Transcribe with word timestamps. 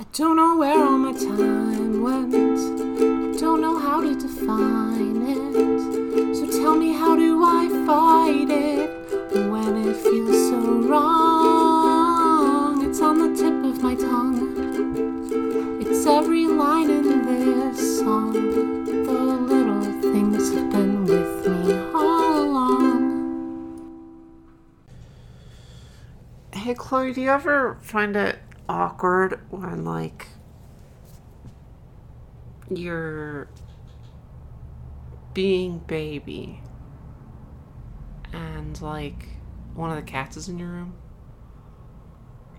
I 0.00 0.04
don't 0.12 0.36
know 0.36 0.56
where 0.56 0.80
all 0.84 0.96
my 0.96 1.12
time 1.12 2.02
went. 2.02 2.32
I 2.32 3.36
don't 3.36 3.60
know 3.60 3.76
how 3.76 4.00
to 4.00 4.14
define 4.14 5.26
it. 5.26 6.36
So 6.36 6.46
tell 6.46 6.76
me, 6.76 6.92
how 6.92 7.16
do 7.16 7.42
I 7.42 7.68
fight 7.84 8.48
it 8.48 8.90
when 9.50 9.76
it 9.88 9.96
feels 9.96 10.50
so 10.50 10.58
wrong? 10.88 11.98
It's 12.88 13.00
on 13.00 13.18
the 13.18 13.34
tip 13.36 13.64
of 13.64 13.82
my 13.82 13.96
tongue. 13.96 15.80
It's 15.80 16.06
every 16.06 16.46
line 16.46 16.90
in 16.90 17.26
this 17.26 17.98
song. 17.98 18.34
The 18.84 18.92
little 18.92 19.82
things 20.00 20.52
have 20.54 20.70
been 20.70 21.06
with 21.06 21.44
me 21.44 21.74
all 21.92 22.44
along. 22.44 23.08
Hey, 26.52 26.74
Chloe, 26.74 27.12
do 27.12 27.20
you 27.20 27.30
ever 27.30 27.78
find 27.82 28.14
it 28.14 28.38
awkward 28.68 29.40
when, 29.50 29.84
like, 29.84 30.26
you're 32.70 33.48
being 35.34 35.78
baby 35.78 36.62
and, 38.32 38.80
like, 38.80 39.28
one 39.74 39.90
of 39.90 39.96
the 39.96 40.02
cats 40.02 40.36
is 40.36 40.48
in 40.48 40.58
your 40.58 40.68
room? 40.68 40.94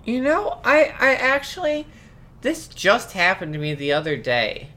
You 0.05 0.21
know, 0.21 0.59
I 0.63 0.93
I 0.99 1.13
actually 1.15 1.85
this 2.41 2.67
just 2.67 3.11
happened 3.11 3.53
to 3.53 3.59
me 3.59 3.75
the 3.75 3.91
other 3.91 4.15
day. 4.17 4.69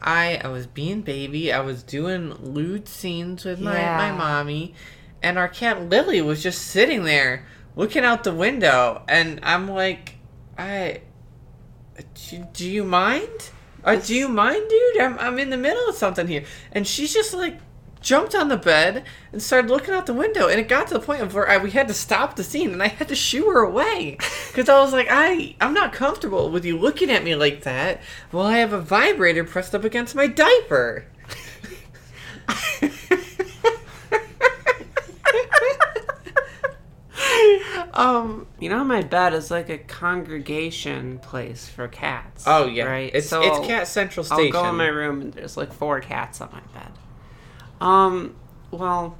I 0.00 0.40
I 0.42 0.48
was 0.48 0.66
being 0.66 1.02
baby, 1.02 1.52
I 1.52 1.60
was 1.60 1.82
doing 1.82 2.34
lewd 2.34 2.88
scenes 2.88 3.44
with 3.44 3.60
my, 3.60 3.72
my 3.96 4.12
mommy, 4.12 4.74
and 5.22 5.38
our 5.38 5.48
cat 5.48 5.88
Lily 5.88 6.22
was 6.22 6.42
just 6.42 6.62
sitting 6.62 7.04
there 7.04 7.46
looking 7.76 8.04
out 8.04 8.24
the 8.24 8.34
window 8.34 9.02
and 9.06 9.38
I'm 9.42 9.68
like, 9.68 10.16
I 10.60 11.00
do, 12.28 12.46
do 12.52 12.68
you 12.68 12.84
mind? 12.84 13.50
Or 13.82 13.96
do 13.96 14.14
you 14.14 14.28
mind, 14.28 14.68
dude? 14.68 15.00
I'm 15.00 15.18
I'm 15.18 15.38
in 15.38 15.50
the 15.50 15.56
middle 15.56 15.88
of 15.88 15.94
something 15.94 16.26
here. 16.26 16.44
And 16.72 16.86
she's 16.86 17.14
just 17.14 17.32
like 17.32 17.58
jumped 18.02 18.34
on 18.34 18.48
the 18.48 18.56
bed 18.56 19.04
and 19.32 19.42
started 19.42 19.70
looking 19.70 19.94
out 19.94 20.06
the 20.06 20.14
window 20.14 20.48
and 20.48 20.58
it 20.58 20.68
got 20.68 20.86
to 20.88 20.94
the 20.94 21.00
point 21.00 21.20
of 21.20 21.34
where 21.34 21.46
I, 21.46 21.58
we 21.58 21.70
had 21.70 21.86
to 21.88 21.94
stop 21.94 22.34
the 22.34 22.42
scene 22.42 22.72
and 22.72 22.82
I 22.82 22.88
had 22.88 23.08
to 23.08 23.14
shoo 23.14 23.50
her 23.50 23.60
away 23.60 24.16
because 24.48 24.70
I 24.70 24.80
was 24.80 24.92
like 24.92 25.08
I 25.10 25.54
I'm 25.60 25.74
not 25.74 25.92
comfortable 25.92 26.50
with 26.50 26.64
you 26.64 26.78
looking 26.78 27.10
at 27.10 27.24
me 27.24 27.34
like 27.34 27.62
that 27.64 28.00
while 28.30 28.46
I 28.46 28.58
have 28.58 28.72
a 28.72 28.80
vibrator 28.80 29.44
pressed 29.44 29.74
up 29.74 29.84
against 29.84 30.14
my 30.14 30.26
diaper. 30.26 31.06
Um, 37.92 38.46
you 38.58 38.68
know, 38.68 38.84
my 38.84 39.02
bed 39.02 39.34
is 39.34 39.50
like 39.50 39.68
a 39.68 39.78
congregation 39.78 41.18
place 41.18 41.68
for 41.68 41.88
cats. 41.88 42.44
Oh 42.46 42.66
yeah, 42.66 42.84
right. 42.84 43.10
It's 43.14 43.28
So 43.28 43.42
it's 43.42 43.66
Cat 43.66 43.88
Central 43.88 44.24
station. 44.24 44.54
I'll 44.56 44.62
go 44.64 44.68
in 44.68 44.76
my 44.76 44.86
room 44.86 45.20
and 45.20 45.32
there's 45.32 45.56
like 45.56 45.72
four 45.72 46.00
cats 46.00 46.40
on 46.40 46.50
my 46.52 46.60
bed. 46.78 46.92
Um, 47.80 48.36
well, 48.70 49.18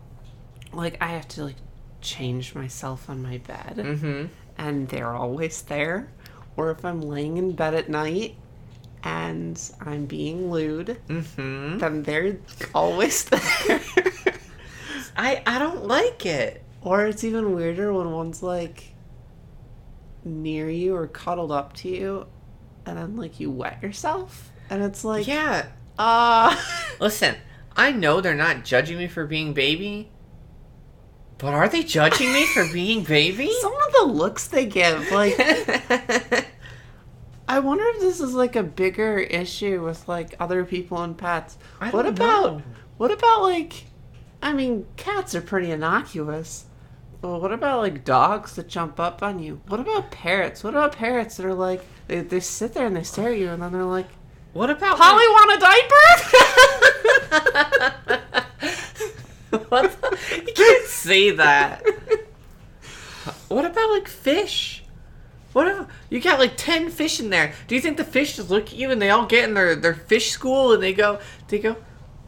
like 0.73 0.97
I 1.01 1.09
have 1.09 1.27
to 1.29 1.45
like 1.45 1.57
change 2.01 2.55
myself 2.55 3.11
on 3.11 3.23
my 3.23 3.39
bed, 3.39 3.75
Mm-hmm. 3.77 4.27
and 4.59 4.89
they're 4.89 5.15
always 5.15 5.63
there. 5.63 6.09
Or 6.57 6.71
if 6.71 6.85
I'm 6.85 7.01
laying 7.01 7.37
in 7.39 7.53
bed 7.53 7.75
at 7.75 7.89
night 7.89 8.37
and 9.03 9.61
I'm 9.81 10.07
being 10.07 10.51
lewd, 10.51 10.99
Mm-hmm. 11.09 11.79
then 11.79 12.03
they're 12.03 12.39
always 12.75 13.25
there. 13.31 13.81
I 15.17 15.43
I 15.47 15.59
don't 15.59 15.87
like 15.87 16.25
it. 16.27 16.63
Or 16.83 17.07
it's 17.07 17.25
even 17.25 17.55
weirder 17.55 17.93
when 17.93 18.11
one's 18.13 18.43
like 18.43 18.95
near 20.25 20.69
you 20.71 20.95
or 20.95 21.07
cuddled 21.07 21.53
up 21.53 21.73
to 21.75 21.89
you 21.89 22.27
and 22.87 22.97
then 22.99 23.17
like 23.17 23.41
you 23.41 23.51
wet 23.51 23.83
yourself. 23.83 24.51
And 24.71 24.83
it's 24.83 25.05
like, 25.05 25.27
Yeah. 25.27 25.67
uh 25.99 26.57
Listen, 27.01 27.37
I 27.77 27.93
know 27.93 28.21
they're 28.21 28.35
not 28.35 28.65
judging 28.65 28.99
me 28.99 29.09
for 29.09 29.27
being 29.27 29.53
baby, 29.53 30.11
but 31.39 31.55
are 31.55 31.69
they 31.69 31.83
judging 31.83 32.33
me 32.33 32.47
for 32.47 32.67
being 32.73 33.03
baby? 33.05 33.51
some 33.61 33.73
of 33.75 33.93
the 33.93 34.05
looks 34.13 34.47
they 34.49 34.67
give, 34.67 35.11
like 35.11 35.35
I 37.49 37.59
wonder 37.59 37.85
if 37.89 38.01
this 38.01 38.21
is 38.21 38.33
like 38.35 38.55
a 38.57 38.63
bigger 38.63 39.19
issue 39.19 39.85
with 39.85 40.07
like 40.09 40.35
other 40.39 40.65
people 40.65 41.03
and 41.03 41.17
pets. 41.19 41.59
What 41.91 42.07
about 42.07 42.43
know. 42.59 42.63
what 42.97 43.11
about 43.11 43.43
like 43.43 43.85
I 44.43 44.53
mean, 44.53 44.87
cats 44.97 45.35
are 45.35 45.41
pretty 45.43 45.71
innocuous. 45.71 46.65
But 47.21 47.41
what 47.41 47.53
about 47.53 47.81
like 47.81 48.05
dogs 48.05 48.57
that 48.57 48.69
jump 48.69 48.99
up 48.99 49.23
on 49.23 49.39
you? 49.39 49.61
What 49.69 49.81
about 49.81 50.11
parrots? 50.11 50.65
What 50.65 50.75
about 50.75 50.93
parrots 50.93 51.37
that 51.37 51.45
are 51.45 51.55
like 51.55 51.85
they, 52.07 52.21
they 52.21 52.41
sit 52.41 52.73
there 52.73 52.87
and 52.87 52.97
they 52.97 53.03
stare 53.03 53.33
at 53.33 53.39
you 53.39 53.51
and 53.51 53.63
then 53.63 53.73
they're 53.73 53.85
like, 53.85 54.09
what 54.53 54.71
about 54.71 54.97
Polly 54.97 55.27
want 55.29 55.57
a 55.57 55.61
diaper? 55.61 56.07
what? 59.69 60.01
The, 60.01 60.43
you 60.47 60.53
can't 60.55 60.87
say 60.87 61.31
that. 61.31 61.83
What 63.49 63.65
about 63.65 63.91
like 63.91 64.09
fish? 64.09 64.83
What 65.53 65.67
if 65.67 65.87
you 66.09 66.21
got 66.21 66.39
like 66.39 66.57
ten 66.57 66.91
fish 66.91 67.21
in 67.21 67.31
there? 67.31 67.53
Do 67.69 67.75
you 67.75 67.81
think 67.81 67.97
the 67.97 68.05
fish 68.05 68.37
just 68.37 68.51
look 68.51 68.67
at 68.67 68.75
you 68.75 68.91
and 68.91 69.03
they 69.03 69.11
all 69.11 69.27
get 69.27 69.49
in 69.49 69.55
their, 69.55 69.77
their 69.77 69.95
fish 69.95 70.31
school 70.31 70.73
and 70.73 70.83
they 70.83 70.93
go 70.93 71.19
they 71.49 71.59
go, 71.59 71.77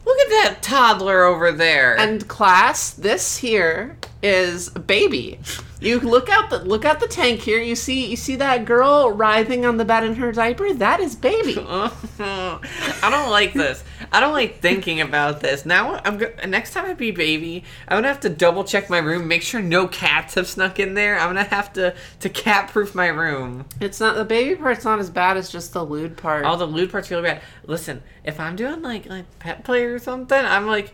look 0.05 0.19
at 0.19 0.29
that 0.29 0.57
toddler 0.61 1.23
over 1.23 1.51
there. 1.51 1.97
and 1.97 2.27
class, 2.27 2.91
this 2.91 3.37
here 3.37 3.97
is 4.21 4.69
a 4.75 4.79
baby. 4.79 5.39
You 5.83 5.99
look 5.99 6.29
out 6.29 6.49
the 6.49 6.59
look 6.59 6.85
out 6.85 7.01
the 7.01 7.07
tank 7.07 7.41
here. 7.41 7.59
You 7.59 7.75
see 7.75 8.05
you 8.07 8.15
see 8.15 8.37
that 8.37 8.63
girl 8.63 9.11
writhing 9.11 9.65
on 9.65 9.75
the 9.75 9.83
bed 9.83 10.05
in 10.05 10.15
her 10.15 10.31
diaper. 10.31 10.73
That 10.73 11.01
is 11.01 11.15
baby. 11.15 11.57
I 11.59 12.59
don't 13.01 13.29
like 13.29 13.51
this. 13.53 13.83
I 14.11 14.21
don't 14.21 14.31
like 14.31 14.59
thinking 14.59 15.01
about 15.01 15.41
this. 15.41 15.65
Now 15.65 15.99
I'm 16.05 16.17
go- 16.17 16.31
next 16.47 16.71
time 16.71 16.85
I 16.85 16.93
be 16.93 17.11
baby, 17.11 17.65
I'm 17.87 17.97
gonna 17.97 18.07
have 18.07 18.21
to 18.21 18.29
double 18.29 18.63
check 18.63 18.89
my 18.89 18.99
room, 18.99 19.27
make 19.27 19.41
sure 19.41 19.61
no 19.61 19.87
cats 19.87 20.35
have 20.35 20.47
snuck 20.47 20.79
in 20.79 20.93
there. 20.93 21.19
I'm 21.19 21.29
gonna 21.29 21.43
have 21.43 21.73
to 21.73 21.93
to 22.21 22.29
cat 22.29 22.69
proof 22.69 22.95
my 22.95 23.07
room. 23.07 23.65
It's 23.81 23.99
not 23.99 24.15
the 24.15 24.25
baby 24.25 24.55
part's 24.55 24.85
not 24.85 24.99
as 24.99 25.09
bad 25.09 25.35
as 25.35 25.49
just 25.49 25.73
the 25.73 25.83
lewd 25.83 26.15
part. 26.15 26.45
All 26.45 26.55
the 26.55 26.65
lewd 26.65 26.91
parts 26.91 27.11
really 27.11 27.23
bad. 27.23 27.41
Listen, 27.65 28.01
if 28.23 28.39
I'm 28.39 28.55
doing 28.55 28.81
like 28.81 29.07
like 29.07 29.25
pet 29.39 29.65
play 29.65 29.83
or 29.83 29.99
something, 29.99 30.39
I'm 30.39 30.65
like, 30.65 30.93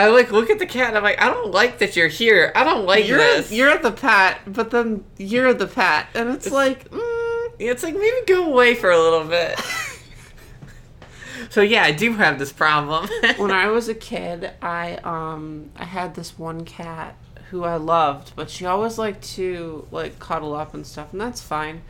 I 0.00 0.08
like 0.08 0.32
look 0.32 0.48
at 0.48 0.58
the 0.58 0.64
cat. 0.66 0.88
and 0.88 0.96
I'm 0.96 1.02
like, 1.02 1.20
I 1.20 1.28
don't 1.28 1.50
like 1.52 1.78
that 1.78 1.94
you're 1.94 2.08
here. 2.08 2.52
I 2.54 2.64
don't 2.64 2.86
like 2.86 3.06
you're 3.06 3.18
this. 3.18 3.52
you're 3.52 3.76
the 3.76 3.92
pet, 3.92 4.40
but 4.46 4.70
then 4.70 5.04
you're 5.18 5.52
the 5.52 5.66
pet, 5.66 6.06
and 6.14 6.30
it's, 6.30 6.50
like, 6.50 6.90
mm, 6.90 7.52
It's 7.58 7.82
like 7.82 7.92
maybe 7.94 8.16
go 8.26 8.50
away 8.50 8.74
for 8.74 8.90
a 8.90 8.98
little 8.98 9.24
bit. 9.24 9.60
so 11.50 11.60
yeah, 11.60 11.82
I 11.82 11.92
do 11.92 12.14
have 12.14 12.38
this 12.38 12.50
problem. 12.50 13.08
when 13.36 13.50
I 13.50 13.66
was 13.66 13.88
a 13.88 13.94
kid, 13.94 14.52
I 14.62 14.94
um 15.04 15.70
I 15.76 15.84
had 15.84 16.14
this 16.14 16.38
one 16.38 16.64
cat 16.64 17.16
who 17.50 17.64
I 17.64 17.76
loved, 17.76 18.32
but 18.36 18.48
she 18.48 18.64
always 18.64 18.96
liked 18.96 19.22
to 19.34 19.86
like 19.90 20.18
cuddle 20.18 20.54
up 20.54 20.72
and 20.72 20.86
stuff, 20.86 21.12
and 21.12 21.20
that's 21.20 21.42
fine. 21.42 21.82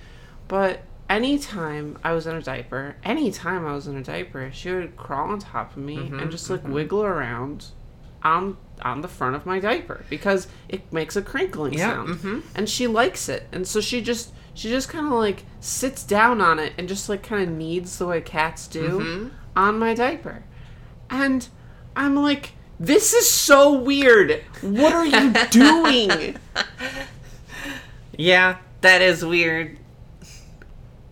But 0.48 0.80
anytime 1.08 1.96
I 2.02 2.12
was 2.12 2.26
in 2.26 2.34
a 2.34 2.42
diaper, 2.42 2.96
anytime 3.04 3.64
I 3.64 3.72
was 3.72 3.86
in 3.86 3.96
a 3.96 4.02
diaper, 4.02 4.50
she 4.52 4.72
would 4.72 4.96
crawl 4.96 5.30
on 5.30 5.38
top 5.38 5.76
of 5.76 5.82
me 5.82 5.96
and 5.96 6.28
just 6.30 6.50
like 6.50 6.66
wiggle 6.66 7.04
around 7.04 7.66
on 8.22 8.56
on 8.82 9.02
the 9.02 9.08
front 9.08 9.36
of 9.36 9.44
my 9.44 9.60
diaper 9.60 10.04
because 10.08 10.48
it 10.68 10.90
makes 10.92 11.14
a 11.14 11.20
crinkling 11.22 11.74
Yeah, 11.74 11.92
sound. 11.94 12.08
mhm. 12.18 12.42
And 12.54 12.68
she 12.68 12.86
likes 12.86 13.28
it. 13.28 13.46
And 13.52 13.66
so 13.66 13.80
she 13.80 14.00
just 14.00 14.32
she 14.54 14.68
just 14.70 14.88
kind 14.88 15.06
of 15.06 15.12
like 15.12 15.44
sits 15.60 16.02
down 16.02 16.40
on 16.40 16.58
it 16.58 16.72
and 16.78 16.88
just 16.88 17.08
like 17.08 17.22
kind 17.22 17.42
of 17.42 17.48
kneads 17.50 17.98
the 17.98 18.06
way 18.06 18.20
cats 18.20 18.66
do 18.66 18.98
Mhm. 19.00 19.30
on 19.56 19.78
my 19.78 19.94
diaper. 19.94 20.44
And 21.10 21.46
I'm 21.96 22.14
like, 22.14 22.52
this 22.78 23.12
is 23.12 23.28
so 23.28 23.72
weird. 23.72 24.42
What 24.62 24.92
are 24.94 25.04
you 25.06 25.32
doing? 25.50 26.36
yeah, 28.16 28.58
that 28.80 29.02
is 29.02 29.24
weird. 29.24 29.76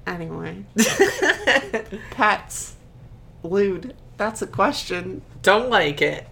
anyway, 0.07 0.65
pets, 2.11 2.77
lewd. 3.43 3.95
That's 4.17 4.41
a 4.43 4.47
question. 4.47 5.23
Don't 5.43 5.69
like 5.71 6.01
it. 6.01 6.27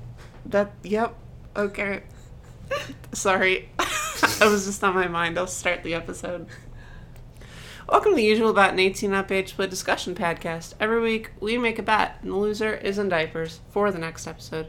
That, 0.51 0.73
yep, 0.85 1.17
okay. 1.57 2.03
Sorry. 3.13 3.69
that 3.79 4.49
was 4.49 4.67
just 4.67 4.85
on 4.85 4.95
my 4.95 5.09
mind. 5.09 5.39
I'll 5.39 5.49
start 5.49 5.83
the 5.83 5.95
episode. 5.95 6.47
Welcome 7.89 8.13
to 8.13 8.17
the 8.17 8.23
usual 8.23 8.53
Bet 8.53 8.71
and 8.71 8.79
18 8.79 9.13
Up 9.13 9.33
Age 9.33 9.57
Play 9.57 9.67
Discussion 9.67 10.15
Podcast. 10.15 10.75
Every 10.79 11.01
week, 11.01 11.33
we 11.41 11.59
make 11.59 11.81
a 11.81 11.83
bet, 11.83 12.19
and 12.23 12.31
the 12.31 12.37
loser 12.37 12.75
is 12.75 12.97
in 12.97 13.09
diapers 13.09 13.61
for 13.71 13.91
the 13.91 13.99
next 13.99 14.29
episode. 14.29 14.69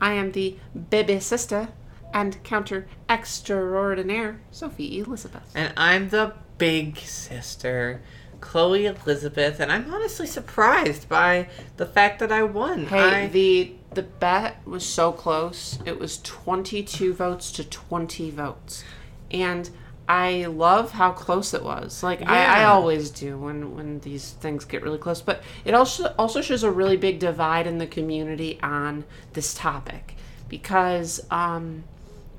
I 0.00 0.12
am 0.12 0.30
the 0.30 0.58
baby 0.90 1.18
sister 1.18 1.70
and 2.14 2.40
counter 2.44 2.86
extraordinaire, 3.08 4.40
Sophie 4.52 5.00
Elizabeth. 5.00 5.50
And 5.56 5.72
I'm 5.76 6.10
the 6.10 6.34
big 6.56 6.98
sister, 6.98 8.00
Chloe 8.40 8.86
Elizabeth, 8.86 9.60
and 9.60 9.70
I'm 9.72 9.92
honestly 9.92 10.26
surprised 10.26 11.08
by 11.08 11.48
the 11.76 11.86
fact 11.86 12.18
that 12.20 12.32
I 12.32 12.42
won. 12.42 12.86
Hey, 12.86 13.24
I, 13.24 13.26
the 13.28 13.72
the 13.94 14.02
bet 14.02 14.66
was 14.66 14.84
so 14.84 15.12
close. 15.12 15.78
It 15.86 15.98
was 15.98 16.20
22 16.22 17.14
votes 17.14 17.50
to 17.52 17.64
20 17.64 18.30
votes. 18.30 18.84
And 19.30 19.70
I 20.08 20.44
love 20.44 20.92
how 20.92 21.12
close 21.12 21.54
it 21.54 21.62
was. 21.62 22.02
Like 22.02 22.22
I, 22.22 22.60
I 22.60 22.64
always 22.64 23.10
do 23.10 23.38
when 23.38 23.74
when 23.74 24.00
these 24.00 24.32
things 24.32 24.64
get 24.64 24.82
really 24.82 24.98
close. 24.98 25.22
But 25.22 25.42
it 25.64 25.74
also 25.74 26.14
also 26.18 26.42
shows 26.42 26.62
a 26.62 26.70
really 26.70 26.96
big 26.96 27.18
divide 27.18 27.66
in 27.66 27.78
the 27.78 27.86
community 27.86 28.60
on 28.62 29.04
this 29.32 29.54
topic 29.54 30.14
because 30.48 31.20
um, 31.30 31.84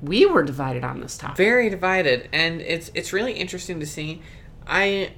we 0.01 0.25
were 0.25 0.43
divided 0.43 0.83
on 0.83 1.01
this 1.01 1.17
topic. 1.17 1.37
very 1.37 1.69
divided 1.69 2.29
and 2.31 2.61
it's 2.61 2.91
it's 2.93 3.13
really 3.13 3.33
interesting 3.33 3.79
to 3.79 3.85
see 3.85 4.21
i 4.67 5.11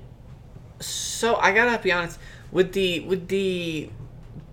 so 0.79 1.35
i 1.37 1.51
gotta 1.53 1.81
be 1.81 1.91
honest 1.91 2.19
with 2.51 2.73
the 2.73 2.99
with 3.01 3.27
the 3.27 3.89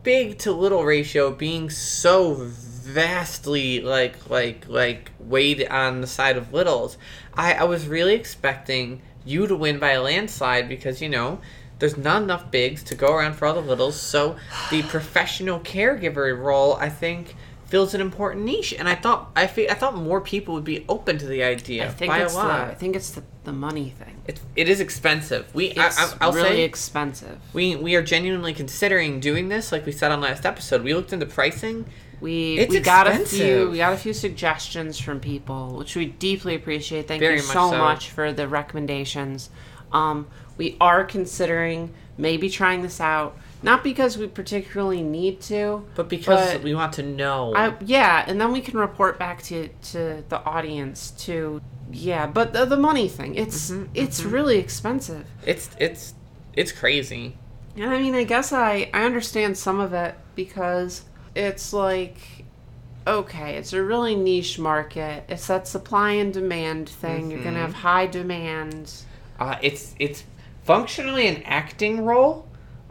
big 0.03 0.39
to 0.39 0.53
little 0.53 0.85
ratio 0.85 1.31
being 1.31 1.71
so 1.71 2.35
vastly 2.35 3.81
like 3.81 4.31
like 4.31 4.69
like 4.69 5.11
weighed 5.19 5.67
on 5.69 6.01
the 6.01 6.07
side 6.07 6.37
of 6.37 6.53
littles 6.53 6.97
i 7.35 7.55
i 7.55 7.65
was 7.65 7.87
really 7.87 8.15
expecting 8.15 9.01
you 9.25 9.47
to 9.47 9.57
win 9.57 9.79
by 9.79 9.91
a 9.91 10.03
landslide 10.03 10.69
because 10.69 11.03
you 11.03 11.09
know 11.09 11.41
there's 11.79 11.97
not 11.97 12.23
enough 12.23 12.51
bigs 12.51 12.83
to 12.85 12.95
go 12.95 13.13
around 13.13 13.35
for 13.35 13.45
all 13.47 13.55
the 13.55 13.61
littles. 13.61 14.01
So 14.01 14.37
the 14.71 14.83
professional 14.85 15.61
caregiver 15.61 16.37
role 16.39 16.75
i 16.75 16.89
think 16.89 17.35
fills 17.67 17.95
an 17.95 18.01
important 18.01 18.45
niche 18.45 18.73
and 18.79 18.89
i 18.89 18.95
thought 18.95 19.31
i 19.35 19.47
fe- 19.47 19.69
i 19.69 19.75
thought 19.75 19.95
more 19.97 20.21
people 20.21 20.55
would 20.55 20.65
be 20.65 20.85
open 20.89 21.19
to 21.19 21.27
the 21.27 21.43
idea 21.43 21.87
I 21.87 21.89
think 21.91 22.11
by 22.13 22.21
it's 22.21 22.33
a 22.35 22.37
the 22.37 22.43
I 22.43 22.75
think 22.75 22.95
it's 22.97 23.11
the, 23.11 23.23
the 23.45 23.53
money 23.53 23.91
thing. 23.91 24.23
it's, 24.27 24.41
it 24.55 24.69
is 24.69 24.81
expensive 24.81 25.53
we 25.55 25.67
It's 25.67 25.99
I, 25.99 26.05
I, 26.05 26.13
i'll 26.21 26.33
really 26.33 26.49
say 26.49 26.63
expensive. 26.65 27.39
we 27.53 27.75
we 27.77 27.95
are 27.97 28.03
genuinely 28.03 28.55
considering 28.55 29.19
doing 29.21 29.49
this 29.49 29.73
like 29.73 29.85
we 29.85 29.93
said 29.93 30.13
on 30.13 30.21
last 30.21 30.47
episode 30.47 30.83
we 30.83 30.95
looked 30.95 31.13
into 31.13 31.27
pricing 31.27 31.85
We 32.21 32.59
It's 32.59 32.73
we 32.73 32.81
got 32.81 33.07
a 33.09 33.19
few 33.27 33.71
we 33.71 33.79
got 33.79 33.93
a 33.93 33.97
few 33.99 34.15
suggestions 34.15 34.99
from 34.99 35.21
people, 35.21 35.77
which 35.77 35.95
we 35.97 36.07
deeply 36.07 36.55
appreciate. 36.55 37.07
Thank 37.09 37.21
Very 37.21 37.37
you 37.37 37.43
much 37.43 37.53
so, 37.53 37.71
so. 37.71 37.79
much 37.79 38.11
for 38.11 38.33
the 38.33 38.47
recommendations. 38.49 39.51
Um, 39.93 40.27
we 40.57 40.77
are 40.81 41.05
considering 41.05 41.93
maybe 42.17 42.49
trying 42.49 42.81
this 42.81 43.01
out, 43.03 43.37
not 43.67 43.85
because 43.85 44.17
we 44.17 44.27
particularly 44.29 45.03
need 45.03 45.41
to, 45.43 45.85
but 45.95 46.09
because 46.09 46.53
But- 46.55 46.63
we 46.63 46.75
want 46.75 46.93
to 46.95 47.03
know 47.03 47.53
I, 47.55 47.75
yeah, 47.85 48.25
and 48.27 48.41
then 48.41 48.51
we 48.53 48.61
can 48.63 48.79
report 48.79 49.19
back 49.19 49.43
to 49.45 49.69
to 49.93 50.25
the 50.29 50.41
audience 50.45 51.11
to 51.27 51.61
yeah. 51.93 52.27
But 52.27 52.53
the, 52.53 52.65
the 52.65 52.77
money 52.77 53.09
thing, 53.09 53.35
it's 53.35 53.71
Mm-hmm, 53.71 53.85
it's 53.95 54.23
really 54.25 54.57
expensive. 54.59 55.27
it's 55.45 55.69
it's 55.79 56.15
it's 56.55 56.73
crazy 56.73 57.37
And 57.77 57.91
I 57.91 57.99
mean, 58.01 58.15
I 58.15 58.25
guess 58.25 58.53
I 58.53 58.89
I 58.95 59.03
understand 59.05 59.59
some 59.59 59.79
of 59.81 59.93
it 59.93 60.15
because 60.35 61.03
it's 61.35 61.73
like 61.73 62.17
okay, 63.07 63.57
it's 63.57 63.73
a 63.73 63.83
really 63.83 64.17
niche 64.17 64.59
market. 64.59 65.25
It's 65.29 65.47
that 65.47 65.69
supply 65.69 66.13
and 66.13 66.33
demand 66.33 66.89
thing. 66.89 67.31
You're 67.31 67.43
gonna 67.45 67.61
have 67.61 67.75
high 67.75 68.07
demand. 68.07 68.91
uh, 69.39 69.57
it's 69.63 69.95
it's 70.01 70.25
functionally 70.65 71.29
an 71.29 71.43
acting 71.45 72.05
role 72.05 72.46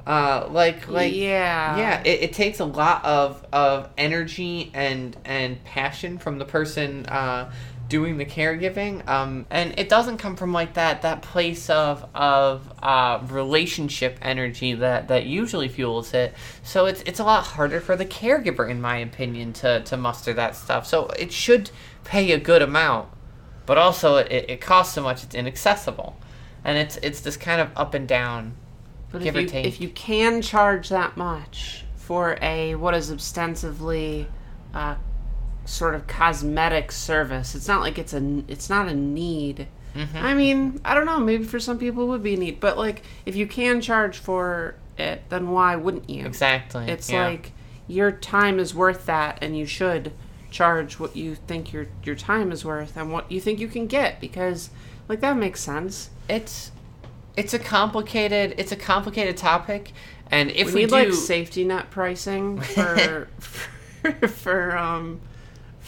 uh, 0.05 0.47
like 0.51 0.87
like 0.87 1.13
yeah, 1.15 1.77
yeah 1.77 2.01
it, 2.03 2.21
it 2.21 2.33
takes 2.33 2.59
a 2.59 2.65
lot 2.65 3.03
of 3.03 3.43
of 3.51 3.89
energy 3.97 4.71
and 4.73 5.17
and 5.25 5.63
passion 5.63 6.17
from 6.17 6.37
the 6.37 6.45
person 6.45 7.05
uh 7.07 7.51
doing 7.89 8.17
the 8.17 8.25
caregiving. 8.25 9.07
Um 9.07 9.45
and 9.49 9.77
it 9.77 9.89
doesn't 9.89 10.17
come 10.17 10.35
from 10.35 10.53
like 10.53 10.75
that 10.75 11.01
that 11.03 11.21
place 11.21 11.69
of 11.69 12.07
of 12.13 12.71
uh 12.83 13.19
relationship 13.29 14.17
energy 14.21 14.73
that 14.73 15.07
that 15.07 15.25
usually 15.25 15.69
fuels 15.69 16.13
it. 16.13 16.33
So 16.63 16.85
it's 16.85 17.01
it's 17.03 17.19
a 17.19 17.23
lot 17.23 17.43
harder 17.43 17.79
for 17.79 17.95
the 17.95 18.05
caregiver 18.05 18.69
in 18.69 18.81
my 18.81 18.97
opinion 18.97 19.53
to 19.53 19.81
to 19.81 19.97
muster 19.97 20.33
that 20.33 20.55
stuff. 20.55 20.85
So 20.85 21.07
it 21.17 21.31
should 21.31 21.71
pay 22.03 22.31
a 22.31 22.37
good 22.37 22.61
amount 22.61 23.09
but 23.65 23.79
also 23.79 24.17
it, 24.17 24.45
it 24.49 24.61
costs 24.61 24.93
so 24.93 25.01
much 25.01 25.23
it's 25.23 25.35
inaccessible. 25.35 26.15
And 26.63 26.77
it's 26.77 26.97
it's 26.97 27.21
this 27.21 27.37
kind 27.37 27.61
of 27.61 27.69
up 27.75 27.93
and 27.93 28.07
down 28.07 28.55
But 29.11 29.21
give 29.21 29.35
if 29.35 29.39
or 29.39 29.41
you 29.41 29.47
take. 29.47 29.65
if 29.65 29.81
you 29.81 29.89
can 29.89 30.41
charge 30.41 30.89
that 30.89 31.15
much 31.17 31.83
for 31.95 32.37
a 32.41 32.75
what 32.75 32.93
is 32.93 33.11
ostensibly 33.11 34.27
uh, 34.73 34.95
sort 35.65 35.95
of 35.95 36.07
cosmetic 36.07 36.91
service, 36.91 37.55
it's 37.55 37.67
not 37.67 37.81
like 37.81 37.97
it's 37.97 38.13
a 38.13 38.43
it's 38.47 38.69
not 38.69 38.87
a 38.87 38.93
need. 38.93 39.67
Mm-hmm. 39.95 40.17
I 40.17 40.33
mean, 40.33 40.81
I 40.83 40.93
don't 40.93 41.05
know. 41.05 41.19
Maybe 41.19 41.45
for 41.45 41.59
some 41.59 41.79
people 41.79 42.03
it 42.03 42.07
would 42.07 42.23
be 42.23 42.33
a 42.33 42.37
need, 42.37 42.59
but 42.59 42.77
like 42.77 43.03
if 43.25 43.35
you 43.35 43.47
can 43.47 43.81
charge 43.81 44.17
for 44.17 44.75
it, 44.97 45.23
then 45.29 45.49
why 45.49 45.75
wouldn't 45.75 46.09
you? 46.09 46.25
exactly 46.25 46.85
It's 46.87 47.09
yeah. 47.09 47.27
like 47.27 47.51
your 47.87 48.11
time 48.11 48.59
is 48.59 48.75
worth 48.75 49.05
that, 49.05 49.37
and 49.41 49.57
you 49.57 49.65
should 49.65 50.11
charge 50.51 50.99
what 50.99 51.15
you 51.15 51.35
think 51.35 51.73
your 51.73 51.87
your 52.03 52.15
time 52.15 52.49
is 52.51 52.63
worth 52.63 52.95
and 52.95 53.11
what 53.11 53.29
you 53.29 53.41
think 53.41 53.59
you 53.59 53.67
can 53.67 53.87
get 53.87 54.21
because 54.21 54.69
like 55.09 55.19
that 55.19 55.35
makes 55.35 55.59
sense. 55.59 56.09
it's 56.29 56.71
it's 57.37 57.53
a 57.53 57.59
complicated 57.59 58.55
it's 58.57 58.71
a 58.71 58.75
complicated 58.75 59.37
topic 59.37 59.91
and 60.31 60.51
if 60.51 60.67
we, 60.67 60.73
we, 60.73 60.81
need 60.81 60.89
do 60.89 60.95
like 60.95 61.13
safety 61.13 61.63
net 61.63 61.91
pricing 61.91 62.59
for 62.61 63.27
for, 63.39 64.27
for 64.27 64.77
um 64.77 65.21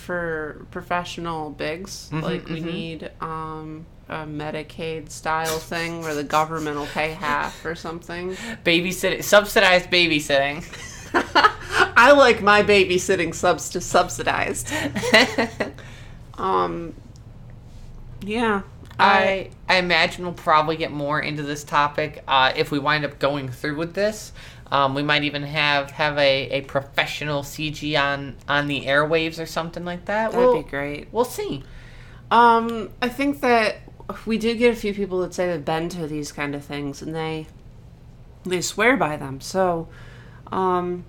for 0.07 0.65
professional 0.71 1.49
bigs. 1.49 2.09
Mm-hmm, 2.11 2.23
like 2.23 2.47
we 2.47 2.61
need 2.61 3.11
um 3.19 3.85
a 4.07 4.25
Medicaid 4.25 5.09
style 5.09 5.59
thing 5.59 6.01
where 6.01 6.15
the 6.15 6.23
government 6.23 6.77
will 6.77 6.85
pay 6.85 7.11
half 7.11 7.65
or 7.65 7.75
something. 7.75 8.35
babysitting 8.63 9.21
subsidized 9.21 9.89
babysitting 9.89 10.63
I 11.97 12.13
like 12.13 12.41
my 12.41 12.63
babysitting 12.63 13.35
subs 13.35 13.69
to 13.71 13.81
subsidized. 13.81 14.71
Um 16.37 16.93
yeah. 18.21 18.61
I 18.99 19.51
I 19.69 19.77
imagine 19.77 20.25
we'll 20.25 20.33
probably 20.33 20.75
get 20.75 20.91
more 20.91 21.19
into 21.19 21.43
this 21.43 21.63
topic 21.63 22.23
uh, 22.27 22.53
if 22.55 22.71
we 22.71 22.79
wind 22.79 23.05
up 23.05 23.19
going 23.19 23.49
through 23.49 23.77
with 23.77 23.93
this. 23.93 24.31
Um, 24.71 24.95
we 24.95 25.03
might 25.03 25.23
even 25.23 25.43
have 25.43 25.91
have 25.91 26.17
a, 26.17 26.49
a 26.49 26.61
professional 26.61 27.43
CG 27.43 27.99
on 27.99 28.35
on 28.47 28.67
the 28.67 28.85
airwaves 28.85 29.41
or 29.41 29.45
something 29.45 29.85
like 29.85 30.05
that. 30.05 30.31
that'd 30.31 30.37
we'll, 30.37 30.61
be 30.61 30.69
great. 30.69 31.07
We'll 31.11 31.25
see. 31.25 31.63
Um, 32.31 32.89
I 33.01 33.09
think 33.09 33.41
that 33.41 33.77
we 34.25 34.37
do 34.37 34.55
get 34.55 34.73
a 34.73 34.75
few 34.75 34.93
people 34.93 35.19
that 35.21 35.33
say 35.33 35.47
they've 35.47 35.63
been 35.63 35.89
to 35.89 36.07
these 36.07 36.31
kind 36.31 36.55
of 36.55 36.63
things 36.63 37.01
and 37.01 37.15
they 37.15 37.47
they 38.45 38.61
swear 38.61 38.97
by 38.97 39.17
them. 39.17 39.41
So, 39.41 39.87
um, 40.51 41.05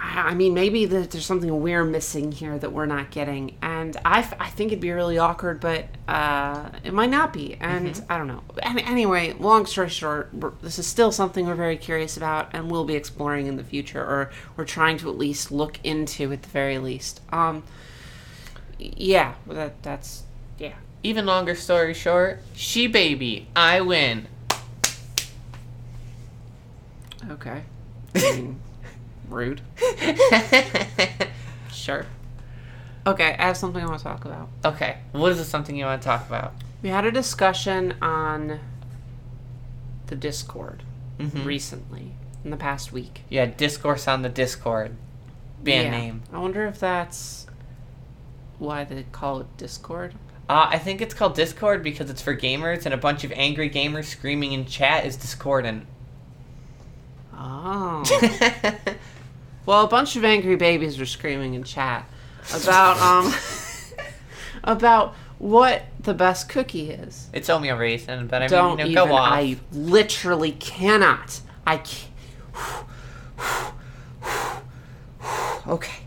I 0.00 0.30
I 0.30 0.34
mean, 0.34 0.54
maybe 0.54 0.86
that 0.86 1.10
there's 1.10 1.26
something 1.26 1.60
we're 1.60 1.84
missing 1.84 2.32
here 2.32 2.58
that 2.58 2.72
we're 2.72 2.86
not 2.86 3.10
getting, 3.10 3.56
and 3.62 3.96
I, 4.04 4.20
f- 4.20 4.34
I 4.40 4.48
think 4.48 4.72
it'd 4.72 4.80
be 4.80 4.90
really 4.92 5.18
awkward, 5.18 5.60
but 5.60 5.86
uh, 6.08 6.70
it 6.84 6.92
might 6.94 7.10
not 7.10 7.32
be, 7.32 7.56
and 7.60 8.02
I 8.08 8.16
don't 8.16 8.26
know. 8.26 8.42
Any, 8.62 8.82
anyway, 8.82 9.34
long 9.38 9.66
story 9.66 9.88
short, 9.88 10.30
this 10.62 10.78
is 10.78 10.86
still 10.86 11.12
something 11.12 11.46
we're 11.46 11.54
very 11.54 11.76
curious 11.76 12.16
about, 12.16 12.50
and 12.54 12.70
we'll 12.70 12.84
be 12.84 12.94
exploring 12.94 13.46
in 13.46 13.56
the 13.56 13.64
future, 13.64 14.02
or 14.02 14.30
we're 14.56 14.64
trying 14.64 14.96
to 14.98 15.10
at 15.10 15.18
least 15.18 15.52
look 15.52 15.78
into 15.84 16.32
at 16.32 16.42
the 16.42 16.48
very 16.48 16.78
least. 16.78 17.20
Um, 17.32 17.62
yeah, 18.78 19.34
that 19.46 19.82
that's 19.82 20.22
yeah. 20.58 20.74
Even 21.02 21.26
longer 21.26 21.54
story 21.54 21.94
short, 21.94 22.40
she 22.54 22.86
baby, 22.86 23.48
I 23.54 23.80
win. 23.80 24.26
Okay. 27.30 27.62
I 28.14 28.18
mean, 28.36 28.60
rude. 29.30 29.60
Sure. 31.72 32.04
Okay, 33.06 33.34
I 33.38 33.46
have 33.46 33.56
something 33.56 33.82
I 33.82 33.86
want 33.86 33.98
to 33.98 34.04
talk 34.04 34.24
about. 34.26 34.48
okay, 34.64 34.98
what 35.12 35.32
is 35.32 35.38
this 35.38 35.48
something 35.48 35.74
you 35.74 35.86
want 35.86 36.02
to 36.02 36.06
talk 36.06 36.26
about? 36.28 36.52
We 36.82 36.90
had 36.90 37.04
a 37.06 37.10
discussion 37.12 37.94
on 38.02 38.60
the 40.08 40.16
Discord 40.16 40.82
Mhm. 41.18 41.44
recently, 41.46 42.12
in 42.44 42.50
the 42.50 42.56
past 42.58 42.92
week. 42.92 43.22
Yeah, 43.30 43.46
discourse 43.46 44.06
on 44.06 44.22
the 44.22 44.28
Discord. 44.28 44.96
Band 45.62 45.84
Yeah. 45.86 45.90
name. 45.90 46.22
I 46.32 46.38
wonder 46.38 46.66
if 46.66 46.78
that's 46.78 47.46
why 48.58 48.84
they 48.84 49.04
call 49.12 49.40
it 49.40 49.56
Discord. 49.56 50.14
Uh, 50.48 50.66
I 50.70 50.78
think 50.78 51.00
it's 51.00 51.14
called 51.14 51.34
Discord 51.34 51.82
because 51.82 52.10
it's 52.10 52.20
for 52.20 52.36
gamers, 52.36 52.84
and 52.84 52.92
a 52.92 52.98
bunch 52.98 53.24
of 53.24 53.32
angry 53.32 53.70
gamers 53.70 54.04
screaming 54.06 54.52
in 54.52 54.66
chat 54.66 55.06
is 55.06 55.16
discordant. 55.16 55.86
Oh. 57.32 58.02
well, 59.70 59.84
a 59.84 59.88
bunch 59.88 60.16
of 60.16 60.24
angry 60.24 60.56
babies 60.56 60.98
were 60.98 61.06
screaming 61.06 61.54
in 61.54 61.62
chat 61.62 62.04
about 62.52 62.98
um 62.98 63.32
about 64.64 65.14
what 65.38 65.84
the 66.00 66.12
best 66.12 66.48
cookie 66.48 66.90
is. 66.90 67.28
it's 67.32 67.48
only 67.48 67.68
a 67.68 67.76
reason, 67.76 68.26
but 68.26 68.42
I 68.42 68.48
Don't 68.48 68.72
you 68.80 68.84
know, 68.84 68.90
even. 68.90 68.94
go 69.08 69.14
off. 69.14 69.32
I 69.32 69.56
literally 69.72 70.50
cannot. 70.52 71.40
I 71.64 71.76
can't. 71.76 72.10
Okay, 75.68 76.02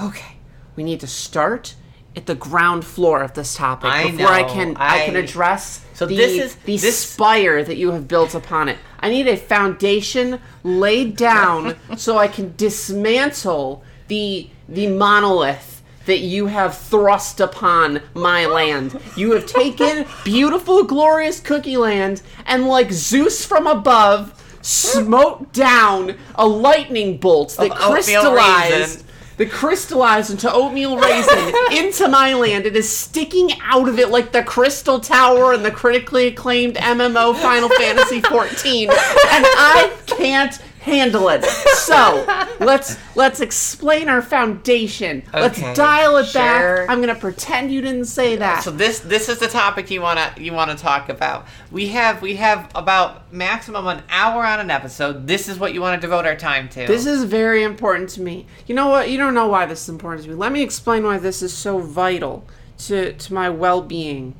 okay. 0.00 0.36
We 0.76 0.84
need 0.84 1.00
to 1.00 1.06
start 1.08 1.74
at 2.14 2.26
the 2.26 2.34
ground 2.36 2.84
floor 2.84 3.22
of 3.22 3.34
this 3.34 3.56
topic 3.56 3.90
I 3.90 4.10
before 4.12 4.28
I 4.28 4.44
can 4.44 4.76
I, 4.76 5.04
can 5.06 5.16
address 5.16 5.84
So 5.94 6.06
the, 6.06 6.16
this 6.16 6.40
is- 6.40 6.54
the 6.56 6.76
this- 6.76 6.98
spire 6.98 7.64
that 7.64 7.76
you 7.76 7.90
have 7.90 8.06
built 8.06 8.34
upon 8.36 8.68
it. 8.68 8.78
I 9.00 9.08
need 9.08 9.26
a 9.26 9.36
foundation 9.36 10.40
laid 10.62 11.16
down 11.16 11.76
so 11.96 12.18
I 12.18 12.28
can 12.28 12.54
dismantle 12.56 13.82
the 14.08 14.48
the 14.68 14.86
monolith 14.86 15.82
that 16.06 16.20
you 16.20 16.46
have 16.46 16.76
thrust 16.76 17.40
upon 17.40 18.02
my 18.14 18.46
land. 18.46 19.00
You 19.16 19.32
have 19.32 19.46
taken 19.46 20.06
beautiful, 20.24 20.84
glorious 20.84 21.40
Cookie 21.40 21.76
Land 21.76 22.22
and, 22.46 22.66
like 22.66 22.90
Zeus 22.90 23.44
from 23.44 23.66
above, 23.66 24.34
smote 24.62 25.52
down 25.52 26.16
a 26.34 26.46
lightning 26.46 27.18
bolt 27.18 27.56
that 27.58 27.70
Of 27.72 27.78
crystallized. 27.78 29.04
That 29.40 29.50
crystallized 29.50 30.30
into 30.30 30.52
oatmeal 30.52 30.98
raisin 30.98 31.54
into 31.72 32.08
my 32.08 32.34
land. 32.34 32.66
It 32.66 32.76
is 32.76 32.94
sticking 32.94 33.52
out 33.62 33.88
of 33.88 33.98
it 33.98 34.10
like 34.10 34.32
the 34.32 34.42
Crystal 34.42 35.00
Tower 35.00 35.54
in 35.54 35.62
the 35.62 35.70
critically 35.70 36.26
acclaimed 36.26 36.74
MMO 36.74 37.34
Final 37.40 37.70
Fantasy 37.70 38.20
XIV, 38.20 38.88
and 38.90 38.90
I 38.92 39.96
can't 40.04 40.60
handle 40.90 41.28
it. 41.28 41.44
So 41.44 42.24
let's 42.60 42.98
let's 43.14 43.40
explain 43.40 44.08
our 44.08 44.22
foundation. 44.22 45.22
Okay, 45.28 45.40
let's 45.40 45.60
dial 45.76 46.16
it 46.18 46.26
sure. 46.26 46.42
back. 46.42 46.90
I'm 46.90 47.00
gonna 47.00 47.14
pretend 47.14 47.72
you 47.72 47.80
didn't 47.80 48.06
say 48.06 48.36
that. 48.36 48.62
So 48.62 48.70
this 48.70 49.00
this 49.00 49.28
is 49.28 49.38
the 49.38 49.48
topic 49.48 49.90
you 49.90 50.00
wanna 50.00 50.34
you 50.36 50.52
wanna 50.52 50.76
talk 50.76 51.08
about. 51.08 51.46
We 51.70 51.88
have 51.88 52.20
we 52.22 52.36
have 52.36 52.70
about 52.74 53.32
maximum 53.32 53.86
an 53.86 54.02
hour 54.08 54.44
on 54.44 54.60
an 54.60 54.70
episode. 54.70 55.26
This 55.26 55.48
is 55.48 55.58
what 55.58 55.72
you 55.74 55.80
want 55.80 56.00
to 56.00 56.06
devote 56.06 56.26
our 56.26 56.36
time 56.36 56.68
to. 56.70 56.86
This 56.86 57.06
is 57.06 57.24
very 57.24 57.62
important 57.62 58.10
to 58.10 58.22
me. 58.22 58.46
You 58.66 58.74
know 58.74 58.88
what? 58.88 59.10
You 59.10 59.18
don't 59.18 59.34
know 59.34 59.46
why 59.46 59.66
this 59.66 59.82
is 59.84 59.88
important 59.88 60.24
to 60.24 60.30
me. 60.30 60.36
Let 60.36 60.52
me 60.52 60.62
explain 60.62 61.04
why 61.04 61.18
this 61.18 61.42
is 61.42 61.52
so 61.52 61.78
vital 61.78 62.44
to 62.78 63.12
to 63.12 63.34
my 63.34 63.48
well-being. 63.48 64.34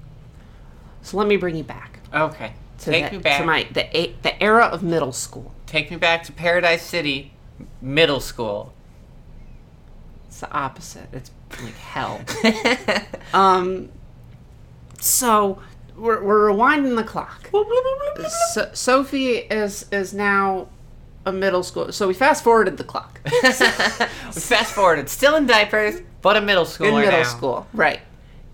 So 1.02 1.16
let 1.16 1.26
me 1.26 1.37
bring 1.37 1.57
you 1.57 1.64
back 1.64 2.00
okay. 2.14 2.52
to 2.80 2.90
Take 2.90 3.11
the, 3.11 3.16
me 3.16 3.23
back. 3.23 3.40
to 3.40 3.47
my 3.47 3.66
the 3.73 4.12
the 4.23 4.42
era 4.42 4.64
of 4.64 4.83
middle 4.83 5.12
school. 5.12 5.54
Take 5.71 5.89
me 5.89 5.99
back 5.99 6.25
to 6.25 6.33
Paradise 6.33 6.83
City, 6.83 7.33
middle 7.81 8.19
school. 8.19 8.73
It's 10.27 10.41
the 10.41 10.50
opposite. 10.50 11.07
It's 11.12 11.31
like 11.62 11.77
hell. 11.77 12.21
um. 13.33 13.89
So 14.99 15.62
we're 15.97 16.25
we're 16.25 16.50
rewinding 16.50 16.97
the 16.97 17.05
clock. 17.05 17.49
So, 18.53 18.69
Sophie 18.73 19.37
is 19.37 19.87
is 19.93 20.12
now 20.12 20.67
a 21.25 21.31
middle 21.31 21.62
school. 21.62 21.93
So 21.93 22.09
we 22.09 22.15
fast 22.15 22.43
forwarded 22.43 22.77
the 22.77 22.83
clock. 22.83 23.21
Fast 24.33 24.75
forwarded, 24.75 25.09
still 25.09 25.37
in 25.37 25.47
diapers, 25.47 26.03
but 26.21 26.37
a 26.37 26.41
middle 26.41 26.65
schooler 26.65 26.89
in 26.89 26.95
middle 26.97 27.21
now. 27.21 27.23
school, 27.23 27.69
right? 27.73 28.00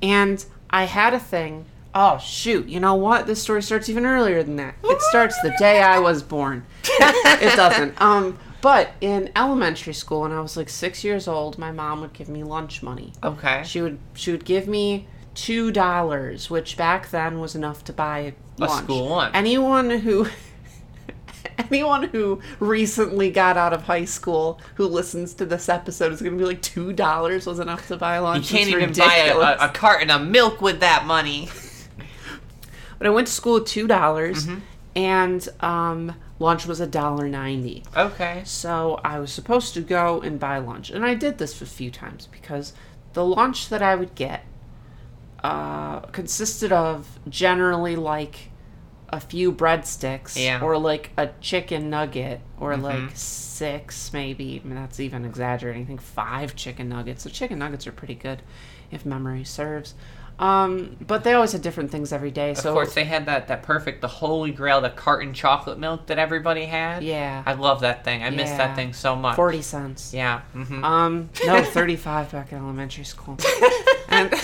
And 0.03 0.45
I 0.69 0.85
had 0.85 1.15
a 1.15 1.19
thing. 1.19 1.65
Oh 1.99 2.19
shoot! 2.19 2.69
You 2.69 2.79
know 2.79 2.95
what? 2.95 3.27
This 3.27 3.43
story 3.43 3.63
starts 3.63 3.89
even 3.89 4.05
earlier 4.05 4.43
than 4.43 4.57
that. 4.57 4.75
It 4.85 5.01
starts 5.01 5.41
the 5.41 5.55
day 5.59 5.81
I 5.81 5.99
was 5.99 6.23
born. 6.23 6.67
it 6.85 7.57
doesn't. 7.57 7.99
Um, 8.03 8.39
but 8.61 8.91
in 9.01 9.31
elementary 9.35 9.95
school, 9.95 10.21
when 10.21 10.33
I 10.33 10.43
was 10.43 10.59
like 10.59 10.69
six 10.69 11.03
years 11.03 11.27
old, 11.27 11.57
my 11.57 11.73
mom 11.73 12.03
would 12.03 12.13
give 12.13 12.29
me 12.29 12.45
lunch 12.45 12.83
money. 12.83 13.15
Okay. 13.25 13.63
She 13.65 13.81
would 13.81 13.99
she 14.13 14.31
would 14.31 14.45
give 14.45 14.69
me 14.69 15.09
two 15.35 15.73
dollars, 15.73 16.51
which 16.51 16.77
back 16.77 17.09
then 17.09 17.41
was 17.41 17.55
enough 17.55 17.83
to 17.85 17.95
buy 17.95 18.35
A 18.61 18.69
school 18.69 19.09
lunch. 19.09 19.35
Anyone 19.35 19.89
who 19.89 20.29
anyone 21.59 22.03
who 22.09 22.43
recently 22.61 23.31
got 23.31 23.57
out 23.57 23.73
of 23.73 23.85
high 23.85 24.05
school 24.05 24.61
who 24.75 24.87
listens 24.87 25.33
to 25.33 25.47
this 25.47 25.71
episode 25.71 26.13
is 26.13 26.21
going 26.21 26.37
to 26.37 26.39
be 26.39 26.45
like 26.45 26.61
two 26.61 26.93
dollars 26.93 27.47
was 27.47 27.59
enough 27.59 27.89
to 27.89 27.97
buy 27.97 28.19
lunch. 28.19 28.53
You 28.53 28.59
can't 28.59 28.71
even 28.71 28.93
buy 28.93 29.33
a, 29.33 29.39
a, 29.39 29.57
a 29.67 29.69
carton 29.71 30.11
of 30.11 30.21
milk 30.21 30.61
with 30.61 30.81
that 30.81 31.07
money. 31.07 31.49
But 32.99 33.07
I 33.07 33.11
went 33.11 33.27
to 33.27 33.33
school 33.33 33.55
with 33.55 33.67
two 33.67 33.87
dollars, 33.87 34.47
Mm-hmm. 34.47 34.59
and 34.97 35.49
um, 35.61 36.15
lunch 36.39 36.67
was 36.67 36.81
a 36.81 36.87
dollar 36.87 37.29
ninety. 37.29 37.83
Okay. 37.97 38.43
So 38.45 39.01
I 39.05 39.19
was 39.19 39.33
supposed 39.33 39.75
to 39.75 39.81
go 39.81 40.21
and 40.23 40.39
buy 40.41 40.59
lunch, 40.59 40.91
and 40.91 41.05
I 41.05 41.15
did 41.15 41.39
this 41.39 41.61
a 41.63 41.67
few 41.67 41.91
times 41.91 42.29
because 42.33 42.73
the 43.13 43.25
lunch 43.25 43.69
that 43.69 43.83
I 43.83 43.95
would 43.95 44.15
get 44.15 44.45
uh, 45.45 46.01
consisted 46.01 46.73
of 46.73 47.19
generally 47.29 47.97
like 47.97 48.51
a 49.11 49.21
few 49.21 49.53
breadsticks 49.53 50.37
Yeah. 50.37 50.61
or 50.61 50.77
like 50.79 51.11
a 51.17 51.29
chicken 51.41 51.89
nugget 51.91 52.41
or 52.59 52.73
Mm-hmm. 52.73 52.83
like 52.83 53.11
six 53.15 54.13
maybe. 54.13 54.61
I 54.63 54.67
mean, 54.67 54.75
that's 54.77 54.99
even 55.01 55.25
exaggerating. 55.25 55.83
I 55.83 55.85
think 55.87 56.01
five 56.01 56.57
chicken 56.57 56.89
nuggets. 56.89 57.25
The 57.25 57.31
chicken 57.31 57.59
nuggets 57.59 57.87
are 57.87 57.93
pretty 57.93 58.17
good, 58.17 58.43
if 58.91 59.07
memory 59.07 59.45
serves. 59.45 59.95
Um, 60.39 60.97
but 61.07 61.25
they 61.25 61.33
always 61.33 61.53
had 61.53 61.63
different 61.63 61.91
things 61.91 62.13
every 62.13 62.31
day. 62.31 62.53
So 62.53 62.69
Of 62.69 62.75
course, 62.75 62.95
they 62.95 63.05
had 63.05 63.25
that, 63.27 63.49
that 63.49 63.63
perfect, 63.63 64.03
the 64.03 64.09
holy 64.09 64.51
grail, 64.51 64.83
the 64.83 64.91
carton 64.91 65.33
chocolate 65.33 65.79
milk 65.79 66.07
that 66.07 66.19
everybody 66.19 66.67
had. 66.67 67.03
Yeah. 67.03 67.43
I 67.47 67.55
love 67.55 67.81
that 67.81 68.05
thing. 68.05 68.23
I 68.23 68.31
miss 68.31 68.51
that 68.51 68.77
thing 68.77 68.93
so 68.93 69.17
much. 69.17 69.37
forty 69.37 69.63
cents. 69.63 70.13
Yeah. 70.13 70.43
Mm-hmm. 70.55 70.85
Um, 70.85 71.31
no, 71.47 71.63
35 71.65 72.33
back 72.33 72.53
in 72.53 72.59
elementary 72.59 73.05
school. 73.05 73.39
and 74.09 74.35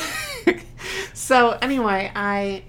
so 1.13 1.59
anyway, 1.61 2.11
I 2.15 2.65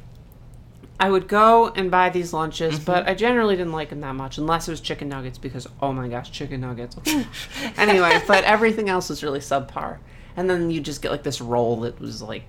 I 1.00 1.10
would 1.10 1.28
go 1.28 1.70
and 1.70 1.90
buy 1.90 2.10
these 2.10 2.34
lunches, 2.34 2.80
but 2.80 3.08
I 3.08 3.14
generally 3.14 3.56
didn't 3.56 3.74
like 3.74 3.90
them 3.90 4.02
that 4.02 4.16
much 4.16 4.38
unless 4.38 4.68
it 4.68 4.72
was 4.72 4.80
chicken 4.82 5.10
nuggets 5.10 5.38
because 5.38 5.68
oh 5.82 5.92
my 5.94 6.08
gosh, 6.08 6.32
chicken 6.32 6.62
nuggets. 6.62 6.98
anyway, 7.78 8.22
but 8.28 8.44
everything 8.44 8.90
else 8.90 9.10
was 9.10 9.24
really 9.24 9.40
subpar. 9.40 9.98
And 10.36 10.50
then 10.50 10.72
you 10.72 10.82
just 10.82 11.02
get 11.02 11.12
like 11.12 11.24
this 11.24 11.42
roll 11.42 11.82
that 11.82 12.00
was 12.00 12.22
like 12.22 12.44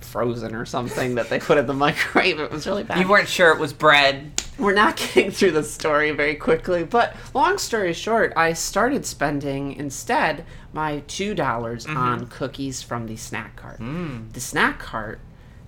frozen 0.00 0.54
or 0.54 0.64
something 0.66 1.14
that 1.16 1.28
they 1.30 1.38
put 1.38 1.58
in 1.58 1.66
the 1.66 1.72
microwave. 1.86 2.38
It 2.38 2.50
was 2.50 2.66
really 2.66 2.84
bad. 2.84 2.98
You 3.00 3.08
weren't 3.08 3.28
sure 3.28 3.50
it 3.50 3.58
was 3.58 3.72
bread. 3.72 4.32
We're 4.58 4.74
not 4.74 4.96
getting 5.14 5.30
through 5.30 5.52
the 5.52 5.62
story 5.64 6.10
very 6.12 6.34
quickly, 6.36 6.84
but 6.84 7.16
long 7.34 7.58
story 7.58 7.92
short, 7.92 8.32
I 8.36 8.52
started 8.52 9.04
spending 9.06 9.72
instead 9.72 10.44
my 10.72 11.00
two 11.06 11.34
dollars 11.34 11.86
Mm-hmm. 11.86 11.96
on 11.96 12.26
cookies 12.26 12.82
from 12.82 13.06
the 13.06 13.16
snack 13.16 13.56
cart. 13.56 13.80
Mm. 13.80 14.32
The 14.32 14.40
snack 14.40 14.78
cart 14.78 15.20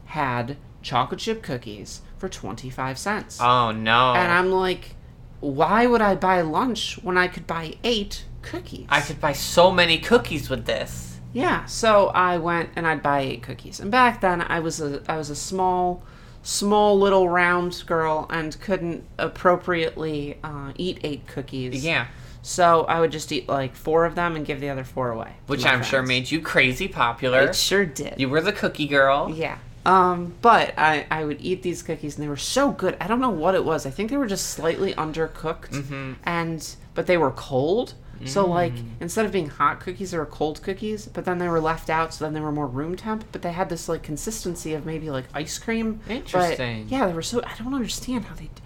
had 0.06 0.56
chocolate 0.82 1.20
chip 1.20 1.42
cookies 1.42 2.02
for 2.18 2.28
twenty 2.28 2.70
five 2.70 2.98
cents, 2.98 3.38
Oh, 3.40 3.72
no. 3.72 4.14
and 4.14 4.30
I'm 4.32 4.50
like, 4.52 4.94
why 5.40 5.86
would 5.86 6.00
I 6.00 6.14
buy 6.14 6.40
lunch 6.42 6.98
when 7.02 7.18
I 7.18 7.28
could 7.28 7.46
buy 7.46 7.74
eight 7.84 8.24
cookies? 8.42 8.86
I 8.88 9.00
could 9.00 9.20
buy 9.20 9.32
so 9.32 9.70
many 9.70 9.98
cookies 9.98 10.48
with 10.48 10.64
this. 10.66 11.15
Yeah, 11.36 11.64
so 11.66 12.08
I 12.08 12.38
went 12.38 12.70
and 12.76 12.86
I'd 12.86 13.02
buy 13.02 13.20
eight 13.20 13.42
cookies. 13.42 13.80
And 13.80 13.90
back 13.90 14.20
then 14.20 14.40
I 14.42 14.60
was 14.60 14.80
a 14.80 15.02
I 15.08 15.16
was 15.16 15.30
a 15.30 15.36
small 15.36 16.02
small 16.42 16.98
little 16.98 17.28
round 17.28 17.82
girl 17.86 18.26
and 18.30 18.58
couldn't 18.60 19.04
appropriately 19.18 20.38
uh, 20.44 20.72
eat 20.76 20.98
eight 21.02 21.26
cookies. 21.26 21.84
Yeah. 21.84 22.06
So 22.42 22.84
I 22.84 23.00
would 23.00 23.10
just 23.10 23.32
eat 23.32 23.48
like 23.48 23.74
four 23.74 24.04
of 24.04 24.14
them 24.14 24.36
and 24.36 24.46
give 24.46 24.60
the 24.60 24.68
other 24.70 24.84
four 24.84 25.10
away. 25.10 25.32
Which 25.46 25.66
I'm 25.66 25.82
sure 25.82 26.02
made 26.02 26.30
you 26.30 26.40
crazy 26.40 26.86
popular. 26.88 27.40
it 27.48 27.56
sure 27.56 27.84
did. 27.84 28.14
You 28.18 28.28
were 28.28 28.40
the 28.40 28.52
cookie 28.52 28.86
girl. 28.86 29.30
yeah. 29.34 29.58
Um, 29.84 30.34
but 30.42 30.74
I, 30.76 31.06
I 31.12 31.24
would 31.24 31.40
eat 31.40 31.62
these 31.62 31.80
cookies 31.82 32.16
and 32.16 32.24
they 32.24 32.28
were 32.28 32.36
so 32.36 32.72
good. 32.72 32.96
I 33.00 33.06
don't 33.06 33.20
know 33.20 33.30
what 33.30 33.54
it 33.54 33.64
was. 33.64 33.86
I 33.86 33.90
think 33.90 34.10
they 34.10 34.16
were 34.16 34.26
just 34.26 34.48
slightly 34.50 34.92
undercooked, 34.94 35.70
Mm-hmm. 35.70 36.12
and 36.24 36.76
but 36.94 37.06
they 37.06 37.16
were 37.16 37.30
cold. 37.30 37.94
So 38.24 38.46
like 38.46 38.72
Mm. 38.74 38.84
instead 39.00 39.26
of 39.26 39.32
being 39.32 39.48
hot 39.50 39.80
cookies, 39.80 40.10
they 40.12 40.18
were 40.18 40.26
cold 40.26 40.62
cookies. 40.62 41.06
But 41.06 41.24
then 41.24 41.38
they 41.38 41.48
were 41.48 41.60
left 41.60 41.90
out, 41.90 42.14
so 42.14 42.24
then 42.24 42.32
they 42.34 42.40
were 42.40 42.52
more 42.52 42.66
room 42.66 42.96
temp. 42.96 43.24
But 43.32 43.42
they 43.42 43.52
had 43.52 43.68
this 43.68 43.88
like 43.88 44.02
consistency 44.02 44.72
of 44.74 44.86
maybe 44.86 45.10
like 45.10 45.24
ice 45.34 45.58
cream. 45.58 46.00
But, 46.06 46.12
Interesting. 46.16 46.86
yeah, 46.88 47.06
they 47.06 47.12
were 47.12 47.22
so. 47.22 47.42
I 47.44 47.52
don't 47.62 47.74
understand 47.74 48.24
how 48.24 48.34
they. 48.34 48.44
d- 48.44 48.62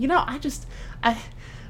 You 0.00 0.08
know, 0.08 0.22
I 0.26 0.38
just 0.38 0.66
I. 1.02 1.16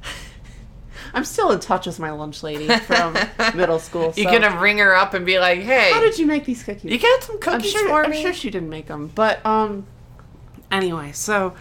I'm 1.14 1.24
still 1.24 1.50
in 1.50 1.60
touch 1.60 1.86
with 1.86 1.98
my 1.98 2.10
lunch 2.10 2.42
lady 2.42 2.68
from 2.68 3.14
middle 3.56 3.78
school. 3.78 4.12
You're 4.16 4.30
gonna 4.30 4.60
ring 4.60 4.78
her 4.78 4.94
up 4.94 5.14
and 5.14 5.24
be 5.26 5.38
like, 5.38 5.60
"Hey, 5.60 5.90
How 5.92 6.00
did 6.00 6.18
you 6.18 6.26
make 6.26 6.44
these 6.44 6.62
cookies? 6.62 6.90
you 6.92 6.98
got 6.98 7.22
some 7.22 7.36
I'm 7.36 7.40
cookies 7.40 7.70
sure, 7.72 7.88
for 7.88 8.04
I'm 8.04 8.10
me?" 8.10 8.22
sure 8.22 8.32
she 8.32 8.50
didn't 8.50 8.68
make 8.70 8.86
them, 8.86 9.10
but 9.14 9.44
um. 9.46 9.86
Anyway, 10.70 11.10
so 11.12 11.54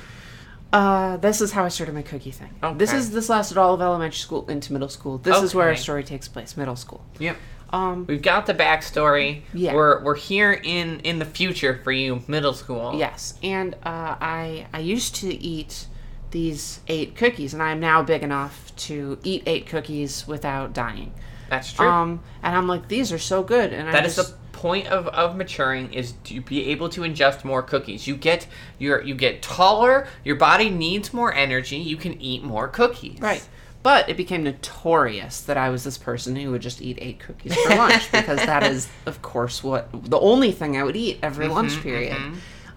uh, 0.71 1.17
this 1.17 1.41
is 1.41 1.51
how 1.51 1.65
I 1.65 1.69
started 1.69 1.95
my 1.95 2.01
cookie 2.01 2.31
thing. 2.31 2.53
This 2.77 2.93
is 2.93 3.11
this 3.11 3.29
lasted 3.29 3.57
all 3.57 3.73
of 3.73 3.81
elementary 3.81 4.17
school 4.17 4.47
into 4.49 4.73
middle 4.73 4.89
school. 4.89 5.17
This 5.17 5.41
is 5.41 5.55
where 5.55 5.67
our 5.69 5.75
story 5.75 6.03
takes 6.03 6.27
place, 6.27 6.55
middle 6.57 6.75
school. 6.75 7.03
Yep. 7.19 7.38
Um, 7.71 8.05
We've 8.07 8.21
got 8.21 8.47
the 8.47 8.53
backstory. 8.55 9.41
Yeah. 9.53 9.75
We're 9.75 10.03
we're 10.03 10.15
here 10.15 10.53
in 10.53 11.01
in 11.01 11.19
the 11.19 11.25
future 11.25 11.79
for 11.83 11.91
you, 11.91 12.23
middle 12.27 12.53
school. 12.53 12.95
yes, 12.97 13.35
and 13.43 13.75
uh, 13.83 14.15
I 14.19 14.65
I 14.73 14.79
used 14.79 15.15
to 15.17 15.31
eat 15.33 15.85
these 16.31 16.79
eight 16.88 17.15
cookies, 17.15 17.53
and 17.53 17.61
I 17.61 17.71
am 17.71 17.79
now 17.79 18.01
big 18.03 18.23
enough 18.23 18.75
to 18.77 19.17
eat 19.23 19.43
eight 19.45 19.65
cookies 19.67 20.27
without 20.27 20.73
dying. 20.73 21.13
That's 21.49 21.73
true. 21.73 21.88
Um, 21.88 22.21
and 22.43 22.55
I'm 22.55 22.67
like, 22.67 22.88
these 22.88 23.11
are 23.11 23.17
so 23.17 23.41
good, 23.41 23.73
and 23.73 23.88
That 23.88 24.03
I 24.03 24.05
is 24.05 24.15
just, 24.15 24.31
the 24.33 24.38
point 24.60 24.88
of, 24.88 25.08
of 25.08 25.38
maturing 25.38 25.94
is 25.94 26.13
to 26.25 26.42
be 26.42 26.66
able 26.66 26.89
to 26.89 27.01
ingest 27.01 27.46
more 27.46 27.63
cookies. 27.63 28.08
You 28.08 28.18
get 28.18 28.46
your 28.78 29.01
you 29.01 29.16
get 29.16 29.42
taller, 29.42 30.06
your 30.25 30.36
body 30.36 30.70
needs 30.70 31.13
more 31.13 31.34
energy, 31.34 31.78
you 31.78 31.96
can 31.96 32.22
eat 32.22 32.44
more 32.44 32.68
cookies. 32.68 33.22
Right. 33.22 33.48
But 33.82 34.10
it 34.10 34.18
became 34.18 34.44
notorious 34.44 35.39
that 35.42 35.56
I 35.56 35.70
was 35.70 35.86
this 35.86 35.98
person 35.98 36.36
who 36.36 36.51
would 36.51 36.62
just 36.62 36.82
eat 36.82 36.98
eight 37.00 37.20
cookies 37.20 37.56
for 37.56 37.70
lunch 37.75 38.12
because 38.12 38.39
that 38.39 38.63
is, 38.63 38.89
of 39.06 39.22
course, 39.22 39.63
what 39.63 39.88
the 39.94 40.20
only 40.20 40.51
thing 40.51 40.75
I 40.75 40.84
would 40.84 40.98
eat 40.98 41.20
every 41.24 41.48
lunch 41.48 41.82
period. 41.82 42.18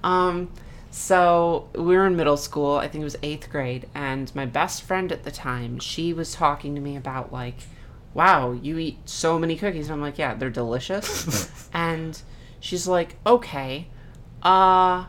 Um, 0.04 0.50
so 0.92 1.68
we 1.74 1.96
were 1.96 2.06
in 2.06 2.14
middle 2.14 2.36
school. 2.36 2.76
I 2.76 2.86
think 2.86 3.02
it 3.02 3.04
was 3.04 3.16
eighth 3.24 3.50
grade, 3.50 3.88
and 3.92 4.32
my 4.36 4.46
best 4.46 4.82
friend 4.82 5.10
at 5.10 5.24
the 5.24 5.32
time, 5.32 5.80
she 5.80 6.12
was 6.12 6.32
talking 6.32 6.76
to 6.76 6.80
me 6.80 6.96
about 6.96 7.32
like 7.32 7.56
wow, 8.14 8.52
you 8.52 8.78
eat 8.78 9.08
so 9.08 9.38
many 9.38 9.56
cookies. 9.56 9.90
I'm 9.90 10.00
like, 10.00 10.18
yeah, 10.18 10.34
they're 10.34 10.50
delicious. 10.50 11.68
and 11.72 12.20
she's 12.60 12.86
like, 12.86 13.16
okay, 13.26 13.88
uh, 14.42 15.06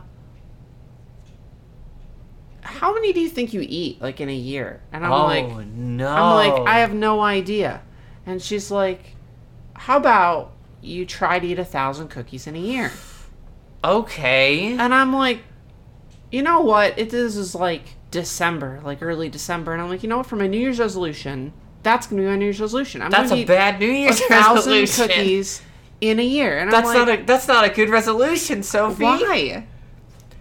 how 2.62 2.94
many 2.94 3.12
do 3.12 3.20
you 3.20 3.28
think 3.28 3.52
you 3.52 3.64
eat 3.66 4.00
like 4.00 4.20
in 4.20 4.28
a 4.28 4.34
year? 4.34 4.82
And 4.92 5.04
I'm 5.04 5.12
oh 5.12 5.24
like, 5.24 5.66
no! 5.66 6.08
I'm 6.08 6.50
like, 6.50 6.68
I 6.68 6.78
have 6.80 6.94
no 6.94 7.20
idea. 7.20 7.82
And 8.26 8.40
she's 8.40 8.70
like, 8.70 9.16
how 9.74 9.96
about 9.96 10.52
you 10.80 11.04
try 11.04 11.38
to 11.38 11.46
eat 11.46 11.58
a 11.58 11.64
thousand 11.64 12.08
cookies 12.08 12.46
in 12.46 12.56
a 12.56 12.60
year? 12.60 12.92
okay. 13.84 14.76
And 14.78 14.94
I'm 14.94 15.12
like, 15.12 15.42
you 16.32 16.42
know 16.42 16.60
what? 16.60 16.98
It 16.98 17.10
this 17.10 17.36
is 17.36 17.54
like 17.54 17.96
December, 18.10 18.80
like 18.82 19.02
early 19.02 19.28
December, 19.28 19.72
and 19.72 19.82
I'm 19.82 19.88
like, 19.88 20.02
you 20.02 20.08
know 20.08 20.18
what? 20.18 20.26
For 20.26 20.36
my 20.36 20.46
New 20.46 20.58
Year's 20.58 20.78
resolution, 20.78 21.52
that's 21.84 22.08
gonna 22.08 22.22
be 22.22 22.26
my 22.28 22.34
New 22.36 22.46
Year's 22.46 22.60
resolution. 22.60 23.00
I'm 23.02 23.10
That's 23.10 23.28
gonna 23.30 23.40
a 23.40 23.42
eat 23.42 23.46
bad 23.48 23.78
New 23.78 23.90
a 23.90 23.94
Year's 23.94 24.20
thousand 24.20 24.72
resolution. 24.72 25.08
cookies 25.08 25.62
in 26.00 26.18
a 26.18 26.24
year. 26.24 26.58
And 26.58 26.72
That's 26.72 26.88
I'm 26.88 27.06
not 27.06 27.08
a 27.20 27.22
that's 27.22 27.46
not 27.46 27.64
a 27.64 27.68
good 27.70 27.88
resolution, 27.90 28.62
Sophie. 28.64 29.04
why? 29.04 29.66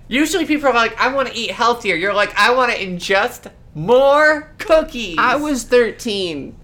Usually 0.08 0.46
people 0.46 0.70
are 0.70 0.74
like, 0.74 1.00
I 1.00 1.14
want 1.14 1.30
to 1.30 1.36
eat 1.36 1.52
healthier. 1.52 1.96
You're 1.96 2.14
like, 2.14 2.34
I 2.38 2.54
want 2.54 2.72
to 2.72 2.78
ingest 2.78 3.52
more 3.76 4.52
cookies. 4.58 5.16
I 5.20 5.36
was 5.38 5.64
13. 5.64 6.56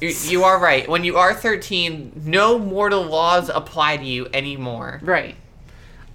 You, 0.00 0.08
you 0.08 0.44
are 0.44 0.58
right. 0.58 0.88
When 0.88 1.04
you 1.04 1.16
are 1.18 1.34
13, 1.34 2.22
no 2.24 2.58
mortal 2.58 3.02
laws 3.02 3.50
apply 3.50 3.98
to 3.98 4.04
you 4.04 4.28
anymore. 4.32 4.98
Right. 5.02 5.36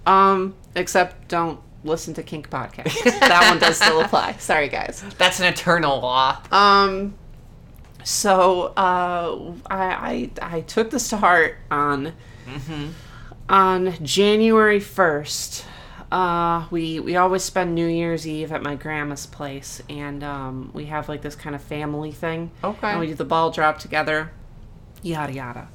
Um, 0.06 0.54
except 0.74 1.28
don't 1.28 1.60
listen 1.84 2.12
to 2.14 2.22
Kink 2.24 2.50
Podcast. 2.50 3.04
that 3.20 3.48
one 3.48 3.60
does 3.60 3.76
still 3.76 4.00
apply. 4.00 4.32
Sorry, 4.38 4.68
guys. 4.68 5.04
That's 5.18 5.38
an 5.38 5.46
eternal 5.46 6.00
law. 6.00 6.42
Um, 6.50 7.14
so 8.06 8.72
uh, 8.76 9.52
I, 9.68 10.30
I 10.40 10.56
I 10.56 10.60
took 10.60 10.90
this 10.90 11.08
to 11.10 11.16
heart 11.16 11.56
on 11.72 12.12
on 13.48 13.94
January 14.04 14.78
first. 14.78 15.64
Uh, 16.12 16.66
we 16.70 17.00
we 17.00 17.16
always 17.16 17.42
spend 17.42 17.74
New 17.74 17.88
Year's 17.88 18.24
Eve 18.24 18.52
at 18.52 18.62
my 18.62 18.76
grandma's 18.76 19.26
place, 19.26 19.82
and 19.90 20.22
um, 20.22 20.70
we 20.72 20.86
have 20.86 21.08
like 21.08 21.22
this 21.22 21.34
kind 21.34 21.56
of 21.56 21.62
family 21.62 22.12
thing. 22.12 22.52
Okay. 22.62 22.90
And 22.90 23.00
we 23.00 23.08
do 23.08 23.14
the 23.14 23.24
ball 23.24 23.50
drop 23.50 23.80
together, 23.80 24.30
yada 25.02 25.32
yada. 25.32 25.68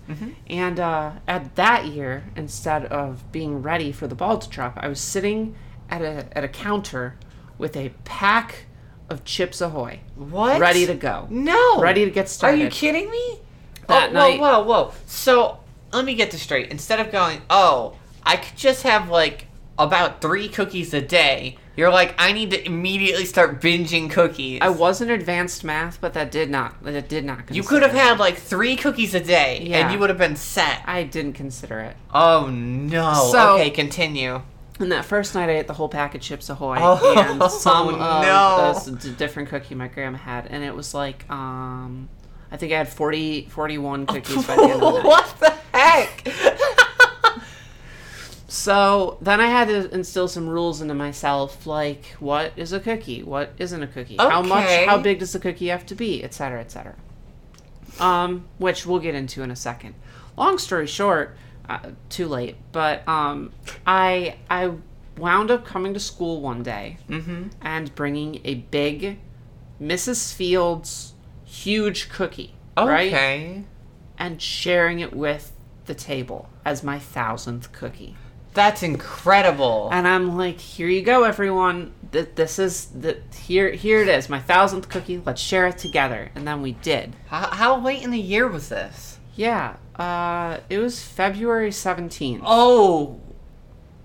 And 0.47 0.79
uh, 0.79 1.11
at 1.27 1.57
that 1.57 1.87
year, 1.87 2.23
instead 2.37 2.85
of 2.85 3.29
being 3.33 3.61
ready 3.61 3.91
for 3.91 4.07
the 4.07 4.15
ball 4.15 4.37
to 4.37 4.49
drop, 4.49 4.77
I 4.77 4.87
was 4.87 5.01
sitting 5.01 5.53
at 5.89 6.01
a 6.01 6.25
at 6.31 6.45
a 6.45 6.47
counter 6.47 7.17
with 7.57 7.75
a 7.75 7.89
pack 8.05 8.67
of 9.11 9.23
Chips 9.25 9.61
Ahoy, 9.61 9.99
What? 10.15 10.59
ready 10.59 10.85
to 10.87 10.95
go, 10.95 11.27
No. 11.29 11.79
ready 11.79 12.05
to 12.05 12.11
get 12.11 12.29
started. 12.29 12.59
Are 12.59 12.63
you 12.63 12.69
kidding 12.69 13.11
me? 13.11 13.39
That 13.87 14.09
oh, 14.09 14.13
night- 14.13 14.39
Whoa, 14.39 14.59
whoa, 14.61 14.83
whoa. 14.85 14.93
So 15.05 15.59
let 15.91 16.05
me 16.05 16.15
get 16.15 16.31
this 16.31 16.41
straight. 16.41 16.71
Instead 16.71 16.99
of 16.99 17.11
going, 17.11 17.41
oh, 17.49 17.97
I 18.23 18.37
could 18.37 18.57
just 18.57 18.83
have 18.83 19.09
like 19.09 19.47
about 19.77 20.21
three 20.21 20.47
cookies 20.47 20.93
a 20.93 21.01
day. 21.01 21.57
You're 21.75 21.89
like, 21.89 22.13
I 22.17 22.31
need 22.33 22.51
to 22.51 22.65
immediately 22.65 23.25
start 23.25 23.61
binging 23.61 24.09
cookies. 24.11 24.59
I 24.61 24.69
wasn't 24.69 25.09
advanced 25.09 25.63
math, 25.63 25.99
but 26.01 26.13
that 26.13 26.29
did 26.31 26.49
not 26.49 26.81
that 26.83 27.09
did 27.09 27.25
not. 27.25 27.49
you 27.53 27.63
could 27.63 27.81
have 27.81 27.93
had 27.93 28.19
like 28.19 28.37
three 28.37 28.75
cookies 28.75 29.13
a 29.15 29.19
day, 29.21 29.61
Yeah. 29.65 29.77
and 29.79 29.93
you 29.93 29.99
would 29.99 30.09
have 30.09 30.19
been 30.19 30.35
set. 30.35 30.81
I 30.85 31.03
didn't 31.03 31.33
consider 31.33 31.79
it. 31.79 31.95
Oh 32.13 32.47
no. 32.47 33.29
So- 33.31 33.55
okay, 33.55 33.69
continue. 33.71 34.41
And 34.81 34.91
that 34.91 35.05
first 35.05 35.35
night, 35.35 35.47
I 35.49 35.57
ate 35.57 35.67
the 35.67 35.73
whole 35.73 35.89
pack 35.89 36.15
of 36.15 36.21
Chips 36.21 36.49
Ahoy 36.49 36.77
Oh, 36.79 37.13
and 37.39 37.43
some 37.51 37.91
no. 37.91 38.73
of 38.75 38.99
d- 39.01 39.11
different 39.13 39.49
cookie 39.49 39.75
my 39.75 39.87
grandma 39.87 40.17
had, 40.17 40.47
and 40.47 40.63
it 40.63 40.75
was 40.75 40.93
like, 40.93 41.29
um, 41.29 42.09
I 42.51 42.57
think 42.57 42.73
I 42.73 42.77
had 42.77 42.89
40, 42.89 43.45
41 43.49 44.07
cookies 44.07 44.45
by 44.47 44.55
the 44.55 44.63
end 44.63 44.71
of 44.73 44.79
the 44.81 44.91
night. 44.93 45.05
what 45.05 45.35
the 45.39 45.53
heck? 45.77 46.27
So 48.47 49.17
then 49.21 49.39
I 49.39 49.45
had 49.47 49.69
to 49.69 49.89
instill 49.93 50.27
some 50.27 50.49
rules 50.49 50.81
into 50.81 50.93
myself, 50.93 51.65
like 51.65 52.07
what 52.19 52.51
is 52.57 52.73
a 52.73 52.79
cookie, 52.81 53.23
what 53.23 53.53
isn't 53.57 53.81
a 53.81 53.87
cookie, 53.87 54.17
how 54.17 54.41
much, 54.41 54.67
how 54.87 54.97
big 54.97 55.19
does 55.19 55.31
the 55.31 55.39
cookie 55.39 55.67
have 55.67 55.85
to 55.85 55.95
be, 55.95 56.21
et 56.21 56.25
etc., 56.25 56.59
etc. 56.59 56.95
Um, 57.99 58.45
which 58.57 58.85
we'll 58.85 58.99
get 58.99 59.15
into 59.15 59.41
in 59.41 59.51
a 59.51 59.55
second. 59.55 59.95
Long 60.37 60.57
story 60.57 60.87
short, 60.87 61.37
uh, 61.71 61.91
too 62.09 62.27
late, 62.27 62.55
but 62.71 63.07
um, 63.07 63.51
I 63.85 64.35
I 64.49 64.73
wound 65.17 65.51
up 65.51 65.65
coming 65.65 65.93
to 65.93 65.99
school 65.99 66.41
one 66.41 66.63
day 66.63 66.97
mm-hmm. 67.09 67.47
and 67.61 67.93
bringing 67.95 68.41
a 68.43 68.55
big 68.55 69.19
Mrs. 69.81 70.33
Fields 70.33 71.13
huge 71.45 72.09
cookie, 72.09 72.53
right, 72.77 73.07
Okay. 73.13 73.63
and 74.17 74.41
sharing 74.41 74.99
it 74.99 75.13
with 75.15 75.51
the 75.85 75.93
table 75.93 76.49
as 76.63 76.83
my 76.83 76.97
thousandth 76.99 77.71
cookie. 77.71 78.15
That's 78.53 78.83
incredible. 78.83 79.89
And 79.93 80.05
I'm 80.07 80.37
like, 80.37 80.59
here 80.59 80.87
you 80.89 81.01
go, 81.01 81.23
everyone. 81.23 81.93
Th- 82.11 82.27
This 82.35 82.59
is 82.59 82.87
the 82.87 83.17
here. 83.33 83.71
Here 83.71 84.01
it 84.01 84.09
is, 84.09 84.27
my 84.29 84.39
thousandth 84.39 84.89
cookie. 84.89 85.21
Let's 85.25 85.41
share 85.41 85.67
it 85.67 85.77
together. 85.77 86.31
And 86.35 86.45
then 86.45 86.61
we 86.61 86.73
did. 86.73 87.15
How, 87.27 87.47
how 87.49 87.79
late 87.79 88.03
in 88.03 88.11
the 88.11 88.19
year 88.19 88.47
was 88.47 88.67
this? 88.69 89.19
Yeah. 89.35 89.77
Uh, 89.95 90.57
it 90.69 90.79
was 90.79 91.03
February 91.03 91.69
17th. 91.69 92.41
Oh. 92.43 93.19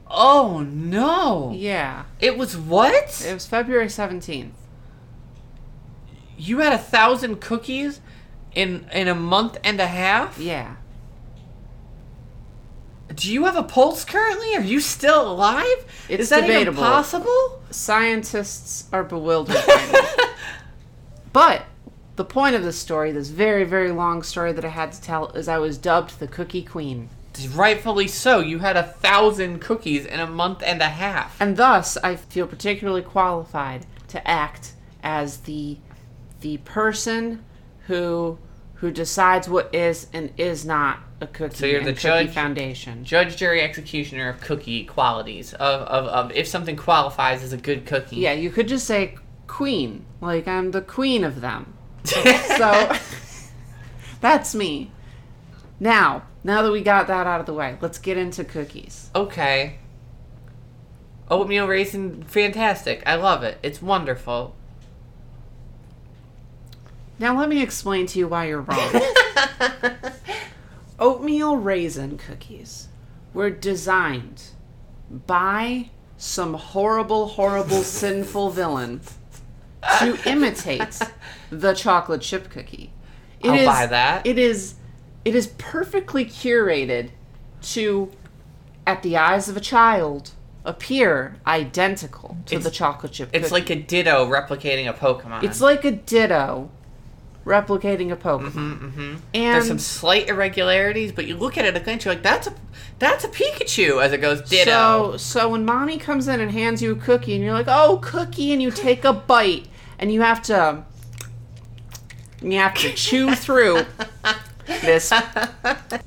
Oh 0.08 0.60
no. 0.60 1.52
Yeah. 1.54 2.04
It 2.20 2.36
was 2.36 2.56
what? 2.56 3.24
It 3.26 3.32
was 3.34 3.46
February 3.46 3.86
17th. 3.86 4.50
You 6.38 6.58
had 6.58 6.72
a 6.72 6.78
thousand 6.78 7.40
cookies 7.40 8.00
in 8.54 8.88
in 8.92 9.08
a 9.08 9.14
month 9.14 9.58
and 9.64 9.80
a 9.80 9.86
half? 9.86 10.38
Yeah. 10.38 10.76
Do 13.14 13.32
you 13.32 13.44
have 13.44 13.56
a 13.56 13.62
pulse 13.62 14.04
currently? 14.04 14.54
Are 14.56 14.60
you 14.62 14.80
still 14.80 15.30
alive? 15.30 15.64
It's 16.08 16.24
Is 16.24 16.28
that 16.30 16.42
debatable. 16.42 16.78
even 16.78 16.84
possible? 16.84 17.62
Scientists 17.70 18.84
are 18.92 19.04
bewildered. 19.04 19.56
but 21.32 21.62
the 22.16 22.24
point 22.24 22.56
of 22.56 22.62
this 22.62 22.78
story, 22.78 23.12
this 23.12 23.28
very 23.28 23.64
very 23.64 23.92
long 23.92 24.22
story 24.22 24.52
that 24.52 24.64
I 24.64 24.68
had 24.68 24.92
to 24.92 25.00
tell, 25.00 25.28
is 25.32 25.48
I 25.48 25.58
was 25.58 25.78
dubbed 25.78 26.18
the 26.18 26.26
Cookie 26.26 26.62
Queen. 26.62 27.08
Rightfully 27.54 28.08
so. 28.08 28.40
You 28.40 28.60
had 28.60 28.78
a 28.78 28.82
thousand 28.82 29.60
cookies 29.60 30.06
in 30.06 30.20
a 30.20 30.26
month 30.26 30.62
and 30.64 30.80
a 30.80 30.88
half. 30.88 31.38
and 31.40 31.56
thus 31.56 31.98
I 31.98 32.16
feel 32.16 32.46
particularly 32.46 33.02
qualified 33.02 33.84
to 34.08 34.26
act 34.26 34.72
as 35.02 35.38
the 35.38 35.78
the 36.40 36.56
person 36.58 37.44
who 37.86 38.38
who 38.74 38.90
decides 38.90 39.48
what 39.48 39.74
is 39.74 40.06
and 40.12 40.32
is 40.36 40.64
not 40.64 41.00
a 41.20 41.26
cookie. 41.26 41.56
So 41.56 41.66
you're 41.66 41.80
the 41.82 41.92
cookie 41.92 42.02
judge? 42.02 42.30
foundation. 42.30 43.04
Judge, 43.04 43.36
jury, 43.36 43.62
executioner 43.62 44.28
of 44.28 44.40
cookie 44.40 44.84
qualities. 44.84 45.54
Of, 45.54 45.80
of, 45.82 46.06
of 46.06 46.32
if 46.32 46.46
something 46.46 46.76
qualifies 46.76 47.42
as 47.42 47.52
a 47.52 47.56
good 47.56 47.86
cookie. 47.86 48.16
Yeah, 48.16 48.32
you 48.32 48.50
could 48.50 48.68
just 48.68 48.86
say 48.86 49.16
queen, 49.46 50.04
like 50.20 50.46
I'm 50.46 50.72
the 50.72 50.82
queen 50.82 51.24
of 51.24 51.40
them. 51.40 51.72
So 52.56 52.92
that's 54.20 54.54
me. 54.54 54.90
Now, 55.78 56.22
now 56.42 56.62
that 56.62 56.72
we 56.72 56.82
got 56.82 57.06
that 57.08 57.26
out 57.26 57.40
of 57.40 57.46
the 57.46 57.52
way, 57.52 57.76
let's 57.80 57.98
get 57.98 58.16
into 58.16 58.44
cookies. 58.44 59.10
Okay. 59.14 59.78
Oatmeal 61.30 61.66
raisin, 61.66 62.22
fantastic. 62.22 63.02
I 63.04 63.16
love 63.16 63.42
it. 63.42 63.58
It's 63.62 63.82
wonderful. 63.82 64.54
Now 67.18 67.38
let 67.38 67.48
me 67.48 67.62
explain 67.62 68.06
to 68.06 68.18
you 68.18 68.28
why 68.28 68.46
you're 68.46 68.60
wrong. 68.60 69.00
oatmeal 70.98 71.56
raisin 71.56 72.18
cookies 72.18 72.88
were 73.34 73.50
designed 73.50 74.42
by 75.10 75.90
some 76.16 76.54
horrible, 76.54 77.28
horrible, 77.28 77.82
sinful 77.82 78.50
villain 78.50 79.00
to 79.98 80.18
imitate 80.28 80.98
the 81.50 81.72
chocolate 81.74 82.22
chip 82.22 82.50
cookie. 82.50 82.92
It 83.40 83.48
I'll 83.50 83.58
is- 83.58 83.66
buy 83.66 83.86
that. 83.86 84.26
It 84.26 84.38
is, 84.38 84.74
it 85.24 85.34
is 85.34 85.48
perfectly 85.58 86.24
curated 86.24 87.10
to, 87.62 88.10
at 88.86 89.02
the 89.02 89.16
eyes 89.16 89.48
of 89.48 89.56
a 89.56 89.60
child, 89.60 90.30
appear 90.64 91.36
identical 91.46 92.36
to 92.46 92.54
It's- 92.56 92.64
the 92.64 92.70
chocolate 92.70 93.12
chip. 93.12 93.32
Cookie. 93.32 93.42
It's 93.42 93.52
like 93.52 93.70
a 93.70 93.76
ditto 93.76 94.26
replicating 94.28 94.88
a 94.88 94.92
Pokemon. 94.92 95.42
it's 95.44 95.60
like 95.60 95.84
a 95.84 95.92
ditto, 95.92 96.70
replicating 97.44 98.10
a 98.10 98.16
Pokemon. 98.16 98.52
Mm-hmm. 98.52 99.14
And 99.34 99.54
There's 99.54 99.68
some 99.68 99.78
slight 99.78 100.28
irregularities, 100.28 101.12
but 101.12 101.26
you 101.26 101.36
look 101.36 101.56
at 101.56 101.64
it 101.64 101.76
at 101.76 101.80
a 101.80 101.84
glance, 101.84 102.04
you're 102.04 102.14
like, 102.14 102.22
that's 102.24 102.48
a 102.48 102.54
that's 102.98 103.24
a 103.24 103.28
Pikachu 103.28 104.02
as 104.02 104.12
it 104.12 104.18
goes 104.22 104.40
ditto. 104.48 105.12
So, 105.12 105.16
so 105.18 105.48
when 105.50 105.64
mommy 105.66 105.98
comes 105.98 106.28
in 106.28 106.40
and 106.40 106.50
hands 106.50 106.80
you 106.80 106.92
a 106.92 106.96
cookie, 106.96 107.34
and 107.34 107.44
you're 107.44 107.52
like, 107.52 107.66
"Oh, 107.68 107.98
cookie," 108.02 108.52
and 108.54 108.62
you 108.62 108.70
take 108.70 109.04
a 109.04 109.12
bite, 109.12 109.66
and 109.98 110.10
you 110.10 110.22
have 110.22 110.40
to, 110.44 110.82
you 112.52 112.58
have 112.58 112.74
to 112.74 112.92
chew 112.92 113.34
through 113.34 113.84
this 114.66 115.12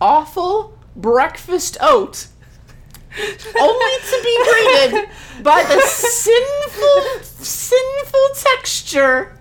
awful 0.01 0.77
breakfast 0.95 1.77
oat, 1.81 2.27
only 3.59 3.95
to 4.09 4.21
be 4.23 4.37
greeted 4.43 5.09
by 5.43 5.63
the 5.63 5.81
sinful, 5.81 7.23
sinful 7.23 8.27
texture 8.35 9.37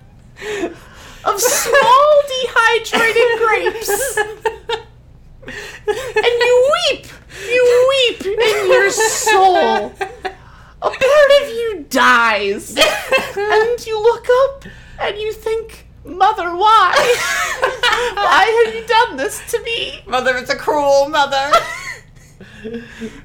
of 1.24 1.40
small 1.40 2.22
dehydrated 2.28 3.38
grapes. 3.38 4.16
and 6.16 6.26
you 6.26 6.72
weep. 6.90 7.06
You 7.50 7.88
weep 7.88 8.26
in 8.26 8.70
your 8.70 8.90
soul. 8.90 9.92
A 10.80 10.90
part 10.90 11.42
of 11.42 11.48
you 11.48 11.86
dies. 11.88 12.76
and 12.76 13.86
you 13.86 14.00
look 14.00 14.26
up 14.44 14.64
and 15.00 15.18
you 15.18 15.32
think, 15.32 15.87
Mother, 16.04 16.56
why? 16.56 16.92
why 18.14 18.64
have 18.66 18.74
you 18.74 18.86
done 18.86 19.16
this 19.16 19.50
to 19.50 19.62
me? 19.62 20.00
Mother, 20.06 20.36
it's 20.36 20.50
a 20.50 20.56
cruel 20.56 21.08
mother. 21.08 21.52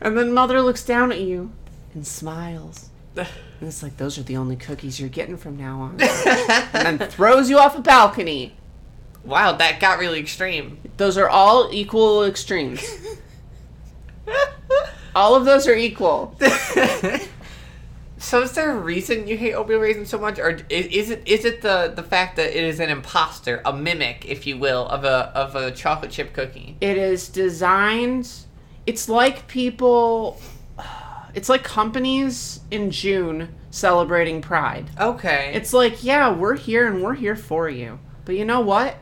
And 0.01 0.15
then 0.17 0.31
Mother 0.31 0.61
looks 0.61 0.83
down 0.83 1.11
at 1.11 1.19
you 1.19 1.51
and 1.93 2.05
smiles. 2.05 2.89
And 3.15 3.69
it's 3.69 3.81
like, 3.81 3.95
those 3.95 4.17
are 4.17 4.23
the 4.23 4.35
only 4.35 4.57
cookies 4.57 4.99
you're 4.99 5.07
getting 5.09 5.37
from 5.37 5.55
now 5.55 5.79
on. 5.79 5.91
and 6.01 6.99
then 6.99 7.09
throws 7.09 7.49
you 7.49 7.57
off 7.57 7.77
a 7.77 7.81
balcony. 7.81 8.55
wow, 9.23 9.53
that 9.53 9.79
got 9.79 9.99
really 9.99 10.19
extreme. 10.19 10.79
Those 10.97 11.17
are 11.17 11.29
all 11.29 11.69
equal 11.71 12.25
extremes. 12.25 12.83
All 15.15 15.35
of 15.35 15.45
those 15.45 15.65
are 15.67 15.75
equal. 15.75 16.37
So 18.23 18.41
is 18.41 18.53
there 18.53 18.71
a 18.71 18.79
reason 18.79 19.27
you 19.27 19.37
hate 19.37 19.53
oatmeal 19.53 19.79
raisin 19.79 20.05
so 20.05 20.17
much, 20.17 20.39
or 20.39 20.59
is, 20.69 20.85
is 20.87 21.09
it 21.09 21.23
is 21.27 21.45
it 21.45 21.61
the 21.61 21.91
the 21.93 22.03
fact 22.03 22.37
that 22.37 22.57
it 22.57 22.63
is 22.63 22.79
an 22.79 22.89
imposter, 22.89 23.61
a 23.65 23.73
mimic, 23.73 24.25
if 24.25 24.47
you 24.47 24.57
will, 24.57 24.87
of 24.87 25.03
a 25.03 25.31
of 25.35 25.55
a 25.55 25.71
chocolate 25.71 26.11
chip 26.11 26.33
cookie? 26.33 26.77
It 26.79 26.97
is 26.97 27.27
designed. 27.29 28.29
It's 28.85 29.09
like 29.09 29.47
people. 29.47 30.39
It's 31.35 31.49
like 31.49 31.63
companies 31.63 32.59
in 32.69 32.91
June 32.91 33.55
celebrating 33.71 34.39
Pride. 34.39 34.91
Okay. 34.99 35.51
It's 35.55 35.73
like, 35.73 36.03
yeah, 36.03 36.31
we're 36.31 36.55
here 36.55 36.85
and 36.85 37.01
we're 37.01 37.15
here 37.15 37.35
for 37.35 37.67
you. 37.67 37.97
But 38.23 38.35
you 38.35 38.45
know 38.45 38.59
what? 38.59 38.97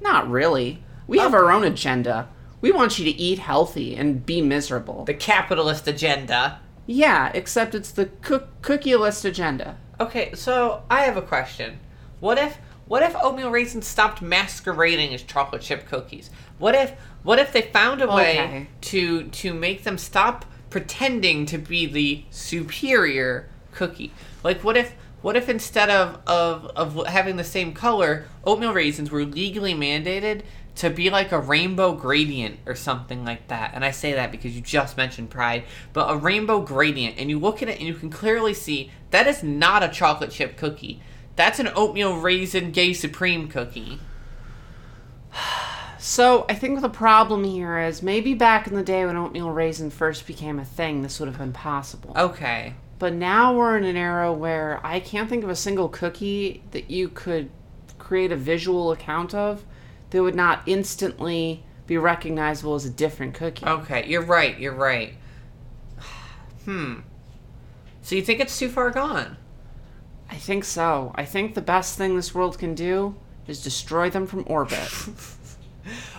Not 0.00 0.28
really. 0.28 0.82
We 1.06 1.18
have 1.18 1.32
our 1.32 1.52
own 1.52 1.62
agenda. 1.62 2.28
We 2.60 2.72
want 2.72 2.98
you 2.98 3.04
to 3.04 3.10
eat 3.12 3.38
healthy 3.38 3.94
and 3.94 4.26
be 4.26 4.42
miserable. 4.42 5.04
the 5.04 5.14
capitalist 5.14 5.86
agenda. 5.86 6.58
Yeah, 6.86 7.30
except 7.34 7.74
it's 7.74 7.90
the 7.90 8.06
cook- 8.06 8.62
cookie 8.62 8.96
list 8.96 9.24
agenda. 9.24 9.76
Okay, 10.00 10.32
so 10.34 10.82
I 10.90 11.02
have 11.02 11.16
a 11.16 11.22
question. 11.22 11.78
What 12.20 12.38
if 12.38 12.58
what 12.86 13.04
if 13.04 13.14
oatmeal 13.22 13.50
raisins 13.52 13.86
stopped 13.86 14.20
masquerading 14.20 15.14
as 15.14 15.22
chocolate 15.22 15.62
chip 15.62 15.86
cookies? 15.86 16.30
What 16.58 16.74
if 16.74 16.92
what 17.22 17.38
if 17.38 17.52
they 17.52 17.62
found 17.62 18.02
a 18.02 18.08
way 18.08 18.40
Okay. 18.40 18.66
to 18.82 19.24
to 19.24 19.54
make 19.54 19.84
them 19.84 19.98
stop 19.98 20.44
pretending 20.70 21.46
to 21.46 21.58
be 21.58 21.86
the 21.86 22.24
superior 22.30 23.48
cookie? 23.72 24.12
Like 24.42 24.64
what 24.64 24.76
if 24.76 24.94
what 25.22 25.36
if 25.36 25.50
instead 25.50 25.90
of, 25.90 26.18
of, 26.26 26.64
of 26.74 27.06
having 27.06 27.36
the 27.36 27.44
same 27.44 27.74
color, 27.74 28.24
oatmeal 28.42 28.72
raisins 28.72 29.10
were 29.10 29.24
legally 29.26 29.74
mandated 29.74 30.40
to 30.76 30.90
be 30.90 31.10
like 31.10 31.32
a 31.32 31.38
rainbow 31.38 31.92
gradient 31.92 32.58
or 32.66 32.74
something 32.74 33.24
like 33.24 33.48
that? 33.48 33.72
And 33.74 33.84
I 33.84 33.90
say 33.90 34.12
that 34.14 34.30
because 34.30 34.54
you 34.54 34.60
just 34.60 34.96
mentioned 34.96 35.30
pride, 35.30 35.64
but 35.92 36.10
a 36.10 36.16
rainbow 36.16 36.60
gradient, 36.60 37.18
and 37.18 37.30
you 37.30 37.38
look 37.38 37.62
at 37.62 37.68
it 37.68 37.78
and 37.78 37.86
you 37.86 37.94
can 37.94 38.10
clearly 38.10 38.54
see 38.54 38.90
that 39.10 39.26
is 39.26 39.42
not 39.42 39.82
a 39.82 39.88
chocolate 39.88 40.30
chip 40.30 40.56
cookie. 40.56 41.00
That's 41.36 41.58
an 41.58 41.70
oatmeal 41.74 42.16
raisin 42.18 42.70
gay 42.70 42.92
supreme 42.92 43.48
cookie. 43.48 44.00
So 46.02 46.46
I 46.48 46.54
think 46.54 46.80
the 46.80 46.88
problem 46.88 47.44
here 47.44 47.78
is 47.78 48.02
maybe 48.02 48.32
back 48.32 48.66
in 48.66 48.74
the 48.74 48.82
day 48.82 49.04
when 49.04 49.18
oatmeal 49.18 49.50
raisin 49.50 49.90
first 49.90 50.26
became 50.26 50.58
a 50.58 50.64
thing, 50.64 51.02
this 51.02 51.20
would 51.20 51.28
have 51.28 51.36
been 51.36 51.52
possible. 51.52 52.14
Okay. 52.16 52.72
But 52.98 53.12
now 53.12 53.54
we're 53.54 53.76
in 53.76 53.84
an 53.84 53.96
era 53.96 54.32
where 54.32 54.80
I 54.82 55.00
can't 55.00 55.28
think 55.28 55.44
of 55.44 55.50
a 55.50 55.54
single 55.54 55.90
cookie 55.90 56.62
that 56.70 56.90
you 56.90 57.10
could 57.10 57.50
create 57.98 58.32
a 58.32 58.36
visual 58.36 58.92
account 58.92 59.34
of 59.34 59.64
that 60.10 60.22
would 60.22 60.34
not 60.34 60.62
instantly 60.66 61.64
be 61.86 61.96
recognizable 61.98 62.74
as 62.74 62.84
a 62.84 62.90
different 62.90 63.34
cookie. 63.34 63.66
Okay, 63.66 64.06
you're 64.06 64.24
right, 64.24 64.58
you're 64.58 64.74
right. 64.74 65.14
Hmm. 66.64 67.00
So 68.02 68.14
you 68.16 68.22
think 68.22 68.38
it's 68.38 68.58
too 68.58 68.68
far 68.68 68.90
gone? 68.90 69.38
I 70.30 70.36
think 70.36 70.64
so. 70.64 71.12
I 71.14 71.24
think 71.24 71.54
the 71.54 71.62
best 71.62 71.96
thing 71.96 72.16
this 72.16 72.34
world 72.34 72.58
can 72.58 72.74
do 72.74 73.16
is 73.46 73.62
destroy 73.62 74.10
them 74.10 74.26
from 74.26 74.44
orbit. 74.46 74.88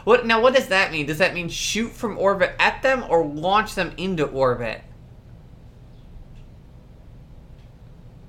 What 0.04 0.26
now 0.26 0.42
what 0.42 0.56
does 0.56 0.68
that 0.70 0.92
mean? 0.92 1.06
Does 1.06 1.20
that 1.20 1.36
mean 1.36 1.48
shoot 1.48 1.92
from 1.92 2.18
orbit 2.18 2.56
at 2.58 2.82
them 2.82 3.06
or 3.08 3.24
launch 3.24 3.76
them 3.76 3.94
into 3.96 4.26
orbit? 4.26 4.82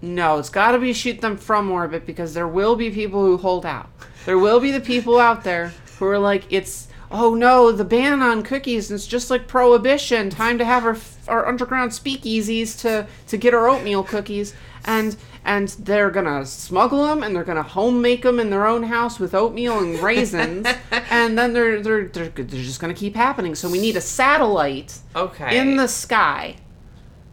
no, 0.02 0.38
it's 0.38 0.50
got 0.50 0.72
to 0.72 0.78
be 0.78 0.92
shoot 0.92 1.20
them 1.20 1.36
from 1.36 1.70
orbit 1.70 2.04
because 2.04 2.34
there 2.34 2.48
will 2.48 2.74
be 2.74 2.90
people 2.90 3.24
who 3.24 3.36
hold 3.36 3.64
out. 3.64 3.88
There 4.24 4.38
will 4.38 4.60
be 4.60 4.70
the 4.70 4.80
people 4.80 5.18
out 5.18 5.44
there 5.44 5.72
who 5.98 6.06
are 6.06 6.18
like, 6.18 6.44
it's 6.50 6.88
oh 7.10 7.34
no, 7.34 7.72
the 7.72 7.84
ban 7.84 8.22
on 8.22 8.42
cookies. 8.42 8.90
It's 8.90 9.06
just 9.06 9.30
like 9.30 9.46
prohibition. 9.46 10.30
Time 10.30 10.58
to 10.58 10.64
have 10.64 10.84
our 10.84 10.96
our 11.28 11.46
underground 11.46 11.90
speakeasies 11.92 12.78
to 12.80 13.06
to 13.28 13.36
get 13.36 13.54
our 13.54 13.68
oatmeal 13.68 14.02
cookies, 14.04 14.54
and 14.84 15.16
and 15.44 15.68
they're 15.80 16.10
gonna 16.10 16.46
smuggle 16.46 17.04
them 17.06 17.22
and 17.22 17.34
they're 17.34 17.44
gonna 17.44 17.62
home 17.62 18.00
make 18.00 18.22
them 18.22 18.38
in 18.40 18.48
their 18.50 18.66
own 18.66 18.84
house 18.84 19.18
with 19.18 19.34
oatmeal 19.34 19.78
and 19.80 19.98
raisins, 19.98 20.66
and 21.10 21.36
then 21.36 21.52
they're 21.52 21.80
they're 21.82 22.06
they're, 22.06 22.28
they're 22.28 22.44
just 22.62 22.80
gonna 22.80 22.94
keep 22.94 23.14
happening. 23.16 23.54
So 23.54 23.68
we 23.68 23.80
need 23.80 23.96
a 23.96 24.00
satellite 24.00 24.98
Okay. 25.16 25.58
in 25.58 25.76
the 25.76 25.88
sky. 25.88 26.56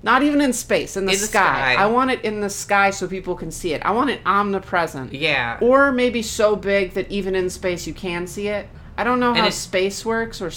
Not 0.02 0.24
even 0.24 0.40
in 0.40 0.54
space, 0.54 0.96
in 0.96 1.06
the, 1.06 1.12
In 1.12 1.20
the 1.20 1.26
sky. 1.28 1.74
sky. 1.76 1.84
I 1.84 1.88
want 1.88 2.12
it 2.12 2.24
in 2.24 2.40
the 2.40 2.50
sky 2.50 2.90
so 2.90 3.08
people 3.08 3.36
can 3.36 3.52
see 3.52 3.74
it. 3.74 3.82
I 3.84 3.92
want 3.92 4.10
it 4.10 4.22
omnipresent. 4.26 5.14
Yeah. 5.14 5.58
Or 5.62 5.92
maybe 5.92 6.22
so 6.22 6.56
big 6.56 6.94
that 6.94 7.12
even 7.12 7.36
in 7.36 7.50
space 7.50 7.86
you 7.86 7.94
can 7.94 8.26
see 8.26 8.48
it. 8.48 8.70
I 8.98 9.04
don't 9.04 9.20
know 9.20 9.34
how 9.34 9.50
space 9.50 10.06
works 10.06 10.42
or, 10.42 10.48
or, 10.48 10.52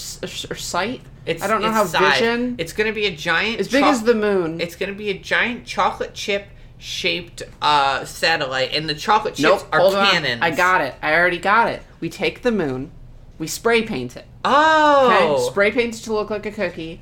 sight. 0.56 1.00
It's, 1.26 1.42
I 1.42 1.46
don't 1.46 1.60
know 1.62 1.68
it's 1.68 1.76
how 1.76 1.84
size. 1.84 2.18
vision. 2.18 2.56
It's 2.58 2.72
gonna 2.72 2.92
be 2.92 3.06
a 3.06 3.14
giant 3.14 3.60
as 3.60 3.68
big 3.68 3.82
choc- 3.82 3.92
as 3.92 4.02
the 4.02 4.14
moon. 4.14 4.60
It's 4.60 4.74
gonna 4.74 4.94
be 4.94 5.10
a 5.10 5.18
giant 5.18 5.64
chocolate 5.64 6.14
chip 6.14 6.46
shaped 6.78 7.44
uh, 7.62 8.04
satellite, 8.04 8.70
and 8.74 8.88
the 8.88 8.94
chocolate 8.94 9.34
chips 9.34 9.62
nope, 9.62 9.68
are 9.72 9.78
hold 9.78 9.94
on. 9.94 10.24
I 10.42 10.50
got 10.50 10.80
it. 10.80 10.94
I 11.00 11.14
already 11.14 11.38
got 11.38 11.68
it. 11.68 11.82
We 12.00 12.08
take 12.08 12.42
the 12.42 12.50
moon, 12.50 12.90
we 13.38 13.46
spray 13.46 13.82
paint 13.82 14.16
it. 14.16 14.24
Oh. 14.44 15.36
Okay, 15.36 15.50
spray 15.50 15.70
paint 15.70 15.94
it 15.94 16.02
to 16.02 16.12
look 16.12 16.30
like 16.30 16.44
a 16.44 16.50
cookie. 16.50 17.00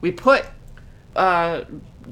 We 0.00 0.10
put 0.10 0.46
uh, 1.20 1.64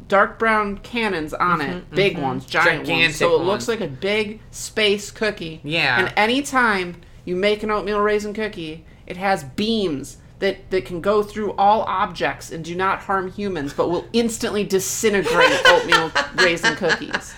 dark 0.07 0.39
brown 0.39 0.79
cannons 0.79 1.33
on 1.33 1.61
it, 1.63 1.91
big 1.91 2.19
ones, 2.19 2.45
giant 2.45 2.81
ones, 2.81 2.89
Mm-hmm, 2.89 2.97
Gigantic 2.97 3.17
so 3.17 3.35
it 3.35 3.39
ones. 3.39 3.47
looks 3.49 3.69
like 3.69 3.81
a 3.81 3.89
big 3.89 4.41
space 4.51 5.11
cookie. 5.11 5.61
Yeah. 5.65 5.99
And 5.99 6.13
anytime 6.17 7.01
you 7.25 7.35
make 7.35 7.63
an 7.63 7.71
oatmeal 7.71 8.01
raisin 8.01 8.35
cookie, 8.35 8.85
it 9.07 9.17
has 9.17 9.45
beams 9.45 10.19
that 10.41 10.71
that 10.71 10.85
can 10.85 11.01
go 11.01 11.23
through 11.23 11.53
all 11.55 11.83
objects 11.83 12.53
and 12.53 12.63
do 12.65 12.75
not 12.75 13.01
harm 13.01 13.33
humans, 13.33 13.73
but 13.73 13.89
will 13.89 14.07
instantly 14.13 14.63
disintegrate 14.63 15.59
oatmeal 15.67 16.13
raisin 16.37 16.77
cookies. 16.77 17.35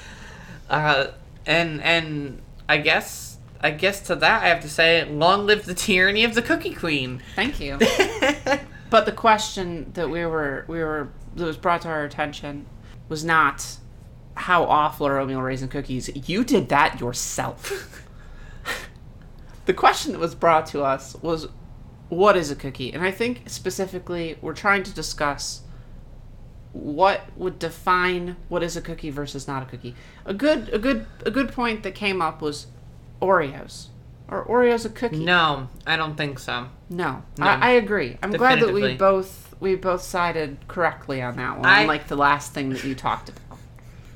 Uh, 0.68 1.06
and 1.46 1.80
and 1.82 2.42
I 2.68 2.78
guess 2.78 3.38
I 3.60 3.70
guess 3.70 4.00
to 4.08 4.16
that 4.16 4.42
I 4.42 4.48
have 4.48 4.60
to 4.62 4.68
say, 4.68 5.04
long 5.04 5.46
live 5.46 5.66
the 5.66 5.74
tyranny 5.74 6.24
of 6.24 6.34
the 6.34 6.42
Cookie 6.42 6.74
Queen. 6.74 7.22
Thank 7.36 7.60
you. 7.60 7.78
But 8.90 9.06
the 9.06 9.12
question 9.12 9.92
that 9.94 10.10
we 10.10 10.26
were 10.26 10.64
we 10.66 10.80
were 10.80 11.08
that 11.34 11.44
was 11.44 11.56
brought 11.56 11.82
to 11.82 11.88
our 11.88 12.04
attention 12.04 12.66
was 13.08 13.24
not 13.24 13.76
how 14.34 14.64
awful 14.64 15.06
are 15.06 15.18
oatmeal 15.18 15.42
raisin 15.42 15.68
cookies. 15.68 16.10
You 16.28 16.44
did 16.44 16.68
that 16.68 17.00
yourself. 17.00 18.06
the 19.66 19.74
question 19.74 20.12
that 20.12 20.18
was 20.18 20.34
brought 20.34 20.66
to 20.66 20.82
us 20.82 21.14
was 21.16 21.48
what 22.08 22.36
is 22.36 22.50
a 22.50 22.56
cookie? 22.56 22.92
And 22.92 23.02
I 23.02 23.10
think 23.10 23.42
specifically 23.46 24.38
we're 24.40 24.54
trying 24.54 24.82
to 24.84 24.92
discuss 24.92 25.62
what 26.72 27.22
would 27.36 27.58
define 27.58 28.36
what 28.48 28.62
is 28.62 28.76
a 28.76 28.80
cookie 28.80 29.10
versus 29.10 29.48
not 29.48 29.62
a 29.62 29.66
cookie. 29.66 29.94
A 30.24 30.34
good 30.34 30.68
a 30.70 30.78
good 30.78 31.06
a 31.26 31.30
good 31.30 31.52
point 31.52 31.82
that 31.82 31.94
came 31.94 32.22
up 32.22 32.40
was 32.40 32.66
Oreos. 33.20 33.88
Are 34.28 34.44
Oreos 34.44 34.86
a 34.86 34.88
cookie? 34.88 35.24
No, 35.24 35.68
I 35.86 35.96
don't 35.96 36.16
think 36.16 36.38
so. 36.38 36.68
No, 36.88 37.24
No. 37.36 37.46
I, 37.46 37.54
I 37.54 37.70
agree. 37.72 38.16
I'm 38.22 38.30
glad 38.30 38.60
that 38.60 38.72
we 38.72 38.94
both 38.94 39.49
we 39.60 39.76
both 39.76 40.02
sided 40.02 40.56
correctly 40.66 41.22
on 41.22 41.36
that 41.36 41.58
one. 41.58 41.66
I, 41.66 41.84
like 41.84 42.08
the 42.08 42.16
last 42.16 42.52
thing 42.52 42.70
that 42.70 42.82
you 42.82 42.94
talked 42.94 43.28
about. 43.28 43.58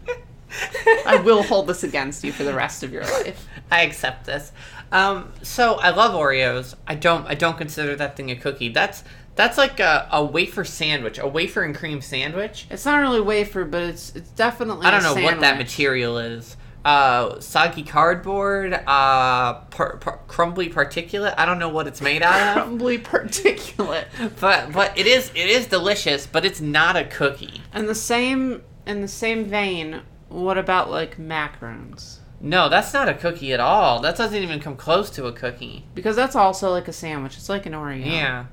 I 1.07 1.17
will 1.17 1.43
hold 1.43 1.67
this 1.67 1.85
against 1.85 2.25
you 2.25 2.33
for 2.33 2.45
the 2.45 2.55
rest 2.55 2.83
of 2.83 2.93
your 2.93 3.03
life. 3.03 3.47
I 3.71 3.83
accept 3.83 4.25
this. 4.25 4.53
Um, 4.91 5.33
so 5.43 5.75
I 5.75 5.91
love 5.91 6.15
Oreos. 6.15 6.75
I 6.87 6.95
don't. 6.95 7.27
I 7.27 7.35
don't 7.35 7.59
consider 7.59 7.95
that 7.97 8.17
thing 8.17 8.31
a 8.31 8.37
cookie. 8.37 8.69
That's 8.69 9.05
that's 9.35 9.59
like 9.59 9.81
a, 9.81 10.09
a 10.13 10.25
wafer 10.25 10.65
sandwich, 10.65 11.19
a 11.19 11.27
wafer 11.27 11.63
and 11.63 11.75
cream 11.75 12.01
sandwich. 12.01 12.67
It's 12.71 12.87
not 12.87 13.01
really 13.01 13.21
wafer, 13.21 13.65
but 13.65 13.83
it's 13.83 14.15
it's 14.15 14.31
definitely. 14.31 14.87
I 14.87 14.91
don't 14.91 15.03
know 15.03 15.23
what 15.23 15.41
that 15.41 15.59
material 15.59 16.19
is. 16.19 16.57
Uh, 16.85 17.41
soggy 17.41 17.83
cardboard, 17.83 18.75
uh, 18.75 19.55
par- 19.71 19.97
par- 19.97 20.21
crumbly 20.29 20.69
particulate. 20.69 21.35
I 21.39 21.47
don't 21.47 21.59
know 21.59 21.71
what 21.71 21.87
it's 21.87 22.03
made 22.03 22.23
out 22.23 22.59
of, 22.59 22.65
Crumbly 22.65 22.99
particulate. 22.99 24.05
but 24.39 24.71
but 24.73 24.97
it 24.99 25.07
is 25.07 25.31
it 25.35 25.49
is 25.49 25.67
delicious. 25.67 26.27
But 26.27 26.45
it's 26.45 26.61
not 26.61 26.95
a 26.97 27.05
cookie. 27.05 27.63
And 27.73 27.89
the 27.89 27.95
same 27.95 28.63
in 28.87 29.01
the 29.01 29.09
same 29.09 29.47
vein. 29.47 30.03
What 30.29 30.59
about 30.59 30.91
like 30.91 31.17
macarons? 31.17 32.19
No, 32.41 32.69
that's 32.69 32.93
not 32.93 33.09
a 33.09 33.15
cookie 33.15 33.55
at 33.55 33.61
all. 33.61 34.01
That 34.01 34.17
doesn't 34.19 34.43
even 34.43 34.61
come 34.61 34.77
close 34.77 35.09
to 35.11 35.25
a 35.27 35.33
cookie. 35.33 35.87
Because 35.95 36.17
that's 36.17 36.37
also 36.37 36.71
like 36.71 36.89
a 36.89 36.93
sandwich. 36.93 37.37
It's 37.39 37.49
like 37.49 37.65
an 37.65 37.73
Oreo. 37.73 38.05
Yeah. 38.05 38.47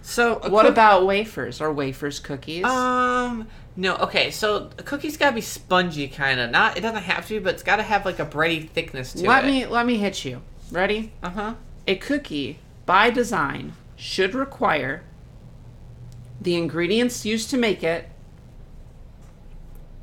So 0.00 0.34
What 0.48 0.62
cook- 0.62 0.72
about 0.72 1.04
wafers? 1.06 1.60
Are 1.60 1.72
wafers 1.72 2.18
cookies? 2.20 2.64
Um. 2.64 3.46
No. 3.76 3.96
Okay. 3.96 4.30
So 4.30 4.70
a 4.78 4.82
cookie's 4.82 5.16
gotta 5.16 5.34
be 5.34 5.40
spongy, 5.40 6.08
kind 6.08 6.40
of. 6.40 6.50
Not. 6.50 6.76
It 6.76 6.80
doesn't 6.80 7.02
have 7.02 7.26
to, 7.28 7.34
be, 7.34 7.38
but 7.40 7.54
it's 7.54 7.62
gotta 7.62 7.82
have 7.82 8.04
like 8.04 8.18
a 8.18 8.26
bready 8.26 8.68
thickness 8.68 9.12
to 9.14 9.26
let 9.26 9.44
it. 9.44 9.46
me 9.48 9.66
let 9.66 9.86
me 9.86 9.96
hit 9.96 10.24
you. 10.24 10.42
Ready? 10.70 11.12
Uh 11.22 11.30
huh. 11.30 11.54
A 11.86 11.96
cookie, 11.96 12.58
by 12.86 13.10
design, 13.10 13.74
should 13.96 14.34
require 14.34 15.02
the 16.40 16.54
ingredients 16.56 17.24
used 17.24 17.50
to 17.50 17.56
make 17.56 17.82
it, 17.82 18.08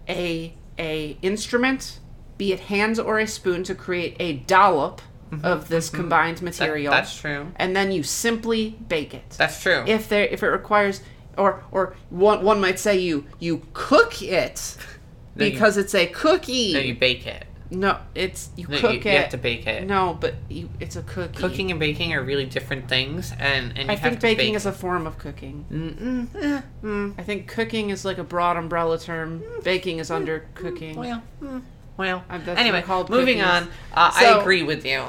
a 0.07 0.53
a 0.77 1.17
instrument, 1.21 1.99
be 2.37 2.51
it 2.51 2.61
hands 2.61 2.99
or 2.99 3.19
a 3.19 3.27
spoon, 3.27 3.63
to 3.63 3.75
create 3.75 4.15
a 4.19 4.33
dollop 4.33 5.01
of 5.43 5.69
this 5.69 5.89
combined 5.89 6.41
material. 6.41 6.91
that's 6.91 7.15
true. 7.15 7.51
And 7.55 7.75
then 7.75 7.91
you 7.91 8.03
simply 8.03 8.77
bake 8.87 9.13
it. 9.13 9.29
That's 9.37 9.61
true. 9.61 9.83
if 9.87 10.09
there 10.09 10.25
if 10.25 10.43
it 10.43 10.47
requires 10.47 11.01
or 11.37 11.63
or 11.71 11.95
one 12.09 12.43
one 12.43 12.59
might 12.61 12.79
say 12.79 12.97
you 12.99 13.25
you 13.39 13.61
cook 13.73 14.21
it 14.21 14.77
No, 15.35 15.45
you- 15.45 15.51
because 15.51 15.77
it's 15.77 15.95
a 15.95 16.07
cookie. 16.07 16.73
no, 16.73 16.79
you 16.79 16.95
bake 16.95 17.25
it. 17.25 17.45
No, 17.73 17.99
it's 18.13 18.49
you 18.57 18.67
No, 18.67 18.79
cook 18.81 18.91
you, 18.91 18.99
it. 18.99 19.05
you 19.05 19.11
have 19.19 19.29
to 19.29 19.37
bake 19.37 19.65
it. 19.65 19.87
No, 19.87 20.17
but 20.19 20.35
you, 20.49 20.69
it's 20.81 20.97
a 20.97 21.03
cookie. 21.03 21.37
Cooking 21.37 21.71
and 21.71 21.79
baking 21.79 22.13
are 22.13 22.21
really 22.21 22.45
different 22.45 22.89
things, 22.89 23.31
and 23.39 23.69
and 23.77 23.87
you 23.87 23.93
I 23.93 23.95
think 23.95 24.19
baking 24.19 24.47
bake. 24.51 24.55
is 24.57 24.65
a 24.65 24.73
form 24.73 25.07
of 25.07 25.17
cooking. 25.17 25.65
Mm-mm, 25.71 26.35
eh, 26.43 26.61
mm, 26.83 27.15
I 27.17 27.23
think 27.23 27.47
cooking 27.47 27.89
is 27.89 28.03
like 28.03 28.17
a 28.17 28.25
broad 28.25 28.57
umbrella 28.57 28.99
term. 28.99 29.41
Baking 29.63 29.99
is 29.99 30.11
under 30.11 30.49
cooking. 30.53 30.97
well, 30.97 31.23
mm, 31.41 31.61
well. 31.95 32.25
Anyway, 32.29 32.83
moving 32.85 33.07
cookies. 33.07 33.41
on. 33.43 33.69
Uh, 33.93 34.11
So- 34.11 34.37
I 34.37 34.41
agree 34.41 34.63
with 34.63 34.85
you. 34.85 35.05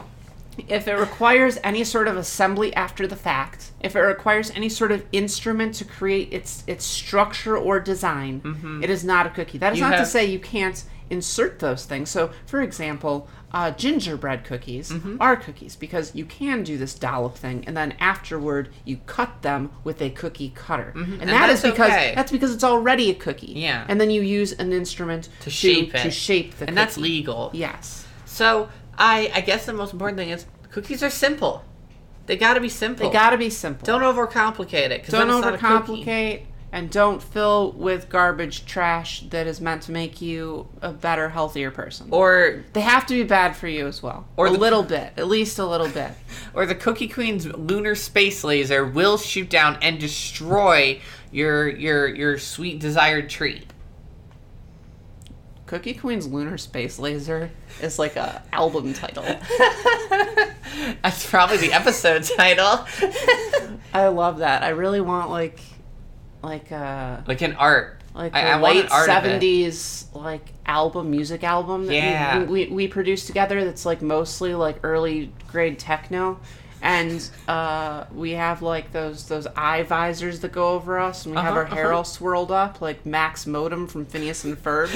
If 0.69 0.87
it 0.87 0.95
requires 0.95 1.59
any 1.65 1.83
sort 1.85 2.09
of 2.09 2.17
assembly 2.17 2.75
after 2.75 3.07
the 3.07 3.17
fact, 3.17 3.73
if 3.81 3.97
it 3.97 4.01
requires 4.01 4.51
any 4.51 4.69
sort 4.69 4.93
of 4.93 5.05
instrument 5.13 5.75
to 5.77 5.85
create 5.85 6.33
its 6.33 6.63
its 6.67 6.85
structure 6.85 7.57
or 7.57 7.81
design, 7.81 8.81
it 8.83 8.91
is 8.91 9.05
not 9.05 9.27
a 9.27 9.31
cookie. 9.31 9.59
That 9.59 9.73
is 9.73 9.79
Mm-hmm. 9.81 9.85
You 9.93 9.97
not 9.99 10.05
to 10.05 10.07
say 10.07 10.27
you 10.27 10.39
can't 10.39 10.85
insert 11.11 11.59
those 11.59 11.85
things. 11.85 12.09
So, 12.11 12.31
for 12.47 12.63
example, 12.63 13.29
uh, 13.53 13.71
gingerbread 13.73 14.45
cookies 14.45 14.91
Mm-hmm. 14.91 15.17
are 15.21 15.37
cookies 15.37 15.77
because 15.77 16.15
you 16.15 16.25
can 16.25 16.63
do 16.63 16.79
this 16.79 16.95
dollop 16.95 17.37
thing, 17.37 17.65
and 17.67 17.77
then 17.77 17.95
afterward 17.99 18.69
you 18.85 18.99
cut 19.07 19.43
them 19.43 19.71
with 19.85 20.01
a 20.03 20.11
cookie 20.11 20.53
cutter, 20.55 20.93
and, 20.95 21.21
And 21.21 21.29
that 21.31 21.51
is 21.51 21.63
because 21.63 21.91
okay. 21.91 22.13
that's 22.15 22.33
because 22.33 22.55
it's 22.55 22.65
already 22.65 23.11
a 23.11 23.15
cookie. 23.15 23.53
Yeah. 23.57 23.85
and 23.89 24.01
then 24.01 24.11
you 24.11 24.23
use 24.23 24.53
an 24.53 24.73
instrument 24.73 25.29
To 25.41 25.51
shape 25.51 25.93
to 25.93 26.07
it. 26.09 26.13
shape 26.13 26.57
the 26.59 26.67
and 26.69 26.77
that's 26.77 26.97
legal. 26.99 27.51
Yes. 27.53 28.07
So 28.25 28.71
I 28.99 29.31
I 29.35 29.41
guess 29.41 29.67
the 29.67 29.73
most 29.73 29.93
important 29.93 30.19
thing 30.19 30.31
is 30.31 30.47
cookies 30.71 31.03
are 31.03 31.11
simple. 31.11 31.65
They 32.27 32.37
got 32.37 32.55
to 32.55 32.61
be 32.61 32.69
simple. 32.69 33.09
They 33.09 33.13
gotta 33.13 33.37
be 33.37 33.51
simple. 33.51 33.85
Don't 33.85 34.03
overcomplicate 34.03 34.91
it. 34.91 35.07
don't 35.09 35.29
then 35.29 35.37
it's 35.37 35.45
not 35.45 35.55
a 35.55 35.59
cookie. 35.59 36.05
overcomplicate 36.05 36.43
and 36.75 36.89
don't 36.91 37.23
fill 37.23 37.73
with 37.73 38.09
garbage 38.09 38.65
trash 38.65 39.23
that 39.29 39.47
is 39.47 39.61
meant 39.61 39.83
to 39.83 39.93
make 39.93 40.23
you 40.23 40.67
a 40.81 40.91
better 40.91 41.29
healthier 41.29 41.71
person 41.71 42.07
Or 42.11 42.65
they 42.73 42.81
have 42.81 43.05
to 43.07 43.15
be 43.15 43.25
bad 43.25 43.55
for 43.57 43.69
you 43.69 43.87
as 43.87 44.03
well 44.03 44.27
Or 44.39 44.47
a 44.47 44.51
the- 44.53 44.57
little 44.59 44.83
bit 44.83 45.13
at 45.19 45.27
least 45.29 45.59
a 45.59 45.67
little 45.67 45.89
bit 45.89 46.13
or 46.55 46.65
the 46.65 46.75
Cookie 46.75 47.09
Queen's 47.09 47.45
lunar 47.47 47.95
space 47.95 48.43
laser 48.45 48.87
will 48.87 49.19
shoot 49.19 49.51
down 49.51 49.77
and 49.83 49.99
destroy 50.01 51.01
your 51.31 51.69
your 51.69 52.07
your 52.09 52.39
sweet 52.39 52.79
desired 52.79 53.29
treat. 53.29 53.67
Cookie 55.73 55.95
queen's 55.95 56.27
lunar 56.27 56.59
space 56.59 56.99
laser 56.99 57.51
is 57.81 57.99
like 57.99 58.15
a 58.17 58.43
album 58.53 58.93
title 58.93 59.25
That's 61.03 61.29
probably 61.29 61.57
the 61.57 61.73
episode 61.73 62.25
title. 62.25 62.85
i 63.95 64.07
love 64.09 64.39
that 64.39 64.63
i 64.63 64.69
really 64.69 65.01
want 65.01 65.31
like 65.31 65.59
like 66.43 66.71
uh 66.71 67.23
like 67.27 67.41
an 67.41 67.55
art. 67.55 68.03
like 68.15 68.35
I- 68.35 68.41
a 68.41 68.45
I 68.53 68.57
want 68.61 68.77
late 68.77 68.89
70s 68.91 70.15
like 70.15 70.53
album 70.67 71.11
music 71.11 71.43
album 71.43 71.87
that 71.87 71.95
Yeah. 71.95 72.39
we, 72.41 72.67
we, 72.67 72.67
we 72.75 72.89
produced 72.89 73.27
together 73.27 73.65
that's 73.65 73.87
like 73.87 74.03
mostly 74.03 74.55
like 74.55 74.77
early 74.83 75.33
grade 75.49 75.79
techno 75.79 76.39
and 76.83 77.31
uh, 77.47 78.05
we 78.13 78.33
have 78.33 78.61
like 78.61 78.93
those 78.93 79.29
those 79.29 79.47
eye 79.57 79.85
visors 79.85 80.41
that 80.41 80.51
go 80.53 80.71
over 80.71 80.99
us. 80.99 81.25
And 81.25 81.35
we 81.35 81.41
have 81.41 81.53
Uh-huh, 81.53 81.61
our 81.61 81.65
hair 81.67 81.87
uh-huh. 81.87 81.99
all 81.99 82.05
swirled 82.05 82.51
up 82.51 82.81
like 82.81 83.07
max 83.07 83.47
modem 83.47 83.87
from 83.87 84.05
phineas 84.05 84.45
and 84.45 84.61
ferb. 84.63 84.91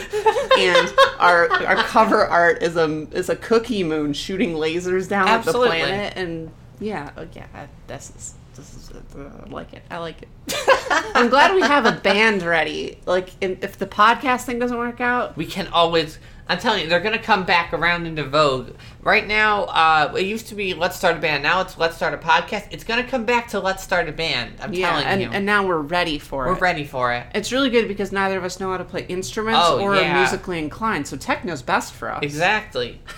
And 0.59 0.93
our 1.21 1.51
our 1.65 1.77
cover 1.85 2.27
art 2.27 2.63
is 2.63 2.77
a 2.77 3.07
is 3.13 3.29
a 3.29 3.37
cookie 3.37 3.85
moon 3.85 4.13
shooting 4.13 4.55
lasers 4.55 5.09
down 5.09 5.29
at 5.29 5.45
the 5.45 5.53
planet. 5.53 6.15
And 6.17 6.51
yeah 6.81 7.11
uh, 7.17 7.25
yeah 7.33 7.47
this 7.87 8.11
is 8.17 8.35
this 8.57 8.75
is 8.75 8.91
uh, 9.17 9.31
I 9.47 9.49
like 9.49 9.73
it. 9.73 9.83
I 9.91 9.99
like 9.99 10.23
it. 10.23 10.29
I'm 11.15 11.29
glad 11.29 11.55
we 11.55 11.61
have 11.63 11.87
a 11.87 11.93
band 11.93 12.43
ready. 12.43 12.99
Like, 13.07 13.31
if 13.41 13.79
the 13.79 13.87
podcast 13.87 14.45
thing 14.45 14.59
doesn't 14.59 14.77
work 14.79 15.01
out, 15.01 15.37
we 15.37 15.47
can 15.47 15.69
always 15.69 16.19
i'm 16.49 16.59
telling 16.59 16.83
you 16.83 16.89
they're 16.89 17.01
gonna 17.01 17.19
come 17.19 17.45
back 17.45 17.73
around 17.73 18.07
into 18.07 18.23
vogue 18.25 18.71
right 19.03 19.27
now 19.27 19.65
uh 19.65 20.13
it 20.17 20.23
used 20.27 20.47
to 20.49 20.55
be 20.55 20.75
let's 20.75 20.97
start 20.97 21.17
a 21.17 21.21
band 21.21 21.43
now 21.43 21.61
it's 21.61 21.77
let's 21.79 21.97
start 21.97 22.15
a 22.15 22.19
podcast 22.19 22.67
it's 22.71 22.85
gonna 22.85 23.03
come 23.05 23.25
back 23.25 23.49
to 23.49 23.59
let's 23.59 23.83
start 23.83 24.09
a 24.09 24.13
band 24.13 24.53
i'm 24.61 24.73
yeah, 24.73 24.91
telling 24.91 25.05
and, 25.07 25.23
you 25.23 25.29
and 25.33 25.45
now 25.45 25.67
we're 25.67 25.79
ready 25.81 26.19
for 26.19 26.47
it. 26.47 26.51
we're 26.51 26.59
ready 26.59 26.85
for 26.85 27.13
it 27.13 27.27
It's 27.35 27.51
really 27.53 27.71
good 27.71 27.89
because 27.89 28.13
neither 28.13 28.39
of 28.39 28.45
us 28.45 28.61
know 28.61 28.71
how 28.71 28.77
to 28.77 28.85
play 28.85 29.05
instruments 29.09 29.61
Oh, 29.65 29.81
or 29.81 29.95
yeah. 29.97 30.13
are 30.15 30.19
musically 30.21 30.59
inclined, 30.59 31.07
so 31.07 31.17
techno's 31.17 31.63
best 31.63 31.93
for 31.95 32.11
us. 32.11 32.23
exactly 32.23 33.01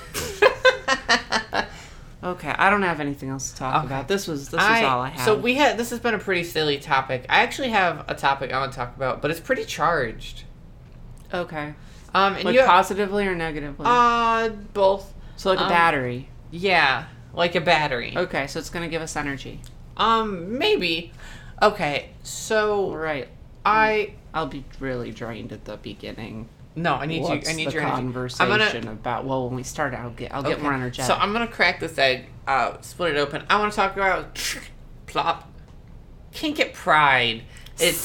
Okay, 2.21 2.49
I 2.51 2.69
don't 2.69 2.83
have 2.83 2.99
anything 2.99 3.29
else 3.29 3.53
to 3.53 3.57
talk 3.59 3.77
Okay. 3.85 3.87
about. 3.87 4.09
This 4.09 4.27
was 4.27 4.49
this 4.49 4.59
was 4.59 4.83
all 4.83 5.03
I 5.03 5.11
had. 5.11 5.25
so 5.25 5.37
we 5.39 5.55
had 5.55 5.79
this 5.79 5.91
has 5.91 6.01
been 6.01 6.15
a 6.15 6.19
pretty 6.19 6.43
silly 6.43 6.77
topic 6.79 7.25
i 7.29 7.43
actually 7.43 7.69
have 7.69 8.05
a 8.09 8.15
topic 8.15 8.53
i 8.53 8.59
want 8.59 8.73
to 8.73 8.77
talk 8.79 8.97
about 8.97 9.23
but 9.23 9.31
it's 9.31 9.39
pretty 9.39 9.65
charged 9.65 10.43
okay, 11.33 11.75
um 12.15 12.35
and 12.37 12.45
like 12.45 12.55
you 12.55 12.63
positively 12.65 13.27
or 13.27 13.35
negatively. 13.35 13.85
uh 13.89 14.49
both 14.73 15.13
so 15.37 15.51
like 15.51 15.59
a 15.59 15.63
um, 15.65 15.69
battery. 15.69 16.29
yeah 16.51 17.07
like 17.35 17.55
a 17.55 17.61
battery 17.61 18.15
Okay, 18.17 18.47
so 18.47 18.59
it's 18.59 18.71
gonna 18.71 18.89
give 18.89 19.03
us 19.03 19.15
energy. 19.17 19.61
um 19.97 20.59
maybe 20.59 21.13
okay 21.63 22.11
so 22.23 22.95
Right. 22.95 23.29
i 23.65 24.15
I'll 24.35 24.47
be 24.47 24.65
really 24.81 25.11
drained 25.11 25.53
at 25.53 25.65
the 25.65 25.77
beginning. 25.77 26.49
no 26.77 26.95
i 26.95 27.07
need 27.07 27.23
What's 27.23 27.47
you 27.47 27.53
i 27.53 27.57
need 27.57 27.73
your 27.73 27.83
energy. 27.83 27.97
conversation 27.97 28.53
i'm 28.53 28.59
gonna 28.59 28.93
about? 28.93 29.25
Well, 29.25 29.47
when 29.49 29.57
we 29.57 29.63
start, 29.63 29.95
I'll 29.95 30.11
get 30.11 30.33
I'll 30.35 30.43
get 30.43 30.63
more 30.63 30.73
energetic. 30.73 31.07
So 31.07 31.15
I'm 31.15 31.33
gonna 31.33 31.47
crack 31.49 31.81
this 31.81 31.99
egg, 31.99 32.27
uh, 32.47 32.81
split 32.83 33.17
it 33.17 33.19
open. 33.19 33.43
I 33.51 33.59
want 33.59 33.73
to 33.73 33.77
talk 33.77 33.95
about 33.97 34.35
plop, 35.07 35.51
kink 36.33 36.61
at 36.61 36.75
pride. 36.75 37.43
It's 37.81 37.99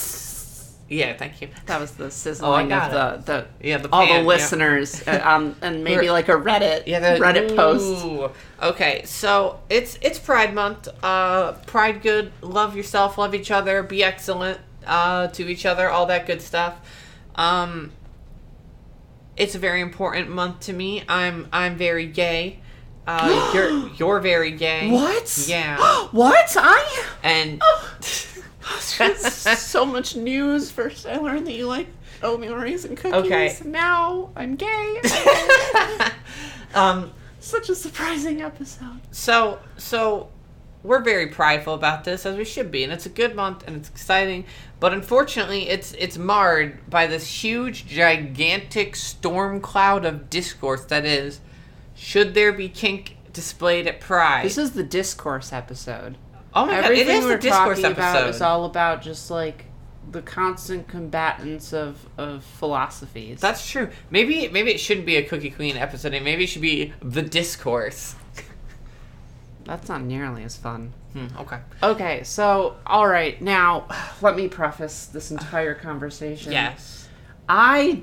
yeah, 0.89 1.15
thank 1.15 1.41
you. 1.41 1.49
That 1.65 1.79
was 1.79 1.91
the 1.91 2.11
sizzling 2.11 2.69
got 2.69 2.93
of 2.93 3.25
the, 3.25 3.31
the 3.59 3.67
Yeah, 3.67 3.77
the 3.77 3.89
all 3.91 4.05
pan, 4.05 4.21
the 4.21 4.27
listeners 4.27 5.05
uh, 5.07 5.21
um, 5.23 5.55
and 5.61 5.83
maybe 5.83 6.09
like 6.09 6.27
a 6.29 6.33
Reddit 6.33 6.83
Yeah, 6.85 6.99
the, 6.99 7.23
Reddit 7.23 7.55
post. 7.55 8.33
Okay, 8.61 9.03
so 9.05 9.61
it's 9.69 9.97
it's 10.01 10.19
Pride 10.19 10.53
Month. 10.53 10.87
Uh, 11.03 11.53
Pride 11.65 12.01
good. 12.01 12.31
Love 12.41 12.75
yourself. 12.75 13.17
Love 13.17 13.33
each 13.33 13.49
other. 13.49 13.81
Be 13.81 14.03
excellent 14.03 14.59
uh, 14.85 15.27
to 15.27 15.47
each 15.49 15.65
other. 15.65 15.89
All 15.89 16.05
that 16.07 16.27
good 16.27 16.41
stuff. 16.41 16.75
Um, 17.35 17.91
it's 19.35 19.55
a 19.55 19.59
very 19.59 19.81
important 19.81 20.29
month 20.29 20.61
to 20.61 20.73
me. 20.73 21.03
I'm 21.07 21.47
I'm 21.51 21.75
very 21.75 22.05
gay. 22.07 22.59
Uh, 23.07 23.51
you're 23.55 23.87
you're 23.95 24.19
very 24.19 24.51
gay. 24.51 24.89
What? 24.91 25.45
Yeah. 25.47 25.77
what? 26.11 26.55
I 26.57 27.05
And 27.23 27.61
so 28.80 29.86
much 29.86 30.15
news. 30.15 30.71
First, 30.71 31.06
I 31.06 31.17
learned 31.17 31.47
that 31.47 31.54
you 31.54 31.67
like 31.67 31.88
oatmeal 32.21 32.56
raisin 32.56 32.95
cookies. 32.95 33.26
Okay. 33.26 33.56
Now 33.65 34.30
I'm 34.36 34.56
gay. 34.56 35.02
um, 36.76 37.12
Such 37.39 37.69
a 37.69 37.76
surprising 37.76 38.41
episode. 38.41 39.02
so 39.12 39.60
so 39.78 40.30
we're 40.84 41.02
very 41.02 41.28
prideful 41.28 41.73
about 41.73 42.04
this 42.04 42.26
as 42.26 42.36
we 42.36 42.43
should 42.43 42.69
be, 42.69 42.84
and 42.84 42.91
it's 42.91 43.06
a 43.06 43.10
good 43.10 43.36
month 43.36 43.63
and 43.65 43.78
it's 43.78 43.89
exciting. 43.89 44.45
But 44.80 44.93
unfortunately, 44.93 45.69
it's 45.69 45.93
it's 45.93 46.17
marred 46.17 46.89
by 46.89 47.08
this 47.08 47.43
huge, 47.43 47.88
gigantic 47.88 48.95
storm 48.95 49.62
cloud 49.62 50.04
of 50.06 50.30
discourse 50.30 50.84
that 50.86 51.06
is, 51.06 51.39
should 51.95 52.34
there 52.34 52.52
be 52.52 52.67
kink 52.67 53.17
displayed 53.32 53.88
at 53.88 54.02
Pride? 54.02 54.45
This 54.45 54.58
is 54.58 54.71
the 54.71 54.84
discourse 54.84 55.54
episode. 55.54 56.17
Oh 56.55 56.65
my 56.65 56.75
Everything 56.77 57.07
god, 57.07 57.13
it 57.13 57.17
is 57.17 57.25
we're 57.25 57.37
discourse 57.37 57.81
talking 57.81 57.97
about 57.97 58.29
is 58.29 58.41
all 58.41 58.65
about 58.65 59.01
just 59.01 59.29
like 59.31 59.65
the 60.11 60.21
constant 60.21 60.87
combatants 60.87 61.73
of 61.73 62.07
of 62.17 62.43
philosophies. 62.43 63.39
That's 63.39 63.69
true. 63.69 63.89
Maybe 64.09 64.47
maybe 64.49 64.71
it 64.71 64.79
shouldn't 64.79 65.05
be 65.05 65.15
a 65.15 65.23
Cookie 65.23 65.49
Queen 65.49 65.77
episode. 65.77 66.13
and 66.13 66.23
Maybe 66.25 66.43
it 66.43 66.47
should 66.47 66.61
be 66.61 66.93
the 67.01 67.21
discourse. 67.21 68.15
That's 69.65 69.87
not 69.87 70.01
nearly 70.01 70.43
as 70.43 70.57
fun. 70.57 70.93
Hmm, 71.13 71.27
okay. 71.39 71.59
Okay, 71.81 72.23
so 72.23 72.75
all 72.85 73.07
right, 73.07 73.41
now 73.41 73.87
let 74.21 74.35
me 74.35 74.47
preface 74.47 75.05
this 75.05 75.31
entire 75.31 75.73
conversation. 75.75 76.51
Yes. 76.51 77.07
I 77.47 78.01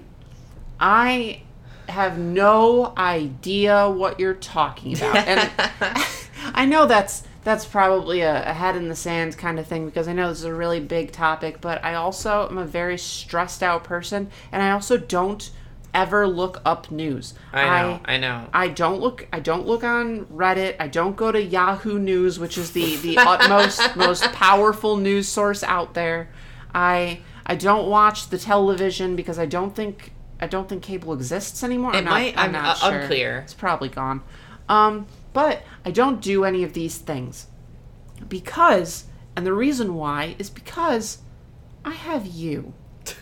I 0.79 1.43
have 1.89 2.19
no 2.19 2.95
idea 2.97 3.91
what 3.91 4.19
you're 4.21 4.35
talking 4.35 4.97
about. 4.97 5.17
And 5.17 5.51
I 6.55 6.65
know 6.65 6.87
that's 6.87 7.25
that's 7.43 7.65
probably 7.65 8.21
a, 8.21 8.51
a 8.51 8.53
head 8.53 8.77
in 8.77 8.89
the 8.89 8.97
sand 8.97 9.37
kind 9.39 9.59
of 9.59 9.67
thing 9.67 9.87
because 9.87 10.09
I 10.09 10.13
know 10.13 10.29
this 10.29 10.39
is 10.39 10.45
a 10.45 10.55
really 10.55 10.81
big 10.81 11.13
topic, 11.13 11.61
but 11.61 11.83
I 11.85 11.95
also 11.95 12.49
am 12.49 12.59
a 12.59 12.65
very 12.65 12.99
stressed 12.99 13.63
out 13.63 13.85
person 13.85 14.31
and 14.53 14.63
I 14.63 14.71
also 14.71 14.97
don't 14.97 15.51
ever 15.93 16.27
look 16.27 16.61
up 16.65 16.91
news. 16.91 17.35
I 17.53 17.65
know. 17.65 18.01
I, 18.05 18.17
know. 18.17 18.49
I 18.53 18.69
don't 18.69 19.01
look 19.01 19.27
I 19.33 19.41
don't 19.41 19.67
look 19.67 19.83
on 19.85 20.27
Reddit. 20.27 20.77
I 20.79 20.89
don't 20.89 21.17
go 21.17 21.33
to 21.33 21.43
Yahoo 21.43 21.99
News, 21.99 22.39
which 22.39 22.59
is 22.59 22.73
the 22.73 22.97
the 22.97 23.19
utmost 23.19 23.97
most 23.97 24.25
powerful 24.33 24.97
news 24.97 25.29
source 25.29 25.63
out 25.63 25.95
there. 25.95 26.31
I 26.75 27.21
I 27.47 27.57
don't 27.57 27.89
watch 27.89 28.29
the 28.29 28.39
television 28.39 29.17
because 29.17 29.39
I 29.39 29.47
don't 29.47 29.75
think 29.75 30.13
I 30.41 30.47
don't 30.47 30.69
think 30.69 30.83
cable 30.83 31.13
exists 31.13 31.65
anymore. 31.65 31.93
It 31.95 31.99
I'm 31.99 32.05
not, 32.05 32.11
might- 32.11 32.39
I'm 32.39 32.47
I'm, 32.47 32.53
not 32.53 32.83
uh, 32.83 32.91
sure. 32.91 32.99
unclear. 33.01 33.39
It's 33.39 33.55
probably 33.55 33.89
gone. 33.89 34.23
Um, 34.69 35.07
but 35.33 35.63
I 35.85 35.91
don't 35.91 36.21
do 36.21 36.45
any 36.45 36.63
of 36.65 36.73
these 36.73 36.99
things 36.99 37.47
because, 38.29 39.05
and 39.37 39.47
the 39.47 39.53
reason 39.53 39.95
why 39.95 40.37
is 40.39 40.51
because 40.51 41.19
I 41.85 41.93
have 41.93 42.27
you. 42.27 42.75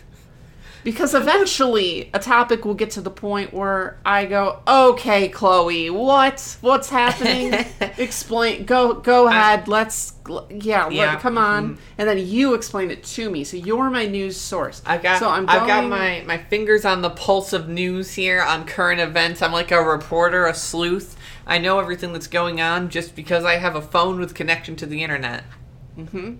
Because 0.81 1.13
eventually 1.13 2.09
a 2.13 2.19
topic 2.19 2.63
will 2.63 2.73
get 2.73 2.91
to 2.91 3.01
the 3.01 3.11
point 3.11 3.53
where 3.53 3.99
I 4.05 4.25
go, 4.25 4.61
"Okay, 4.65 5.27
Chloe, 5.27 5.89
what? 5.89 6.57
What's 6.61 6.89
happening? 6.89 7.65
explain. 7.97 8.63
Go, 8.63 8.93
go 8.93 9.27
ahead. 9.27 9.67
Let's, 9.67 10.13
yeah, 10.49 10.85
let- 10.85 11.19
come 11.19 11.37
on." 11.37 11.71
Mm-hmm. 11.71 11.81
And 11.97 12.07
then 12.07 12.17
you 12.25 12.53
explain 12.53 12.91
it 12.91 13.03
to 13.03 13.29
me. 13.29 13.43
So 13.43 13.57
you're 13.57 13.89
my 13.89 14.05
news 14.05 14.37
source. 14.37 14.81
I've 14.85 15.03
got 15.03 15.19
So 15.19 15.29
I'm 15.29 15.45
going, 15.45 15.59
I've 15.59 15.67
got 15.67 15.89
my, 15.89 16.23
my 16.25 16.37
fingers 16.37 16.85
on 16.85 17.01
the 17.01 17.09
pulse 17.09 17.51
of 17.51 17.67
news 17.67 18.13
here 18.13 18.41
on 18.41 18.65
current 18.65 19.01
events. 19.01 19.41
I'm 19.41 19.51
like 19.51 19.71
a 19.71 19.83
reporter, 19.83 20.45
a 20.45 20.53
sleuth. 20.53 21.17
I 21.49 21.57
know 21.57 21.79
everything 21.79 22.13
that's 22.13 22.27
going 22.27 22.61
on 22.61 22.89
just 22.89 23.15
because 23.15 23.43
I 23.43 23.55
have 23.57 23.75
a 23.75 23.81
phone 23.81 24.19
with 24.19 24.35
connection 24.35 24.75
to 24.77 24.85
the 24.85 25.03
internet. 25.03 25.43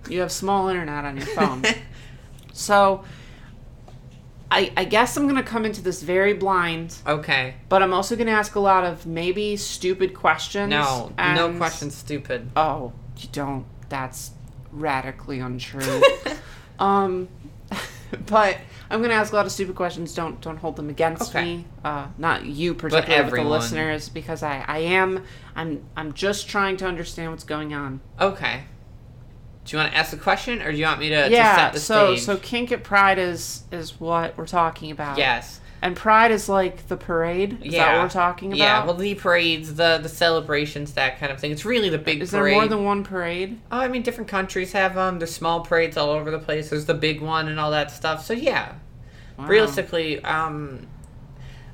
You 0.08 0.20
have 0.20 0.32
small 0.32 0.68
internet 0.68 1.04
on 1.04 1.16
your 1.16 1.26
phone. 1.26 1.64
so 2.52 3.04
I, 4.50 4.72
I 4.76 4.84
guess 4.84 5.16
I'm 5.16 5.26
gonna 5.26 5.42
come 5.42 5.66
into 5.66 5.82
this 5.82 6.02
very 6.02 6.32
blind, 6.32 6.96
Okay. 7.06 7.56
but 7.68 7.82
I'm 7.82 7.92
also 7.92 8.16
gonna 8.16 8.30
ask 8.30 8.54
a 8.54 8.60
lot 8.60 8.84
of 8.84 9.04
maybe 9.04 9.56
stupid 9.56 10.14
questions. 10.14 10.70
No, 10.70 11.12
no 11.18 11.48
and- 11.48 11.58
question 11.58 11.90
stupid. 11.90 12.50
Oh, 12.56 12.92
you 13.18 13.28
don't. 13.32 13.66
That's 13.88 14.30
radically 14.72 15.40
untrue. 15.40 16.02
um, 16.78 17.28
but 18.26 18.58
I'm 18.90 19.00
gonna 19.02 19.14
ask 19.14 19.32
a 19.32 19.36
lot 19.36 19.46
of 19.46 19.52
stupid 19.52 19.76
questions. 19.76 20.14
Don't 20.14 20.40
don't 20.40 20.56
hold 20.56 20.76
them 20.76 20.88
against 20.90 21.34
Okay. 21.34 21.44
me. 21.44 21.64
Uh, 21.84 22.08
not 22.18 22.44
you 22.44 22.74
particularly, 22.74 23.30
but, 23.30 23.36
the 23.36 23.44
listeners, 23.44 24.08
because 24.08 24.42
I 24.42 24.64
I 24.66 24.78
am 24.78 25.24
I'm 25.54 25.84
I'm 25.96 26.12
just 26.12 26.48
trying 26.48 26.76
to 26.78 26.86
understand 26.86 27.30
what's 27.30 27.44
going 27.44 27.72
on. 27.72 28.00
Okay. 28.20 28.64
Do 29.64 29.76
you 29.76 29.82
want 29.82 29.92
to 29.92 29.98
ask 29.98 30.10
the 30.10 30.16
question 30.16 30.62
or 30.62 30.72
do 30.72 30.78
you 30.78 30.84
want 30.86 30.98
me 30.98 31.10
to, 31.10 31.28
to 31.28 31.30
yeah. 31.30 31.54
set 31.56 31.72
the 31.74 31.80
so 31.80 32.14
stage? 32.16 32.24
so 32.26 32.36
kink 32.38 32.72
at 32.72 32.82
Pride 32.82 33.18
is 33.18 33.62
is 33.70 34.00
what 34.00 34.36
we're 34.36 34.46
talking 34.46 34.90
about. 34.90 35.18
yes. 35.18 35.59
And 35.82 35.96
Pride 35.96 36.30
is 36.30 36.48
like 36.48 36.88
the 36.88 36.96
parade. 36.96 37.58
Is 37.62 37.72
yeah. 37.72 37.84
that 37.84 37.96
what 37.96 38.02
we're 38.04 38.10
talking 38.10 38.48
about? 38.48 38.58
Yeah, 38.58 38.84
well, 38.84 38.94
the 38.94 39.14
parades, 39.14 39.74
the 39.74 39.98
the 40.02 40.08
celebrations, 40.10 40.92
that 40.92 41.18
kind 41.18 41.32
of 41.32 41.40
thing. 41.40 41.52
It's 41.52 41.64
really 41.64 41.88
the 41.88 41.98
big 41.98 42.20
is 42.20 42.30
there 42.32 42.46
more 42.50 42.66
than 42.66 42.84
one 42.84 43.02
parade? 43.02 43.58
Oh, 43.72 43.78
I 43.78 43.88
mean, 43.88 44.02
different 44.02 44.28
countries 44.28 44.72
have 44.72 44.94
them. 44.94 45.18
There's 45.18 45.34
small 45.34 45.60
parades 45.60 45.96
all 45.96 46.10
over 46.10 46.30
the 46.30 46.38
place. 46.38 46.70
There's 46.70 46.84
the 46.84 46.94
big 46.94 47.20
one 47.22 47.48
and 47.48 47.58
all 47.58 47.70
that 47.70 47.90
stuff. 47.90 48.24
So 48.24 48.34
yeah, 48.34 48.74
Wow. 49.38 49.46
realistically, 49.46 50.22
um, 50.22 50.86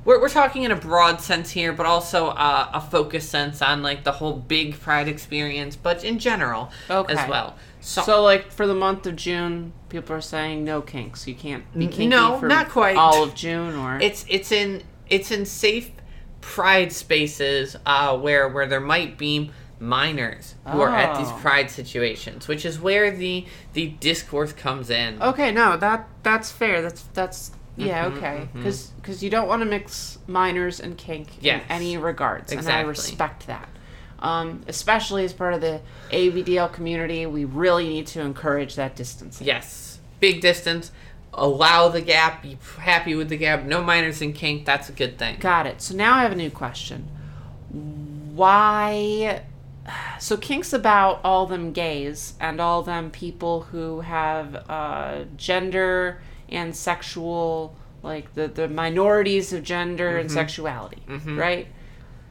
we're 0.07 0.21
we're 0.21 0.31
talking 0.31 0.63
in 0.63 0.71
a 0.71 0.77
broad 0.77 1.21
sense 1.21 1.51
here, 1.51 1.73
but 1.75 1.85
also 1.85 2.29
uh, 2.29 2.71
a 2.73 2.81
focus 2.81 3.29
sense 3.29 3.61
on 3.61 3.83
like 3.83 4.05
the 4.05 4.13
whole 4.13 4.33
big 4.35 4.81
pride 4.81 5.09
experience, 5.09 5.77
but 5.77 6.03
in 6.05 6.19
general 6.19 6.71
Okay. 6.89 7.13
as 7.15 7.29
well. 7.29 7.57
So, 7.81 8.03
So, 8.03 8.23
like 8.23 8.51
for 8.51 8.67
the 8.67 8.75
month 8.75 9.07
of 9.07 9.17
June, 9.17 9.73
people 9.91 10.17
are 10.17 10.21
saying 10.23 10.65
no 10.65 10.81
kinks. 10.81 11.29
You 11.29 11.35
can't 11.35 11.65
be 11.79 11.87
kinky 11.89 12.07
no, 12.09 12.39
for 12.39 12.49
not 12.49 12.69
quite. 12.71 12.97
all 12.97 13.23
of 13.25 13.35
June, 13.35 13.75
or 13.77 13.99
it's 14.01 14.25
it's 14.29 14.51
in 14.51 14.83
it's 15.11 15.31
in 15.31 15.45
safe 15.45 15.91
pride 16.41 16.93
spaces 16.93 17.77
uh, 17.85 18.17
where 18.17 18.49
where 18.49 18.67
there 18.67 18.81
might 18.81 19.19
be 19.19 19.51
minors 19.79 20.55
who 20.69 20.81
are 20.81 20.89
at 20.97 21.19
these 21.19 21.29
Oh. 21.29 21.39
pride 21.41 21.71
situations, 21.71 22.49
which 22.49 22.65
is 22.65 22.81
where 22.81 23.11
the 23.11 23.45
the 23.75 23.89
discourse 24.01 24.53
comes 24.53 24.89
in. 24.91 25.21
okay. 25.23 25.53
No, 25.53 25.77
that 25.77 26.09
that's 26.23 26.51
fair. 26.51 26.81
That's 26.83 27.03
that's 27.13 27.51
yeah 27.77 28.05
Mhm, 28.11 28.17
okay. 28.17 28.49
Because 28.55 29.23
you 29.23 29.31
don't 29.31 29.49
want 29.49 29.63
to 29.63 29.67
mix 29.67 30.19
minors 30.27 30.81
and 30.81 30.97
kink 30.97 31.29
Yes. 31.41 31.63
in 31.65 31.71
any 31.71 31.97
regards, 31.97 32.53
and 32.53 32.67
I 32.69 32.81
respect 32.81 33.47
that. 33.47 33.69
Um, 34.19 34.63
especially 34.67 35.25
as 35.25 35.33
part 35.35 35.53
of 35.53 35.61
the 35.61 35.81
ABDL 36.11 36.73
community, 36.73 37.27
we 37.27 37.45
really 37.45 37.87
need 37.89 38.07
to 38.09 38.21
encourage 38.23 38.75
that 38.77 38.97
distance. 38.97 39.41
Yes, 39.43 39.99
big 40.21 40.41
distance. 40.41 40.91
Allow 41.35 41.89
the 41.89 42.01
gap. 42.01 42.43
Be 42.43 42.57
happy 42.79 43.15
with 43.15 43.29
the 43.29 43.37
gap. 43.37 43.65
No 43.65 43.83
minors 43.83 44.23
and 44.23 44.35
kink. 44.35 44.65
That's 44.65 44.89
a 44.89 44.93
good 44.93 45.19
thing. 45.19 45.37
Got 45.39 45.67
it. 45.67 45.83
So 45.83 45.95
now 45.95 46.15
I 46.15 46.23
have 46.23 46.33
a 46.33 46.37
new 46.37 46.51
question. 46.51 47.09
Why? 48.35 49.43
So 50.19 50.37
kink's 50.37 50.73
about 50.73 51.21
all 51.23 51.47
them 51.47 51.73
gays 51.73 52.35
and 52.41 52.61
all 52.61 52.83
them 52.83 53.11
people 53.11 53.63
who 53.63 54.01
have 54.01 54.55
uh, 54.69 55.25
gender 55.37 56.21
and 56.49 56.75
sexual, 56.75 57.77
like 58.03 58.35
the 58.35 58.49
the 58.49 58.69
minorities 58.69 59.53
of 59.53 59.63
gender 59.63 60.17
and 60.19 60.31
sexuality, 60.31 61.03
right? 61.37 61.69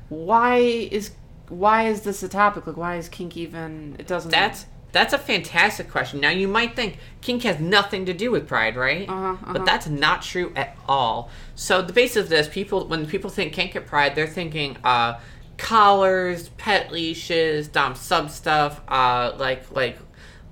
Why 0.09 0.57
is 0.57 1.11
why 1.49 1.87
is 1.87 2.01
this 2.01 2.23
a 2.23 2.29
topic? 2.29 2.67
Like, 2.67 2.77
why 2.77 2.95
is 2.97 3.09
kink 3.09 3.37
even? 3.37 3.95
It 3.99 4.07
doesn't. 4.07 4.31
That's 4.31 4.65
that's 4.91 5.13
a 5.13 5.17
fantastic 5.17 5.89
question. 5.89 6.21
Now 6.21 6.29
you 6.29 6.47
might 6.47 6.75
think 6.75 6.97
kink 7.19 7.43
has 7.43 7.59
nothing 7.59 8.05
to 8.05 8.13
do 8.13 8.31
with 8.31 8.47
pride, 8.47 8.77
right? 8.77 9.09
Uh-huh, 9.09 9.33
uh-huh. 9.33 9.53
But 9.53 9.65
that's 9.65 9.87
not 9.87 10.21
true 10.21 10.53
at 10.55 10.77
all. 10.87 11.29
So 11.55 11.81
the 11.81 11.91
basis 11.91 12.17
of 12.17 12.29
this, 12.29 12.47
people 12.47 12.87
when 12.87 13.05
people 13.05 13.29
think 13.29 13.51
kink 13.51 13.75
at 13.75 13.85
pride, 13.85 14.15
they're 14.15 14.25
thinking 14.25 14.77
uh, 14.85 15.19
collars, 15.57 16.49
pet 16.49 16.91
leashes, 16.91 17.67
dom 17.67 17.95
sub 17.95 18.29
stuff, 18.29 18.81
uh, 18.87 19.33
like 19.37 19.69
like 19.75 19.97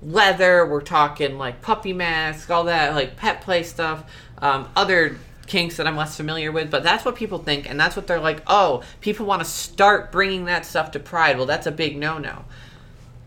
leather. 0.04 0.66
We're 0.66 0.80
talking 0.80 1.38
like 1.38 1.62
puppy 1.62 1.92
masks, 1.92 2.50
all 2.50 2.64
that 2.64 2.94
like 2.94 3.16
pet 3.16 3.40
play 3.40 3.62
stuff. 3.62 4.04
Um, 4.38 4.68
other 4.76 5.18
kinks 5.46 5.76
that 5.76 5.86
I'm 5.86 5.96
less 5.96 6.16
familiar 6.16 6.52
with, 6.52 6.70
but 6.70 6.82
that's 6.82 7.04
what 7.04 7.16
people 7.16 7.38
think, 7.38 7.68
and 7.68 7.78
that's 7.78 7.96
what 7.96 8.06
they're 8.06 8.20
like. 8.20 8.42
Oh, 8.46 8.82
people 9.00 9.26
want 9.26 9.42
to 9.42 9.48
start 9.48 10.10
bringing 10.12 10.46
that 10.46 10.64
stuff 10.64 10.90
to 10.92 11.00
pride. 11.00 11.36
Well, 11.36 11.46
that's 11.46 11.66
a 11.66 11.72
big 11.72 11.96
no-no. 11.96 12.44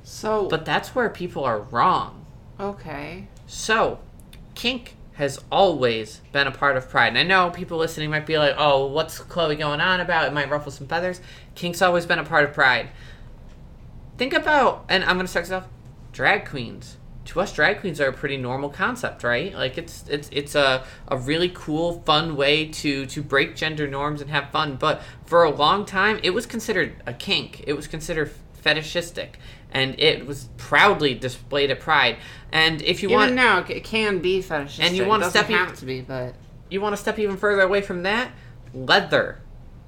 so. 0.04 0.48
But 0.48 0.66
that's 0.66 0.96
where 0.96 1.10
people 1.10 1.44
are 1.44 1.60
wrong. 1.60 2.26
okay. 2.60 3.28
So, 3.50 4.00
kink 4.56 4.96
has 5.14 5.40
always 5.52 6.22
been 6.32 6.46
a 6.46 6.52
part 6.52 6.78
of 6.78 6.90
pride. 6.90 7.08
And 7.08 7.18
I 7.18 7.24
know 7.24 7.50
people 7.50 7.78
listening 7.78 8.12
might 8.12 8.28
be 8.28 8.38
like, 8.38 8.54
oh, 8.58 8.86
what's 8.86 9.18
Chloe 9.20 9.56
going 9.56 9.82
on 9.82 10.00
about? 10.00 10.28
It 10.28 10.34
might 10.34 10.50
ruffle 10.50 10.72
some 10.72 10.86
feathers. 10.86 11.22
Kink's 11.56 11.82
always 11.82 12.06
been 12.06 12.20
a 12.20 12.24
part 12.24 12.44
of 12.44 12.54
pride. 12.54 12.90
Think 14.18 14.34
about, 14.34 14.86
and 14.90 15.04
I'm 15.04 15.16
going 15.16 15.26
to 15.26 15.30
start 15.30 15.46
this 15.46 15.54
off, 15.54 15.68
drag 16.18 16.50
queens. 16.50 16.98
To 17.26 17.42
us, 17.42 17.54
drag 17.54 17.82
queens 17.82 18.02
are 18.02 18.08
a 18.08 18.14
pretty 18.14 18.38
normal 18.38 18.70
concept, 18.70 19.24
right? 19.24 19.54
Like 19.54 19.78
it's 19.78 20.04
it's 20.10 20.30
it's 20.32 20.56
a, 20.56 20.84
a 21.08 21.16
really 21.16 21.52
cool, 21.54 22.02
fun 22.08 22.36
way 22.36 22.66
to 22.70 23.06
to 23.06 23.22
break 23.22 23.56
gender 23.56 23.88
norms 23.88 24.20
and 24.22 24.32
have 24.32 24.50
fun. 24.50 24.78
But 24.78 25.04
for 25.26 25.44
a 25.44 25.52
long 25.52 25.86
time, 25.86 26.20
it 26.24 26.32
was 26.32 26.48
considered 26.48 27.04
a 27.06 27.14
kink. 27.14 27.64
It 27.68 27.74
was 27.74 27.86
considered 27.86 28.32
fetishistic, 28.54 29.38
and 29.70 30.00
it 30.00 30.26
was 30.26 30.50
proudly 30.58 31.14
displayed 31.14 31.70
at 31.70 31.80
Pride. 31.80 32.18
And 32.52 32.82
if 32.82 33.04
you 33.04 33.10
Even 33.10 33.20
want, 33.20 33.34
now, 33.36 33.60
it 33.60 33.84
can 33.84 34.18
be 34.18 34.42
fetishistic. 34.42 34.86
And 34.86 34.96
you 34.96 35.04
It 35.04 35.20
doesn't 35.20 35.30
step 35.30 35.52
even- 35.52 35.76
to 35.76 35.86
be, 35.86 36.02
but 36.02 36.34
you 36.72 36.82
want 36.82 36.94
to 36.94 36.98
step 36.98 37.20
even 37.20 37.38
further 37.38 37.62
away 37.62 37.82
from 37.82 38.02
that, 38.04 38.32
leather. 38.74 39.42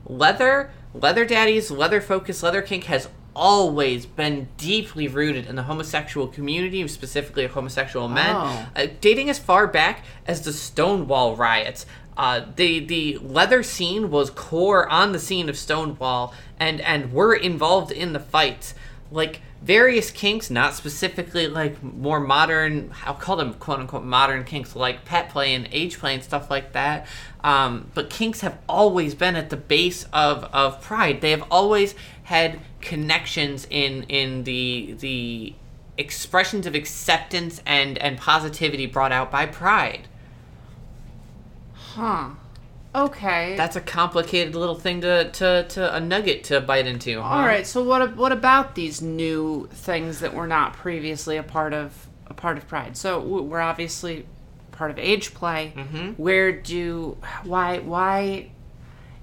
Leather, 0.06 0.72
leather 0.94 1.26
daddies, 1.26 1.72
leather 1.72 2.02
focus, 2.02 2.44
leather 2.44 2.62
kink 2.62 2.84
has 2.86 3.10
always 3.36 4.06
been 4.06 4.48
deeply 4.58 5.08
rooted 5.08 5.46
in 5.48 5.56
the 5.56 5.64
homosexual 5.64 6.28
community, 6.28 6.88
specifically 6.88 7.46
homosexual 7.48 8.08
men, 8.08 8.36
Oh. 8.36 8.66
uh, 8.76 8.88
dating 9.02 9.30
as 9.30 9.40
far 9.40 9.68
back 9.68 10.04
as 10.28 10.42
the 10.42 10.54
Stonewall 10.54 11.36
riots. 11.36 11.86
Uh, 12.18 12.42
the 12.58 12.80
the 12.80 13.18
leather 13.22 13.64
scene 13.64 14.12
was 14.12 14.30
core 14.30 14.90
on 14.90 15.14
the 15.14 15.20
scene 15.20 15.48
of 15.48 15.58
Stonewall, 15.58 16.34
and 16.60 16.82
and 16.82 17.14
were 17.14 17.34
involved 17.34 17.92
in 17.92 18.12
the 18.14 18.20
fights. 18.20 18.74
Like 19.12 19.42
various 19.62 20.10
kinks, 20.10 20.50
not 20.50 20.74
specifically 20.74 21.48
like 21.48 21.82
more 21.84 22.20
modern. 22.20 22.94
I'll 23.06 23.14
call 23.14 23.36
them 23.36 23.54
quote 23.56 23.80
unquote 23.80 24.04
modern 24.04 24.44
kinks, 24.46 24.76
like 24.76 25.06
pet 25.06 25.30
play 25.30 25.54
and 25.54 25.68
age 25.72 26.00
play 26.00 26.14
and 26.14 26.24
stuff 26.24 26.50
like 26.50 26.74
that. 26.74 27.08
Um, 27.44 27.92
but 27.94 28.10
kinks 28.10 28.42
have 28.42 28.58
always 28.68 29.16
been 29.16 29.36
at 29.36 29.50
the 29.50 29.58
base 29.58 30.06
of 30.14 30.46
of 30.46 30.82
pride. 30.82 31.22
They 31.22 31.32
have 31.32 31.44
always 31.52 31.96
had 32.24 32.60
connections 32.82 33.68
in 33.70 34.04
in 34.04 34.44
the 34.44 34.96
the 35.00 35.54
expressions 35.98 36.66
of 36.66 36.76
acceptance 36.76 37.62
and 37.66 37.98
and 37.98 38.18
positivity 38.18 38.86
brought 38.86 39.12
out 39.12 39.30
by 39.30 39.46
pride. 39.46 40.08
huh. 41.74 42.30
Okay. 42.94 43.56
That's 43.56 43.76
a 43.76 43.82
complicated 43.82 44.56
little 44.56 44.76
thing 44.76 45.02
to, 45.02 45.30
to, 45.32 45.66
to 45.70 45.96
a 45.96 46.00
nugget 46.00 46.44
to 46.46 46.60
bite 46.60 46.88
into. 46.88 47.22
Huh? 47.22 47.28
All 47.28 47.46
right. 47.46 47.66
So 47.68 47.84
what 47.84 48.16
what 48.16 48.32
about 48.32 48.76
these 48.76 49.02
new 49.02 49.68
things 49.72 50.20
that 50.22 50.34
were 50.34 50.48
not 50.48 50.74
previously 50.74 51.38
a 51.38 51.44
part 51.44 51.74
of 51.74 52.08
a 52.26 52.34
part 52.34 52.58
of 52.58 52.68
Pride? 52.68 52.98
So 52.98 53.20
we're 53.20 53.60
obviously 53.62 54.26
part 54.72 54.90
of 54.92 54.98
age 54.98 55.34
play. 55.34 55.74
Mm-hmm. 55.76 56.12
Where 56.14 56.52
do 56.52 57.18
why 57.44 57.80
why 57.80 58.50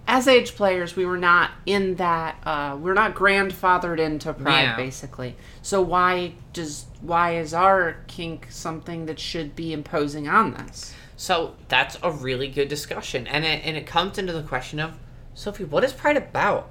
as 0.07 0.29
age 0.29 0.55
players 0.55 0.95
we 0.95 1.05
were 1.05 1.19
not 1.19 1.51
in 1.65 1.97
that 1.97 2.37
uh, 2.47 2.77
we're 2.81 2.95
not 2.95 3.17
grandfathered 3.17 3.99
into 3.99 4.33
Pride 4.33 4.63
Yeah. 4.63 4.77
basically. 4.77 5.35
So 5.63 5.83
why 5.83 6.35
does 6.53 6.87
why 7.01 7.37
is 7.37 7.53
our 7.53 7.97
kink 8.07 8.47
something 8.51 9.07
that 9.07 9.19
should 9.19 9.57
be 9.57 9.73
imposing 9.73 10.29
on 10.29 10.53
this? 10.55 10.95
So 11.17 11.57
that's 11.69 11.97
a 12.03 12.11
really 12.11 12.49
good 12.49 12.69
discussion, 12.69 13.27
and 13.27 13.45
it 13.45 13.65
and 13.65 13.77
it 13.77 13.87
comes 13.87 14.19
into 14.19 14.33
the 14.33 14.43
question 14.43 14.79
of 14.79 14.99
Sophie, 15.35 15.65
what 15.65 15.85
is 15.85 15.93
Pride 15.93 16.17
about? 16.17 16.71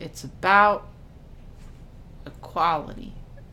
It's 0.00 0.24
about 0.24 0.86
equality. 2.26 3.12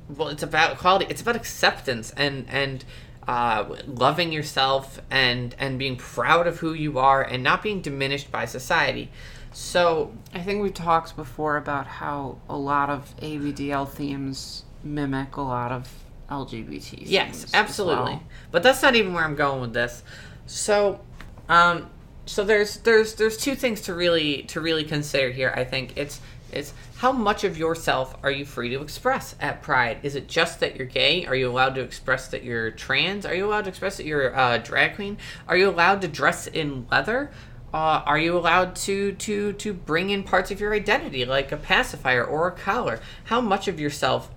Well, 0.09 0.27
it's 0.27 0.43
about 0.43 0.73
equality. 0.73 1.05
It's 1.09 1.21
about 1.21 1.35
acceptance 1.35 2.11
and 2.17 2.45
and 2.49 2.83
uh, 3.27 3.77
loving 3.85 4.31
yourself 4.31 5.01
and 5.09 5.55
and 5.57 5.79
being 5.79 5.95
proud 5.95 6.47
of 6.47 6.59
who 6.59 6.73
you 6.73 6.99
are 6.99 7.21
and 7.21 7.43
not 7.43 7.63
being 7.63 7.81
diminished 7.81 8.31
by 8.31 8.45
society. 8.45 9.09
So 9.53 10.13
I 10.33 10.41
think 10.41 10.61
we've 10.61 10.73
talked 10.73 11.15
before 11.15 11.57
about 11.57 11.87
how 11.87 12.37
a 12.49 12.57
lot 12.57 12.89
of 12.89 13.15
ABDL 13.17 13.89
themes 13.89 14.63
mimic 14.83 15.35
a 15.35 15.41
lot 15.41 15.71
of 15.71 15.89
LGBT. 16.31 17.03
Yes, 17.05 17.51
absolutely. 17.53 18.13
well. 18.13 18.23
But 18.51 18.63
that's 18.63 18.81
not 18.81 18.95
even 18.95 19.13
where 19.13 19.23
I'm 19.23 19.35
going 19.35 19.61
with 19.61 19.73
this. 19.73 20.03
So, 20.47 21.01
um, 21.49 21.89
so 22.25 22.43
there's 22.43 22.77
there's 22.77 23.15
there's 23.15 23.37
two 23.37 23.55
things 23.55 23.81
to 23.81 23.93
really 23.93 24.43
to 24.43 24.61
really 24.61 24.85
consider 24.85 25.29
here. 25.29 25.53
I 25.55 25.63
think 25.65 25.97
it's 25.97 26.21
it's 26.51 26.73
how 26.97 27.11
much 27.11 27.43
of 27.43 27.57
yourself 27.57 28.15
are 28.23 28.31
you 28.31 28.45
free 28.45 28.69
to 28.69 28.81
express 28.81 29.35
at 29.39 29.61
Pride? 29.61 29.99
Is 30.03 30.15
it 30.15 30.27
just 30.27 30.59
that 30.59 30.75
you're 30.75 30.87
gay? 30.87 31.25
Are 31.25 31.35
you 31.35 31.49
allowed 31.49 31.75
to 31.75 31.81
express 31.81 32.27
that 32.29 32.43
you're 32.43 32.71
trans? 32.71 33.25
Are 33.25 33.33
you 33.33 33.47
allowed 33.47 33.63
to 33.63 33.69
express 33.69 33.97
that 33.97 34.05
you're 34.05 34.29
a 34.29 34.59
drag 34.59 34.95
queen? 34.95 35.17
Are 35.47 35.57
you 35.57 35.69
allowed 35.69 36.01
to 36.01 36.07
dress 36.07 36.47
in 36.47 36.87
leather? 36.91 37.31
Uh, 37.73 38.03
are 38.05 38.19
you 38.19 38.37
allowed 38.37 38.75
to 38.75 39.13
to 39.13 39.53
to 39.53 39.73
bring 39.73 40.09
in 40.09 40.23
parts 40.23 40.51
of 40.51 40.59
your 40.59 40.73
identity 40.73 41.23
like 41.25 41.51
a 41.51 41.57
pacifier 41.57 42.23
or 42.23 42.47
a 42.47 42.51
collar? 42.51 42.99
How 43.25 43.39
much 43.39 43.67
of 43.67 43.79
yourself 43.79 44.29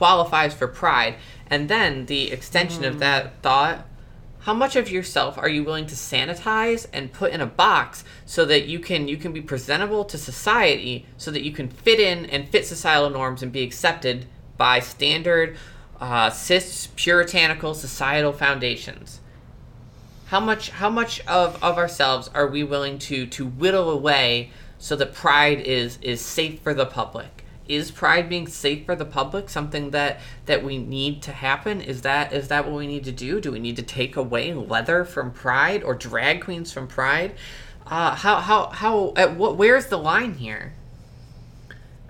qualifies 0.00 0.54
for 0.54 0.66
pride? 0.66 1.16
And 1.48 1.68
then 1.68 2.06
the 2.06 2.30
extension 2.30 2.84
of 2.86 3.00
that 3.00 3.42
thought 3.42 3.84
how 4.40 4.54
much 4.54 4.74
of 4.74 4.90
yourself 4.90 5.36
are 5.36 5.50
you 5.50 5.62
willing 5.62 5.86
to 5.86 5.94
sanitize 5.94 6.86
and 6.94 7.12
put 7.12 7.30
in 7.30 7.42
a 7.42 7.46
box 7.46 8.04
so 8.24 8.46
that 8.46 8.66
you 8.66 8.78
can 8.78 9.06
you 9.06 9.18
can 9.18 9.32
be 9.32 9.42
presentable 9.42 10.02
to 10.04 10.16
society 10.16 11.04
so 11.18 11.30
that 11.30 11.42
you 11.42 11.52
can 11.52 11.68
fit 11.68 12.00
in 12.00 12.24
and 12.26 12.48
fit 12.48 12.66
societal 12.66 13.10
norms 13.10 13.42
and 13.42 13.52
be 13.52 13.62
accepted 13.62 14.24
by 14.56 14.80
standard 14.80 15.56
uh, 16.00 16.30
cis 16.30 16.88
puritanical 16.96 17.74
societal 17.74 18.32
foundations 18.32 19.20
how 20.28 20.40
much 20.40 20.70
how 20.70 20.88
much 20.88 21.20
of, 21.26 21.62
of 21.62 21.76
ourselves 21.76 22.30
are 22.32 22.46
we 22.46 22.64
willing 22.64 22.98
to 22.98 23.26
to 23.26 23.46
whittle 23.46 23.90
away 23.90 24.50
so 24.78 24.96
that 24.96 25.12
pride 25.12 25.60
is 25.60 25.98
is 26.00 26.22
safe 26.22 26.58
for 26.60 26.72
the 26.72 26.86
public 26.86 27.39
is 27.70 27.90
pride 27.90 28.28
being 28.28 28.48
safe 28.48 28.84
for 28.84 28.96
the 28.96 29.04
public 29.04 29.48
something 29.48 29.90
that 29.90 30.20
that 30.46 30.64
we 30.64 30.76
need 30.76 31.22
to 31.22 31.32
happen? 31.32 31.80
Is 31.80 32.02
that 32.02 32.32
is 32.32 32.48
that 32.48 32.66
what 32.66 32.76
we 32.76 32.86
need 32.86 33.04
to 33.04 33.12
do? 33.12 33.40
Do 33.40 33.52
we 33.52 33.60
need 33.60 33.76
to 33.76 33.82
take 33.82 34.16
away 34.16 34.52
leather 34.52 35.04
from 35.04 35.30
pride 35.30 35.82
or 35.82 35.94
drag 35.94 36.42
queens 36.42 36.72
from 36.72 36.88
pride? 36.88 37.34
Uh, 37.86 38.14
how 38.14 38.36
how 38.36 38.66
how 38.70 39.12
at 39.16 39.36
what 39.36 39.56
where's 39.56 39.86
the 39.86 39.98
line 39.98 40.34
here? 40.34 40.74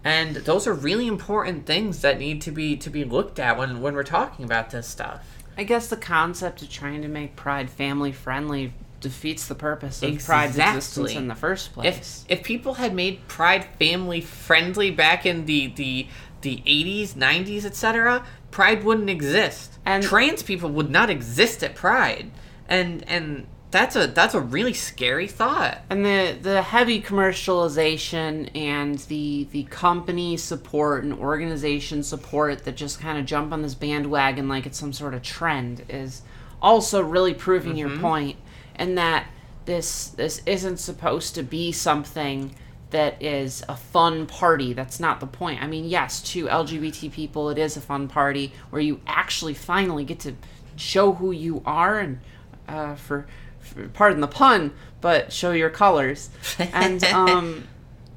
And 0.02 0.36
those 0.36 0.66
are 0.66 0.72
really 0.72 1.06
important 1.06 1.66
things 1.66 2.00
that 2.00 2.18
need 2.18 2.40
to 2.42 2.50
be 2.50 2.76
to 2.78 2.88
be 2.88 3.04
looked 3.04 3.38
at 3.38 3.58
when 3.58 3.80
when 3.80 3.94
we're 3.94 4.02
talking 4.02 4.44
about 4.44 4.70
this 4.70 4.88
stuff. 4.88 5.26
I 5.58 5.64
guess 5.64 5.88
the 5.88 5.96
concept 5.96 6.62
of 6.62 6.70
trying 6.70 7.02
to 7.02 7.08
make 7.08 7.36
Pride 7.36 7.68
family 7.68 8.12
friendly 8.12 8.72
defeats 9.00 9.46
the 9.48 9.54
purpose 9.54 10.02
of 10.02 10.24
Pride's 10.24 10.58
existence 10.58 11.12
in 11.12 11.28
the 11.28 11.34
first 11.34 11.72
place. 11.72 12.24
if 12.28 12.38
if 12.38 12.44
people 12.44 12.74
had 12.74 12.94
made 12.94 13.26
pride 13.28 13.66
family 13.78 14.20
friendly 14.20 14.90
back 14.90 15.26
in 15.26 15.46
the 15.46 15.68
the 15.68 16.06
the 16.42 16.62
80s 16.66 17.14
90s 17.14 17.64
etc 17.64 18.24
pride 18.50 18.84
wouldn't 18.84 19.10
exist. 19.10 19.78
And- 19.84 20.02
trans 20.02 20.42
people 20.42 20.70
would 20.70 20.90
not 20.90 21.10
exist 21.10 21.62
at 21.62 21.74
pride. 21.74 22.30
And 22.68 23.04
and 23.08 23.46
that's 23.70 23.94
a 23.94 24.06
that's 24.08 24.34
a 24.34 24.40
really 24.40 24.74
scary 24.74 25.26
thought. 25.26 25.82
And 25.90 26.04
the 26.04 26.36
the 26.40 26.62
heavy 26.62 27.00
commercialization 27.00 28.54
and 28.54 28.98
the 28.98 29.48
the 29.50 29.64
company 29.64 30.36
support 30.36 31.04
and 31.04 31.12
organization 31.12 32.02
support 32.02 32.64
that 32.64 32.76
just 32.76 33.00
kind 33.00 33.18
of 33.18 33.26
jump 33.26 33.52
on 33.52 33.62
this 33.62 33.74
bandwagon 33.74 34.48
like 34.48 34.66
it's 34.66 34.78
some 34.78 34.92
sort 34.92 35.14
of 35.14 35.22
trend 35.22 35.84
is 35.88 36.22
also 36.62 37.02
really 37.02 37.34
proving 37.34 37.76
your 37.76 37.88
mm-hmm. 37.88 38.02
point 38.02 38.36
and 38.80 38.98
that 38.98 39.26
this 39.66 40.08
this 40.08 40.42
isn't 40.46 40.78
supposed 40.78 41.36
to 41.36 41.44
be 41.44 41.70
something 41.70 42.52
that 42.88 43.22
is 43.22 43.62
a 43.68 43.76
fun 43.76 44.26
party. 44.26 44.72
That's 44.72 44.98
not 44.98 45.20
the 45.20 45.26
point. 45.26 45.62
I 45.62 45.68
mean 45.68 45.84
yes 45.84 46.20
to 46.32 46.46
lgbt 46.46 47.12
people 47.12 47.50
it 47.50 47.58
is 47.58 47.76
a 47.76 47.80
fun 47.80 48.08
party 48.08 48.52
where 48.70 48.82
you 48.82 49.00
actually 49.06 49.54
finally 49.54 50.04
get 50.04 50.18
to 50.20 50.34
show 50.74 51.12
who 51.12 51.30
you 51.30 51.62
are 51.64 52.00
and 52.00 52.20
uh, 52.66 52.94
for, 52.94 53.26
for 53.60 53.86
pardon 53.88 54.20
the 54.20 54.26
pun 54.26 54.72
but 55.00 55.32
show 55.32 55.52
your 55.52 55.70
colors. 55.70 56.30
And 56.58 57.04
um, 57.20 57.68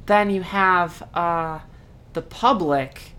then 0.06 0.30
you 0.30 0.42
have 0.42 1.04
uh, 1.14 1.60
the 2.14 2.22
public 2.22 3.12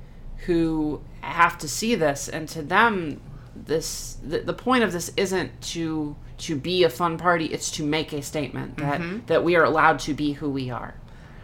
who 0.47 1.03
have 1.21 1.57
to 1.59 1.69
see 1.69 1.95
this. 1.95 2.29
And 2.29 2.49
to 2.49 2.63
them 2.63 3.21
this 3.55 4.17
the, 4.23 4.41
the 4.41 4.55
point 4.55 4.83
of 4.83 4.93
this 4.93 5.13
isn't 5.17 5.61
to 5.61 6.17
to 6.39 6.57
be 6.57 6.83
a 6.85 6.91
fun 6.91 7.17
party 7.19 7.47
it's 7.47 7.71
to 7.73 7.85
make 7.85 8.13
a 8.13 8.21
statement 8.23 8.77
that 8.79 9.27
that 9.29 9.45
we 9.45 9.57
are 9.57 9.65
allowed 9.65 9.99
to 10.01 10.15
be 10.15 10.33
who 10.33 10.51
we 10.51 10.71
are. 10.71 10.95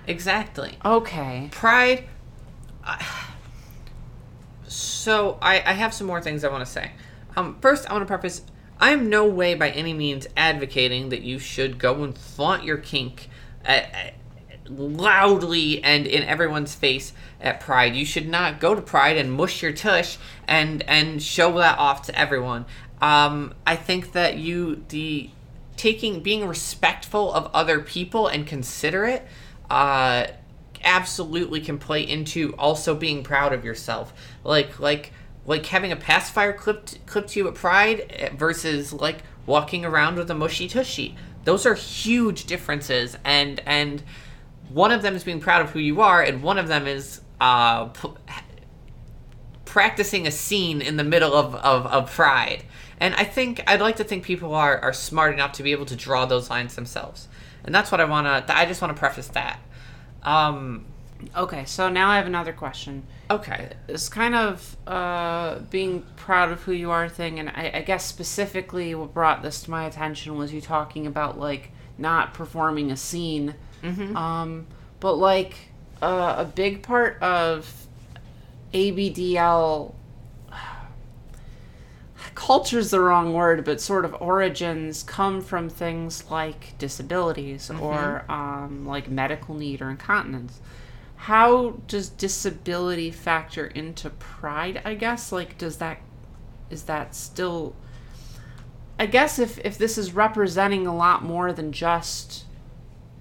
Exactly. 0.06 0.78
Okay. 0.84 1.48
Pride 1.52 2.04
I- 2.84 3.04
so 4.66 5.38
I, 5.42 5.56
I 5.66 5.72
have 5.72 5.92
some 5.92 6.06
more 6.06 6.20
things 6.20 6.44
i 6.44 6.48
want 6.48 6.64
to 6.64 6.70
say. 6.70 6.92
Um, 7.36 7.56
first 7.60 7.88
i 7.88 7.92
want 7.92 8.02
to 8.02 8.06
preface 8.06 8.42
i 8.80 8.90
am 8.90 9.08
no 9.08 9.26
way 9.26 9.54
by 9.54 9.70
any 9.70 9.92
means 9.92 10.26
advocating 10.36 11.08
that 11.10 11.22
you 11.22 11.38
should 11.38 11.78
go 11.78 12.02
and 12.04 12.16
flaunt 12.16 12.64
your 12.64 12.76
kink 12.76 13.28
uh, 13.66 13.70
uh, 13.72 14.10
loudly 14.68 15.82
and 15.82 16.06
in 16.06 16.22
everyone's 16.22 16.74
face 16.76 17.12
at 17.40 17.58
pride. 17.58 17.94
You 17.96 18.04
should 18.06 18.28
not 18.28 18.60
go 18.60 18.74
to 18.74 18.80
pride 18.80 19.16
and 19.16 19.32
mush 19.32 19.62
your 19.62 19.72
tush 19.72 20.16
and 20.46 20.82
and 20.82 21.20
show 21.22 21.58
that 21.58 21.76
off 21.78 22.02
to 22.06 22.16
everyone 22.18 22.66
um, 23.00 23.54
i 23.66 23.76
think 23.76 24.12
that 24.12 24.36
you 24.36 24.84
the 24.88 25.30
taking 25.76 26.20
being 26.20 26.46
respectful 26.46 27.32
of 27.32 27.50
other 27.54 27.80
people 27.80 28.26
and 28.26 28.46
considerate 28.46 29.26
uh, 29.70 30.26
absolutely 30.84 31.60
can 31.60 31.78
play 31.78 32.06
into 32.06 32.54
also 32.58 32.94
being 32.94 33.22
proud 33.22 33.52
of 33.52 33.64
yourself. 33.64 34.12
Like 34.44 34.78
like 34.78 35.12
like 35.46 35.66
having 35.66 35.92
a 35.92 35.96
pacifier 35.96 36.52
clipped 36.52 37.04
clipped 37.06 37.30
to 37.30 37.40
you 37.40 37.48
at 37.48 37.54
Pride 37.54 38.32
versus 38.36 38.92
like 38.92 39.22
walking 39.46 39.84
around 39.84 40.16
with 40.16 40.30
a 40.30 40.34
mushy 40.34 40.68
tushy. 40.68 41.16
Those 41.44 41.64
are 41.64 41.74
huge 41.74 42.44
differences, 42.44 43.16
and 43.24 43.60
and 43.66 44.02
one 44.68 44.92
of 44.92 45.02
them 45.02 45.16
is 45.16 45.24
being 45.24 45.40
proud 45.40 45.62
of 45.62 45.70
who 45.70 45.78
you 45.78 46.00
are, 46.00 46.22
and 46.22 46.42
one 46.42 46.58
of 46.58 46.68
them 46.68 46.86
is 46.86 47.22
uh, 47.40 47.86
p- 47.86 48.12
practicing 49.64 50.26
a 50.26 50.30
scene 50.30 50.82
in 50.82 50.96
the 50.96 51.04
middle 51.04 51.34
of, 51.34 51.54
of, 51.54 51.86
of 51.86 52.12
Pride. 52.12 52.64
And 53.00 53.14
I 53.14 53.24
think 53.24 53.62
I'd 53.66 53.80
like 53.80 53.96
to 53.96 54.04
think 54.04 54.24
people 54.24 54.54
are, 54.54 54.78
are 54.78 54.92
smart 54.92 55.32
enough 55.32 55.52
to 55.52 55.62
be 55.62 55.72
able 55.72 55.86
to 55.86 55.96
draw 55.96 56.26
those 56.26 56.50
lines 56.50 56.74
themselves. 56.74 57.28
And 57.64 57.74
that's 57.74 57.90
what 57.90 58.00
I 58.00 58.04
want 58.04 58.46
to. 58.46 58.56
I 58.56 58.66
just 58.66 58.80
want 58.80 58.94
to 58.94 58.98
preface 58.98 59.28
that. 59.28 59.58
Um, 60.22 60.86
okay 61.36 61.66
so 61.66 61.90
now 61.90 62.08
i 62.08 62.16
have 62.16 62.26
another 62.26 62.52
question 62.52 63.02
okay. 63.30 63.70
it's 63.88 64.08
kind 64.08 64.34
of 64.34 64.76
uh, 64.86 65.58
being 65.70 66.02
proud 66.16 66.50
of 66.50 66.62
who 66.62 66.72
you 66.72 66.90
are 66.90 67.08
thing, 67.08 67.38
and 67.38 67.48
I, 67.50 67.70
I 67.74 67.82
guess 67.82 68.04
specifically 68.04 68.94
what 68.94 69.14
brought 69.14 69.42
this 69.42 69.62
to 69.62 69.70
my 69.70 69.84
attention 69.84 70.36
was 70.36 70.52
you 70.52 70.60
talking 70.60 71.06
about 71.06 71.38
like 71.38 71.70
not 71.96 72.34
performing 72.34 72.90
a 72.90 72.96
scene. 72.96 73.54
Um, 74.16 74.66
but 74.98 75.14
like 75.14 75.54
uh, 76.02 76.34
a 76.38 76.44
big 76.44 76.82
part 76.82 77.22
of 77.22 77.86
ABDL 78.74 79.94
culture's 82.34 82.90
the 82.90 83.00
wrong 83.00 83.32
word, 83.32 83.64
but 83.64 83.80
sort 83.80 84.04
of 84.04 84.14
origins 84.20 85.02
come 85.02 85.40
from 85.40 85.68
things 85.68 86.30
like 86.30 86.76
disabilities 86.78 87.70
or 87.70 88.24
um, 88.30 88.84
like 88.86 89.08
medical 89.08 89.54
need 89.54 89.80
or 89.82 89.90
incontinence. 89.90 90.60
How 91.16 91.70
does 91.86 92.08
disability 92.08 93.10
factor 93.10 93.66
into 93.66 94.10
pride? 94.10 94.80
I 94.84 94.94
guess 94.94 95.32
like 95.32 95.58
does 95.58 95.76
that 95.78 96.00
is 96.70 96.84
that 96.84 97.14
still 97.14 97.74
I 98.98 99.06
guess 99.06 99.38
if 99.38 99.58
if 99.64 99.76
this 99.78 99.96
is 99.98 100.12
representing 100.12 100.86
a 100.86 100.94
lot 100.96 101.22
more 101.24 101.52
than 101.52 101.72
just 101.72 102.44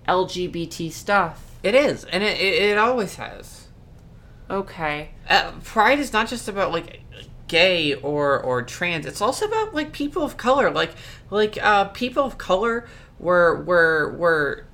LGBT 0.08 0.92
stuff, 0.92 1.58
It 1.64 1.76
is, 1.76 2.04
and 2.06 2.24
it, 2.24 2.40
it, 2.40 2.72
it 2.72 2.78
always 2.78 3.16
has. 3.16 3.68
okay. 4.50 5.12
Uh, 5.30 5.52
pride 5.64 6.00
is 6.00 6.12
not 6.12 6.28
just 6.28 6.48
about 6.48 6.72
like 6.72 7.02
gay 7.50 7.96
or 7.96 8.40
or 8.40 8.62
trans. 8.62 9.06
It's 9.06 9.22
also 9.22 9.46
about 9.48 9.76
like 9.76 9.92
people 9.92 10.24
of 10.24 10.38
color. 10.38 10.72
Like 10.72 10.94
like 11.30 11.58
uh, 11.62 11.86
people 11.86 12.24
of 12.24 12.38
color 12.38 12.88
were 13.20 13.62
were 13.64 14.16
were 14.18 14.66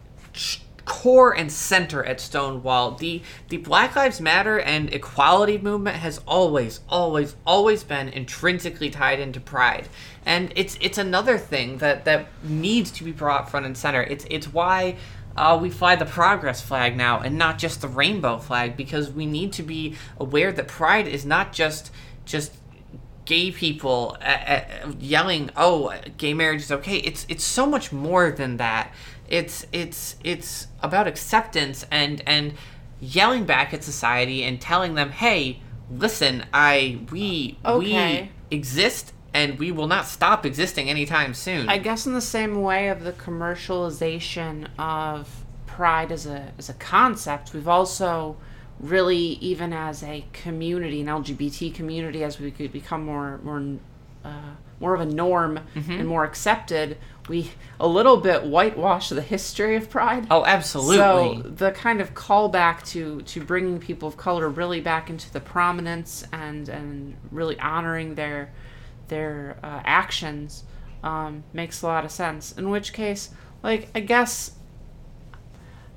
core 0.85 1.35
and 1.35 1.51
center 1.51 2.03
at 2.05 2.21
Stonewall. 2.21 2.91
The 2.91 3.21
the 3.49 3.57
Black 3.57 3.95
Lives 3.95 4.21
Matter 4.21 4.59
and 4.59 4.93
equality 4.93 5.57
movement 5.57 5.97
has 5.97 6.21
always 6.27 6.81
always 6.87 7.35
always 7.45 7.83
been 7.83 8.09
intrinsically 8.09 8.89
tied 8.89 9.19
into 9.19 9.39
pride. 9.39 9.89
And 10.25 10.53
it's 10.55 10.77
it's 10.79 10.97
another 10.97 11.37
thing 11.37 11.79
that 11.79 12.05
that 12.05 12.27
needs 12.43 12.91
to 12.91 13.03
be 13.03 13.11
brought 13.11 13.49
front 13.49 13.65
and 13.65 13.77
center. 13.77 14.03
It's 14.03 14.25
it's 14.29 14.53
why 14.53 14.97
uh, 15.35 15.57
we 15.61 15.69
fly 15.69 15.95
the 15.95 16.05
progress 16.05 16.61
flag 16.61 16.95
now 16.95 17.19
and 17.19 17.37
not 17.37 17.57
just 17.57 17.81
the 17.81 17.87
rainbow 17.87 18.37
flag 18.37 18.77
because 18.77 19.11
we 19.11 19.25
need 19.25 19.51
to 19.53 19.63
be 19.63 19.95
aware 20.17 20.51
that 20.51 20.67
pride 20.67 21.07
is 21.07 21.25
not 21.25 21.51
just 21.51 21.91
just 22.25 22.53
gay 23.25 23.51
people 23.51 24.17
uh, 24.21 24.25
uh, 24.25 24.61
yelling 24.99 25.49
oh 25.57 25.93
gay 26.17 26.33
marriage 26.33 26.61
is 26.61 26.71
okay. 26.71 26.97
It's 26.97 27.25
it's 27.29 27.43
so 27.43 27.65
much 27.65 27.91
more 27.91 28.31
than 28.31 28.57
that. 28.57 28.93
It's 29.27 29.65
it's 29.71 30.15
it's 30.23 30.67
about 30.81 31.07
acceptance 31.07 31.85
and 31.91 32.21
and 32.25 32.53
yelling 33.01 33.45
back 33.45 33.73
at 33.73 33.83
society 33.83 34.43
and 34.43 34.61
telling 34.61 34.95
them 34.95 35.11
hey 35.11 35.59
listen 35.91 36.43
i 36.53 36.97
we 37.11 37.57
Okay. 37.65 38.31
we 38.49 38.55
exist 38.55 39.11
and 39.33 39.59
we 39.59 39.69
will 39.69 39.87
not 39.87 40.05
stop 40.05 40.45
existing 40.45 40.89
anytime 40.89 41.33
soon. 41.33 41.67
I 41.67 41.77
guess 41.77 42.07
in 42.07 42.13
the 42.13 42.21
same 42.21 42.61
way 42.61 42.87
of 42.87 43.03
the 43.03 43.11
commercialization 43.11 44.69
of 44.79 45.43
pride 45.65 46.09
as 46.11 46.25
a 46.25 46.53
as 46.57 46.69
a 46.69 46.73
concept, 46.73 47.53
we've 47.53 47.67
also 47.67 48.37
really 48.79 49.17
even 49.17 49.73
as 49.73 50.03
a 50.03 50.25
community, 50.33 51.01
an 51.01 51.07
LGBT 51.07 51.73
community, 51.73 52.23
as 52.23 52.39
we 52.39 52.51
could 52.51 52.71
become 52.71 53.03
more 53.05 53.39
more 53.43 53.63
uh, 54.23 54.55
more 54.79 54.93
of 54.93 55.01
a 55.01 55.05
norm 55.05 55.59
and 55.73 56.07
more 56.07 56.23
accepted, 56.25 56.97
we 57.29 57.51
a 57.79 57.87
little 57.87 58.17
bit 58.17 58.43
whitewash 58.43 59.09
the 59.09 59.21
history 59.21 59.75
of 59.75 59.89
pride. 59.89 60.27
oh 60.29 60.43
absolutely 60.45 60.97
So 60.97 61.41
the 61.43 61.71
kind 61.71 62.01
of 62.01 62.13
callback 62.13 62.83
to 62.87 63.21
to 63.21 63.43
bringing 63.43 63.79
people 63.79 64.07
of 64.07 64.17
color 64.17 64.49
really 64.49 64.81
back 64.81 65.09
into 65.09 65.31
the 65.31 65.39
prominence 65.39 66.25
and 66.33 66.67
and 66.69 67.15
really 67.31 67.57
honoring 67.59 68.15
their 68.15 68.51
their 69.07 69.57
uh, 69.63 69.81
actions 69.85 70.63
um, 71.03 71.43
makes 71.53 71.81
a 71.81 71.85
lot 71.87 72.03
of 72.03 72.11
sense. 72.11 72.51
In 72.53 72.69
which 72.69 72.93
case, 72.93 73.29
like 73.63 73.89
I 73.95 74.01
guess. 74.01 74.51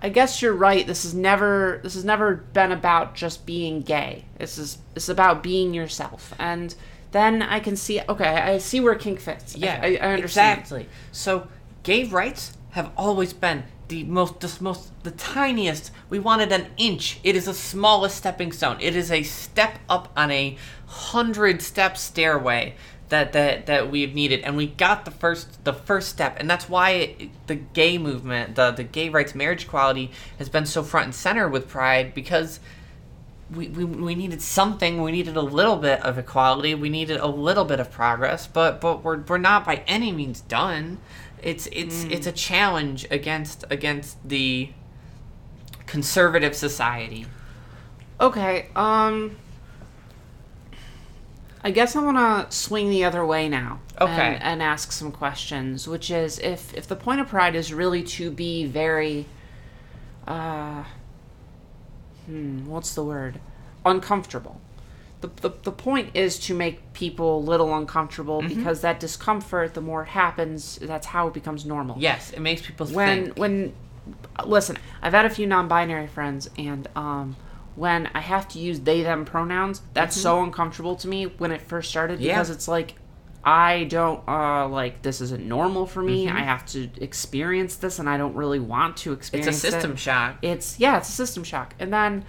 I 0.01 0.09
guess 0.11 0.41
you're 0.43 0.55
right. 0.55 0.87
This 0.87 1.05
is 1.05 1.15
never 1.15 1.81
this 1.83 1.95
has 1.95 2.05
never 2.05 2.37
been 2.37 2.73
about 2.73 3.15
just 3.15 3.45
being 3.47 3.83
gay. 3.83 4.25
This 4.39 4.59
is 4.59 4.79
it's 4.95 5.09
about 5.09 5.43
being 5.43 5.75
yourself. 5.75 6.33
And 6.39 6.75
then 7.13 7.43
I 7.43 7.61
can 7.61 7.77
see 7.77 8.01
okay, 8.09 8.29
I 8.29 8.59
see 8.59 8.81
where 8.81 8.95
kink 8.95 9.21
fits. 9.21 9.55
I- 9.55 9.59
Yeah, 9.59 9.81
I, 9.83 9.87
I 9.97 10.13
understand. 10.15 10.61
Exactly. 10.61 10.87
So, 11.13 11.49
gay 11.83 12.05
rights 12.05 12.57
have 12.71 12.91
always 12.97 13.33
been 13.33 13.65
the 13.89 14.05
most, 14.05 14.41
the 14.41 14.55
most, 14.63 14.93
the 15.03 15.11
tiniest. 15.13 15.91
We 16.11 16.19
wanted 16.19 16.53
an 16.53 16.67
inch. 16.77 17.19
It 17.25 17.35
is 17.35 17.47
the 17.47 17.55
smallest 17.55 18.17
stepping 18.19 18.53
stone. 18.53 18.77
It 18.81 18.95
is 18.95 19.11
a 19.11 19.23
step 19.23 19.79
up 19.89 20.13
on 20.17 20.31
a 20.31 20.57
hundred 20.87 21.63
step 21.63 21.97
stairway 21.97 22.75
that 23.09 23.33
that 23.33 23.67
that 23.67 23.91
we've 23.91 24.15
needed, 24.15 24.41
and 24.41 24.57
we 24.57 24.67
got 24.67 25.05
the 25.05 25.11
first 25.11 25.65
the 25.65 25.73
first 25.73 26.09
step, 26.09 26.37
and 26.39 26.49
that's 26.49 26.69
why 26.69 26.91
it, 26.91 27.47
the 27.47 27.55
gay 27.55 27.99
movement, 27.99 28.55
the 28.57 28.71
the 28.71 28.85
gay 28.85 29.09
rights, 29.09 29.35
marriage 29.35 29.65
equality, 29.65 30.11
has 30.39 30.49
been 30.49 30.67
so 30.67 30.83
front 30.83 31.07
and 31.07 31.15
center 31.15 31.49
with 31.49 31.69
Pride 31.69 32.15
because 32.15 32.61
we, 33.55 33.69
we, 33.69 33.85
we 33.85 34.15
needed 34.15 34.43
something. 34.43 35.03
We 35.03 35.13
needed 35.13 35.37
a 35.37 35.43
little 35.43 35.77
bit 35.77 36.03
of 36.05 36.19
equality. 36.19 36.75
We 36.75 36.91
needed 36.91 37.19
a 37.19 37.27
little 37.27 37.65
bit 37.65 37.81
of 37.81 37.91
progress, 37.91 38.47
but 38.47 38.81
but 38.81 39.03
we're, 39.03 39.21
we're 39.21 39.39
not 39.39 39.65
by 39.65 39.83
any 39.87 40.13
means 40.13 40.41
done. 40.43 40.99
It's 41.43 41.69
it's 41.73 42.05
it's 42.05 42.27
a 42.27 42.33
challenge 42.33 43.07
against 43.11 43.65
against 43.71 44.29
the 44.29 44.71
conservative 45.87 46.55
society. 46.55 47.27
Okay, 48.21 48.69
um 48.75 49.37
I 51.69 51.71
guess 51.71 51.95
I 51.95 52.01
want 52.03 52.17
to 52.51 52.57
swing 52.57 52.89
the 52.89 53.05
other 53.05 53.25
way 53.27 53.47
now. 53.49 53.81
Okay. 54.01 54.11
And, 54.13 54.43
and 54.43 54.63
ask 54.63 54.91
some 54.91 55.13
questions, 55.13 55.87
which 55.87 56.11
is 56.11 56.39
if 56.39 56.73
if 56.75 56.87
the 56.89 56.97
point 56.97 57.21
of 57.21 57.29
pride 57.29 57.55
is 57.55 57.75
really 57.75 58.03
to 58.17 58.31
be 58.31 58.65
very 58.65 59.27
uh 60.27 60.85
hmm, 62.27 62.67
what's 62.67 62.95
the 62.95 63.05
word? 63.05 63.41
uncomfortable. 63.85 64.61
The, 65.21 65.29
the, 65.41 65.51
the 65.63 65.73
point 65.73 66.11
is 66.15 66.39
to 66.41 66.55
make 66.55 66.93
people 66.93 67.39
a 67.39 67.45
little 67.53 67.75
uncomfortable 67.77 68.41
Mm-hmm. 68.43 68.55
because 68.55 68.81
that 68.83 68.99
discomfort, 69.01 69.75
the 69.75 69.81
more 69.81 70.03
it 70.03 70.09
happens, 70.09 70.79
that's 70.81 71.07
how 71.09 71.29
it 71.29 71.35
becomes 71.35 71.65
normal 71.67 71.97
Yes, 71.99 72.31
it 72.33 72.41
makes 72.41 72.63
people 72.63 72.87
when 72.87 73.25
think. 73.27 73.39
when 73.39 73.75
listen 74.47 74.79
i've 75.03 75.13
had 75.13 75.27
a 75.27 75.31
few 75.31 75.47
non-binary 75.47 76.07
friends 76.07 76.49
and 76.57 76.89
um 76.97 77.37
when 77.79 78.07
i 78.15 78.21
have 78.21 78.47
to 78.49 78.59
use 78.59 78.81
they 78.81 79.03
them 79.03 79.25
pronouns 79.25 79.83
that's 79.95 80.17
so 80.17 80.43
uncomfortable 80.43 80.97
to 80.97 81.07
me 81.09 81.25
when 81.39 81.53
it 81.53 81.61
first 81.63 81.89
started 81.91 82.19
Mm-hmm. 82.19 82.27
Yeah. 82.27 82.35
because 82.35 82.51
it's 82.51 82.69
like 82.69 82.95
i 83.45 83.85
don't 83.85 84.27
uh 84.29 84.67
like 84.69 85.03
this 85.03 85.21
isn't 85.21 85.45
normal 85.47 85.87
for 85.87 86.03
me 86.03 86.29
i 86.29 86.41
have 86.41 86.67
to 86.67 86.91
experience 87.01 87.77
this 87.77 87.99
and 88.01 88.09
i 88.09 88.17
don't 88.17 88.35
really 88.35 88.59
want 88.59 88.97
to 88.99 89.11
Mm-hmm. 89.17 89.37
It's 89.37 89.47
a 89.47 89.53
system 89.53 89.93
it. 89.93 89.99
shock. 89.99 90.37
it's 90.43 90.79
yeah 90.81 90.99
it's 90.99 91.09
a 91.09 91.13
system 91.13 91.45
shock 91.45 91.75
and 91.79 91.93
then 91.93 92.25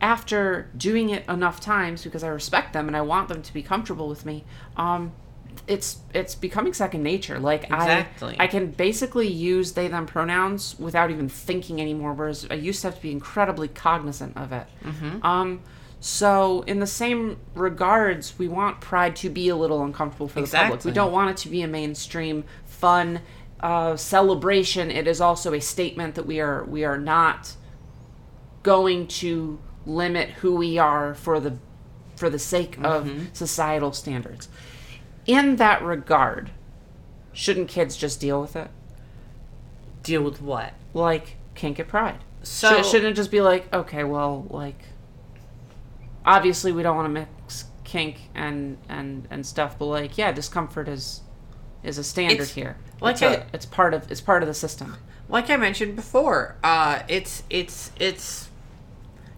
after 0.00 0.70
doing 0.76 1.10
it 1.10 1.26
enough 1.28 1.60
times 1.60 2.02
because 2.04 2.24
i 2.24 2.28
respect 2.28 2.72
them 2.72 2.88
and 2.88 2.96
i 2.96 3.00
want 3.02 3.28
them 3.28 3.42
to 3.42 3.52
be 3.54 3.62
comfortable 3.62 4.08
with 4.08 4.24
me 4.26 4.44
um 4.76 5.12
it's 5.66 5.98
it's 6.12 6.34
becoming 6.34 6.74
second 6.74 7.02
nature 7.02 7.38
like 7.38 7.64
Exactly. 7.64 8.36
i 8.38 8.44
i 8.44 8.46
can 8.46 8.70
basically 8.70 9.26
use 9.28 9.72
they 9.72 9.88
them 9.88 10.04
pronouns 10.04 10.78
without 10.78 11.10
even 11.10 11.28
thinking 11.28 11.80
anymore 11.80 12.12
whereas 12.12 12.46
i 12.50 12.54
used 12.54 12.82
to 12.82 12.88
have 12.88 12.96
to 12.96 13.02
be 13.02 13.10
incredibly 13.12 13.68
cognizant 13.68 14.36
of 14.36 14.52
it 14.52 14.66
Mm-hmm. 14.84 15.24
um 15.24 15.60
so 16.00 16.62
in 16.66 16.80
the 16.80 16.86
same 16.86 17.38
regards 17.54 18.38
we 18.38 18.46
want 18.46 18.78
pride 18.82 19.16
to 19.16 19.30
be 19.30 19.48
a 19.48 19.56
little 19.56 19.82
uncomfortable 19.82 20.28
for 20.28 20.40
the 20.42 20.46
public 20.64 20.84
we 20.84 20.90
don't 20.92 21.12
want 21.12 21.30
it 21.30 21.36
to 21.38 21.48
be 21.48 21.62
a 21.62 21.68
mainstream 21.68 22.44
fun 22.66 23.20
uh, 23.60 23.96
celebration 23.96 24.90
it 24.90 25.06
is 25.08 25.18
also 25.22 25.54
a 25.54 25.60
statement 25.60 26.14
that 26.16 26.26
we 26.26 26.40
are 26.40 26.64
we 26.64 26.84
are 26.84 26.98
not 26.98 27.54
going 28.62 29.06
to 29.06 29.58
limit 29.86 30.28
who 30.30 30.54
we 30.56 30.76
are 30.78 31.14
for 31.14 31.40
the 31.40 31.56
for 32.16 32.28
the 32.30 32.38
sake 32.38 32.76
of 32.84 33.10
societal 33.32 33.92
standards. 33.92 34.48
In 35.26 35.56
that 35.56 35.82
regard, 35.82 36.50
shouldn't 37.32 37.68
kids 37.68 37.96
just 37.96 38.20
deal 38.20 38.40
with 38.40 38.56
it? 38.56 38.68
Deal 40.02 40.22
with 40.22 40.40
what? 40.42 40.74
Like 40.92 41.36
kink 41.54 41.80
at 41.80 41.88
pride. 41.88 42.18
So- 42.42 42.82
Sh- 42.82 42.86
shouldn't 42.90 43.12
it 43.12 43.14
just 43.14 43.30
be 43.30 43.40
like, 43.40 43.72
okay, 43.72 44.04
well, 44.04 44.46
like 44.50 44.82
obviously 46.24 46.72
we 46.72 46.82
don't 46.82 46.96
want 46.96 47.06
to 47.06 47.20
mix 47.20 47.64
kink 47.84 48.28
and 48.34 48.78
and 48.88 49.26
and 49.30 49.46
stuff, 49.46 49.78
but 49.78 49.86
like, 49.86 50.18
yeah, 50.18 50.32
discomfort 50.32 50.88
is 50.88 51.22
is 51.82 51.98
a 51.98 52.04
standard 52.04 52.34
It's- 52.34 52.50
here. 52.54 52.76
like 53.00 53.14
it's, 53.14 53.22
a- 53.22 53.42
I- 53.42 53.46
it's 53.52 53.66
part 53.66 53.94
of 53.94 54.10
it's 54.10 54.20
part 54.20 54.42
of 54.42 54.46
the 54.46 54.54
system. 54.54 54.96
like 55.28 55.48
I 55.50 55.56
mentioned 55.56 55.96
before, 55.96 56.56
uh, 56.62 57.00
it's 57.08 57.42
it's 57.48 57.90
it's 57.98 58.48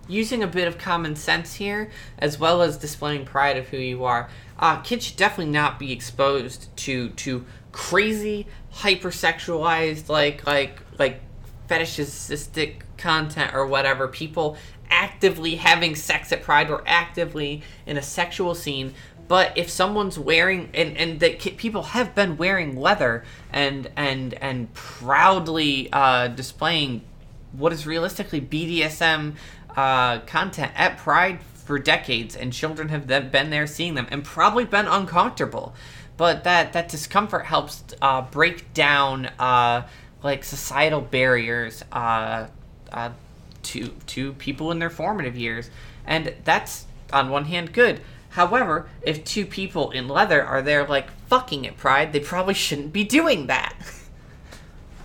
using 0.08 0.42
a 0.42 0.46
bit 0.46 0.68
of 0.68 0.78
common 0.78 1.16
sense 1.16 1.54
here, 1.54 1.90
as 2.18 2.38
well 2.38 2.62
as 2.62 2.76
displaying 2.76 3.24
pride 3.24 3.56
of 3.56 3.68
who 3.68 3.76
you 3.76 4.04
are. 4.04 4.28
Uh, 4.58 4.80
kids 4.80 5.06
should 5.06 5.16
definitely 5.16 5.52
not 5.52 5.78
be 5.78 5.92
exposed 5.92 6.74
to 6.76 7.10
to 7.10 7.44
crazy, 7.72 8.46
hypersexualized, 8.74 10.08
like 10.08 10.46
like 10.46 10.80
like 10.98 11.20
fetishistic 11.68 12.84
content 12.96 13.54
or 13.54 13.66
whatever. 13.66 14.08
People 14.08 14.56
actively 14.90 15.56
having 15.56 15.94
sex 15.94 16.32
at 16.32 16.42
Pride 16.42 16.70
or 16.70 16.82
actively 16.86 17.62
in 17.86 17.96
a 17.96 18.02
sexual 18.02 18.54
scene. 18.54 18.94
But 19.28 19.56
if 19.58 19.68
someone's 19.68 20.18
wearing 20.18 20.70
and 20.72 20.96
and 20.96 21.20
that 21.20 21.40
people 21.56 21.82
have 21.82 22.14
been 22.14 22.36
wearing 22.36 22.76
leather 22.76 23.24
and 23.52 23.90
and 23.96 24.34
and 24.34 24.72
proudly 24.74 25.92
uh, 25.92 26.28
displaying 26.28 27.02
what 27.52 27.72
is 27.72 27.86
realistically 27.86 28.40
BDSM 28.40 29.34
uh, 29.76 30.20
content 30.20 30.72
at 30.74 30.98
Pride 30.98 31.40
for 31.42 31.78
decades, 31.78 32.36
and 32.36 32.52
children 32.52 32.88
have 32.88 33.06
been 33.06 33.50
there 33.50 33.66
seeing 33.66 33.94
them 33.94 34.06
and 34.10 34.24
probably 34.24 34.64
been 34.64 34.86
uncomfortable. 34.86 35.74
But 36.16 36.44
that 36.44 36.72
that 36.72 36.88
discomfort 36.88 37.44
helps 37.46 37.84
uh, 38.00 38.22
break 38.22 38.72
down 38.72 39.26
uh, 39.38 39.86
like 40.22 40.44
societal 40.44 41.00
barriers 41.00 41.84
uh, 41.92 42.46
uh, 42.92 43.10
to 43.64 43.88
to 44.06 44.32
people 44.34 44.70
in 44.70 44.78
their 44.78 44.90
formative 44.90 45.36
years, 45.36 45.70
and 46.06 46.34
that's 46.44 46.86
on 47.12 47.28
one 47.28 47.44
hand 47.44 47.72
good. 47.72 48.00
However, 48.30 48.88
if 49.02 49.24
two 49.24 49.46
people 49.46 49.90
in 49.90 50.08
leather 50.08 50.42
are 50.42 50.62
there 50.62 50.86
like 50.86 51.10
fucking 51.28 51.66
at 51.66 51.76
Pride, 51.76 52.12
they 52.12 52.20
probably 52.20 52.54
shouldn't 52.54 52.92
be 52.92 53.04
doing 53.04 53.46
that. 53.46 53.74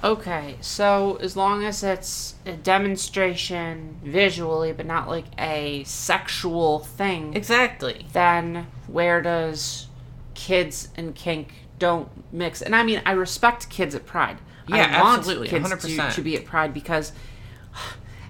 Okay, 0.04 0.56
so 0.62 1.18
as 1.22 1.38
long 1.38 1.64
as 1.64 1.84
it's 1.84 2.34
a 2.46 2.54
demonstration 2.54 4.00
visually, 4.04 4.74
but 4.74 4.86
not 4.88 5.08
like 5.08 5.26
a 5.38 5.84
sexual 5.84 6.80
thing, 6.80 7.36
exactly. 7.36 8.08
then 8.12 8.68
where 8.88 9.22
does 9.22 9.88
kids 10.34 10.90
and 10.96 11.14
kink 11.14 11.54
don't 11.78 12.10
mix? 12.34 12.64
And 12.64 12.76
I 12.76 12.82
mean, 12.82 13.02
I 13.06 13.12
respect 13.12 13.70
kids 13.70 13.94
at 13.94 14.08
Pride. 14.08 14.40
Yeah, 14.68 15.00
I 15.00 15.04
want 15.04 15.20
absolutely, 15.20 15.50
kids 15.50 15.70
100%. 15.70 16.10
To, 16.10 16.16
to 16.16 16.22
be 16.22 16.36
at 16.36 16.46
Pride 16.46 16.74
because 16.74 17.12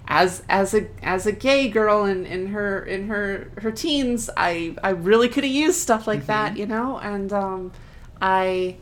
as 0.08 0.42
as 0.50 0.74
a 0.74 0.88
as 1.02 1.26
a 1.26 1.32
gay 1.32 1.68
girl 1.68 2.04
in, 2.04 2.26
in 2.26 2.48
her 2.48 2.82
in 2.82 3.08
her 3.08 3.50
her 3.58 3.70
teens, 3.70 4.28
I 4.36 4.76
I 4.82 4.90
really 4.90 5.28
could 5.28 5.44
have 5.44 5.52
used 5.52 5.78
stuff 5.78 6.06
like 6.06 6.26
that, 6.26 6.56
you 6.58 6.66
know, 6.66 6.98
and 6.98 7.32
um, 7.32 7.72
I. 8.20 8.76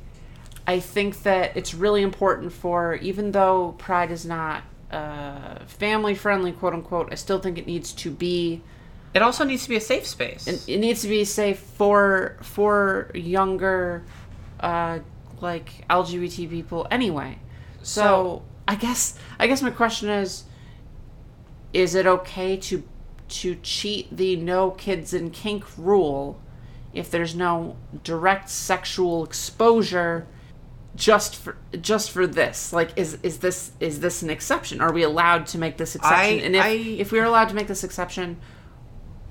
I 0.70 0.78
think 0.78 1.24
that 1.24 1.56
it's 1.56 1.74
really 1.74 2.00
important 2.02 2.52
for, 2.52 2.94
even 2.94 3.32
though 3.32 3.74
Pride 3.76 4.12
is 4.12 4.24
not 4.24 4.62
uh, 4.92 5.64
family 5.66 6.14
friendly, 6.14 6.52
quote 6.52 6.74
unquote, 6.74 7.08
I 7.10 7.16
still 7.16 7.40
think 7.40 7.58
it 7.58 7.66
needs 7.66 7.92
to 7.94 8.08
be. 8.12 8.62
It 9.12 9.20
also 9.20 9.42
needs 9.42 9.64
to 9.64 9.68
be 9.68 9.74
a 9.74 9.80
safe 9.80 10.06
space. 10.06 10.46
It 10.46 10.78
needs 10.78 11.02
to 11.02 11.08
be 11.08 11.24
safe 11.24 11.58
for 11.58 12.36
for 12.42 13.10
younger, 13.14 14.04
uh, 14.60 15.00
like 15.40 15.84
LGBT 15.90 16.48
people 16.48 16.86
anyway. 16.88 17.40
So, 17.82 18.00
So- 18.02 18.42
I 18.68 18.76
guess 18.76 19.18
I 19.40 19.48
guess 19.48 19.62
my 19.62 19.70
question 19.70 20.08
is: 20.08 20.44
Is 21.72 21.96
it 21.96 22.06
okay 22.06 22.56
to 22.68 22.84
to 23.40 23.56
cheat 23.56 24.16
the 24.16 24.36
no 24.36 24.70
kids 24.70 25.12
and 25.12 25.32
kink 25.32 25.64
rule 25.76 26.40
if 26.92 27.10
there's 27.10 27.34
no 27.34 27.76
direct 28.04 28.48
sexual 28.50 29.24
exposure? 29.24 30.28
Just 31.00 31.34
for 31.36 31.56
just 31.80 32.10
for 32.10 32.26
this 32.26 32.72
like 32.74 32.90
is 32.96 33.18
is 33.22 33.38
this 33.38 33.72
is 33.80 34.00
this 34.00 34.22
an 34.22 34.28
exception 34.28 34.82
are 34.82 34.92
we 34.92 35.02
allowed 35.02 35.46
to 35.46 35.56
make 35.56 35.78
this 35.78 35.96
exception 35.96 36.38
I- 36.38 36.44
and 36.46 36.54
if, 36.54 36.62
I- 36.62 36.68
if 37.02 37.10
we're 37.10 37.24
allowed 37.24 37.48
to 37.48 37.54
make 37.54 37.68
this 37.68 37.82
exception 37.84 38.36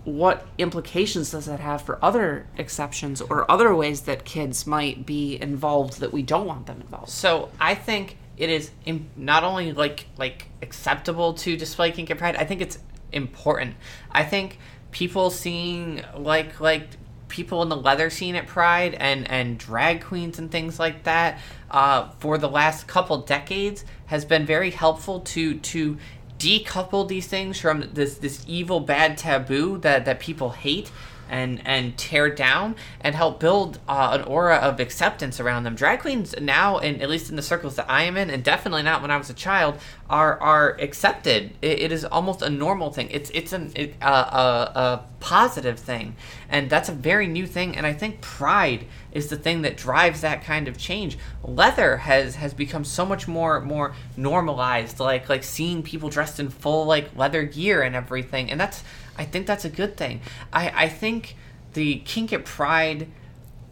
what 0.06 0.48
implications 0.58 1.30
does 1.32 1.46
that 1.46 1.60
have 1.60 1.84
for 1.84 2.04
other 2.04 2.48
exceptions 2.58 3.22
or 3.22 3.50
other 3.52 3.76
ways 3.76 4.02
that 4.02 4.26
kids 4.26 4.66
might 4.66 5.06
be 5.06 5.40
involved 5.40 6.00
that 6.00 6.12
we 6.12 6.24
don't 6.24 6.48
want 6.48 6.66
them 6.66 6.82
involved 6.82 7.10
So 7.10 7.50
I 7.60 7.76
think 7.76 8.18
it 8.36 8.50
is 8.50 8.72
im- 8.86 9.10
not 9.16 9.44
only 9.44 9.72
like 9.74 10.08
like 10.18 10.48
acceptable 10.64 11.34
to 11.36 11.56
display 11.56 11.92
kink 11.92 12.10
at 12.10 12.18
Pride. 12.18 12.36
I 12.38 12.46
think 12.46 12.62
it's 12.62 12.80
important. 13.12 13.76
I 14.12 14.24
think 14.24 14.58
people 14.92 15.30
seeing 15.30 16.02
like 16.18 16.60
like 16.60 16.88
people 17.30 17.62
in 17.62 17.70
the 17.70 17.78
leather 17.78 18.10
scene 18.10 18.36
at 18.36 18.48
Pride 18.48 18.96
and 18.96 19.30
and 19.30 19.58
drag 19.58 20.04
queens 20.04 20.40
and 20.40 20.52
things 20.52 20.80
like 20.80 21.04
that 21.04 21.40
uh, 21.72 22.10
for 22.20 22.38
the 22.38 22.50
last 22.50 22.88
couple 22.88 23.20
decades 23.20 23.86
has 24.08 24.26
been 24.26 24.46
very 24.46 24.72
helpful 24.72 25.22
to 25.22 25.56
to 25.60 25.98
decouple 26.38 27.08
these 27.08 27.28
things 27.28 27.60
from 27.60 27.90
this 27.94 28.18
this 28.18 28.44
evil 28.48 28.80
bad 28.80 29.18
taboo 29.18 29.78
that 29.78 30.06
that 30.06 30.20
people 30.20 30.50
hate 30.52 30.92
and 31.30 31.62
and 31.66 31.98
tear 31.98 32.30
down 32.30 32.76
and 33.02 33.16
help 33.16 33.40
build 33.40 33.80
uh, 33.88 34.18
an 34.20 34.24
aura 34.24 34.58
of 34.58 34.80
acceptance 34.80 35.40
around 35.40 35.64
them. 35.64 35.76
Drag 35.76 36.00
queens 36.00 36.36
now, 36.42 36.78
and 36.80 37.02
at 37.02 37.10
least 37.10 37.30
in 37.30 37.36
the 37.36 37.42
circles 37.42 37.76
that 37.76 37.90
I 37.90 38.04
am 38.04 38.18
in, 38.18 38.30
and 38.30 38.44
definitely 38.44 38.84
not 38.84 39.02
when 39.02 39.12
I 39.12 39.18
was 39.18 39.30
a 39.30 39.34
child, 39.34 39.80
are 40.10 40.40
are 40.42 40.72
accepted. 40.80 41.52
It, 41.62 41.80
it 41.80 41.92
is 41.92 42.04
almost 42.04 42.42
a 42.42 42.50
normal 42.50 42.92
thing. 42.92 43.10
It's 43.12 43.30
it's 43.34 43.54
an 43.54 43.72
it, 43.76 43.96
uh, 44.02 44.72
a 44.76 44.80
a 44.80 45.06
positive 45.20 45.80
thing, 45.80 46.16
and 46.50 46.70
that's 46.70 46.90
a 46.90 46.94
very 46.94 47.28
new 47.28 47.46
thing. 47.46 47.76
And 47.78 47.86
I 47.86 47.94
think 47.94 48.22
pride 48.22 48.86
is 49.12 49.28
the 49.28 49.38
thing 49.38 49.62
that 49.64 49.76
drives 49.78 50.22
that 50.22 50.44
kind 50.44 50.68
of 50.68 50.78
change. 50.78 51.18
Leather 51.44 51.98
has 51.98 52.36
has 52.36 52.54
become 52.54 52.84
so 52.84 53.06
much 53.06 53.28
more 53.28 53.60
more 53.62 53.94
normalized, 54.18 55.00
like 55.00 55.30
like 55.30 55.44
seeing 55.44 55.84
people 55.84 56.10
dressed 56.10 56.40
in 56.40 56.50
full 56.50 56.86
like 56.86 57.16
leather 57.16 57.44
gear 57.44 57.82
and 57.82 57.96
everything, 57.96 58.50
and 58.52 58.60
that's 58.60 58.84
I 59.20 59.26
think 59.26 59.46
that's 59.46 59.66
a 59.66 59.70
good 59.70 59.98
thing. 59.98 60.22
I, 60.54 60.86
I 60.86 60.90
think 60.90 61.36
the 61.74 61.98
kink 62.00 62.32
at 62.32 62.46
Pride 62.46 63.10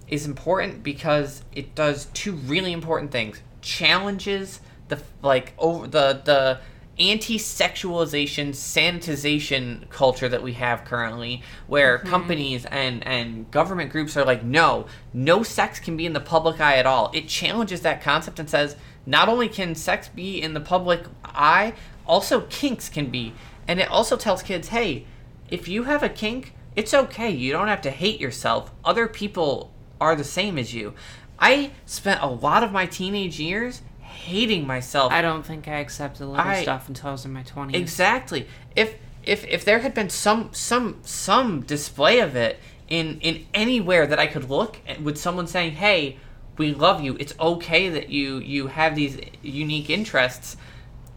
is 0.09 0.25
important 0.25 0.83
because 0.83 1.41
it 1.53 1.73
does 1.73 2.05
two 2.13 2.33
really 2.33 2.73
important 2.73 3.11
things. 3.11 3.41
Challenges 3.61 4.59
the 4.89 5.01
like 5.21 5.53
over 5.57 5.87
the 5.87 6.21
the 6.23 6.59
anti-sexualization 6.99 8.49
sanitization 8.49 9.87
culture 9.89 10.27
that 10.27 10.41
we 10.41 10.53
have 10.53 10.83
currently 10.83 11.43
where 11.67 11.99
mm-hmm. 11.99 12.09
companies 12.09 12.65
and 12.65 13.05
and 13.05 13.51
government 13.51 13.91
groups 13.91 14.17
are 14.17 14.25
like 14.25 14.43
no 14.43 14.87
no 15.13 15.43
sex 15.43 15.79
can 15.79 15.95
be 15.95 16.07
in 16.07 16.13
the 16.13 16.19
public 16.19 16.59
eye 16.59 16.77
at 16.77 16.87
all 16.87 17.11
it 17.13 17.27
challenges 17.27 17.81
that 17.81 18.01
concept 18.01 18.39
and 18.39 18.49
says 18.49 18.75
not 19.05 19.29
only 19.29 19.47
can 19.47 19.75
sex 19.75 20.07
be 20.07 20.41
in 20.41 20.55
the 20.55 20.59
public 20.59 21.03
eye 21.23 21.71
also 22.07 22.41
kinks 22.49 22.89
can 22.89 23.11
be 23.11 23.31
and 23.67 23.79
it 23.79 23.87
also 23.91 24.17
tells 24.17 24.41
kids 24.41 24.69
hey 24.69 25.05
if 25.49 25.67
you 25.67 25.83
have 25.83 26.03
a 26.03 26.09
kink, 26.09 26.53
it's 26.75 26.93
okay. 26.93 27.29
You 27.29 27.51
don't 27.51 27.67
have 27.67 27.81
to 27.81 27.91
hate 27.91 28.19
yourself. 28.19 28.71
Other 28.85 29.07
people 29.07 29.73
are 29.99 30.15
the 30.15 30.23
same 30.23 30.57
as 30.57 30.73
you. 30.73 30.93
I 31.39 31.71
spent 31.85 32.21
a 32.21 32.27
lot 32.27 32.63
of 32.63 32.71
my 32.71 32.85
teenage 32.85 33.39
years 33.39 33.81
hating 34.01 34.65
myself. 34.65 35.11
i 35.11 35.21
don't 35.21 35.45
think 35.45 35.67
i 35.67 35.75
accepted 35.75 36.25
leather 36.25 36.49
I- 36.49 36.63
stuff 36.63 36.87
until 36.87 37.09
i 37.09 37.11
was 37.11 37.23
in 37.23 37.31
my 37.33 37.43
20s 37.43 37.75
Exactly. 37.75 38.47
If 38.75 38.95
if 39.23 39.45
if 39.45 39.63
there 39.63 39.79
had 39.79 39.93
been 39.93 40.09
some 40.09 40.49
some 40.53 40.97
some 41.03 41.61
display 41.61 42.19
of 42.19 42.35
it 42.35 42.59
in 42.89 43.19
in 43.21 43.45
anywhere 43.53 44.07
that 44.07 44.17
I 44.19 44.25
could 44.27 44.49
look 44.49 44.79
at- 44.87 45.01
with 45.01 45.17
someone 45.17 45.45
saying, 45.45 45.73
"Hey, 45.73 46.17
we 46.57 46.73
love 46.73 47.01
you. 47.03 47.15
It's 47.19 47.33
okay 47.39 47.89
that 47.89 48.09
you 48.09 48.37
you 48.39 48.67
have 48.67 48.95
these 48.95 49.17
unique 49.43 49.89
interests." 49.89 50.57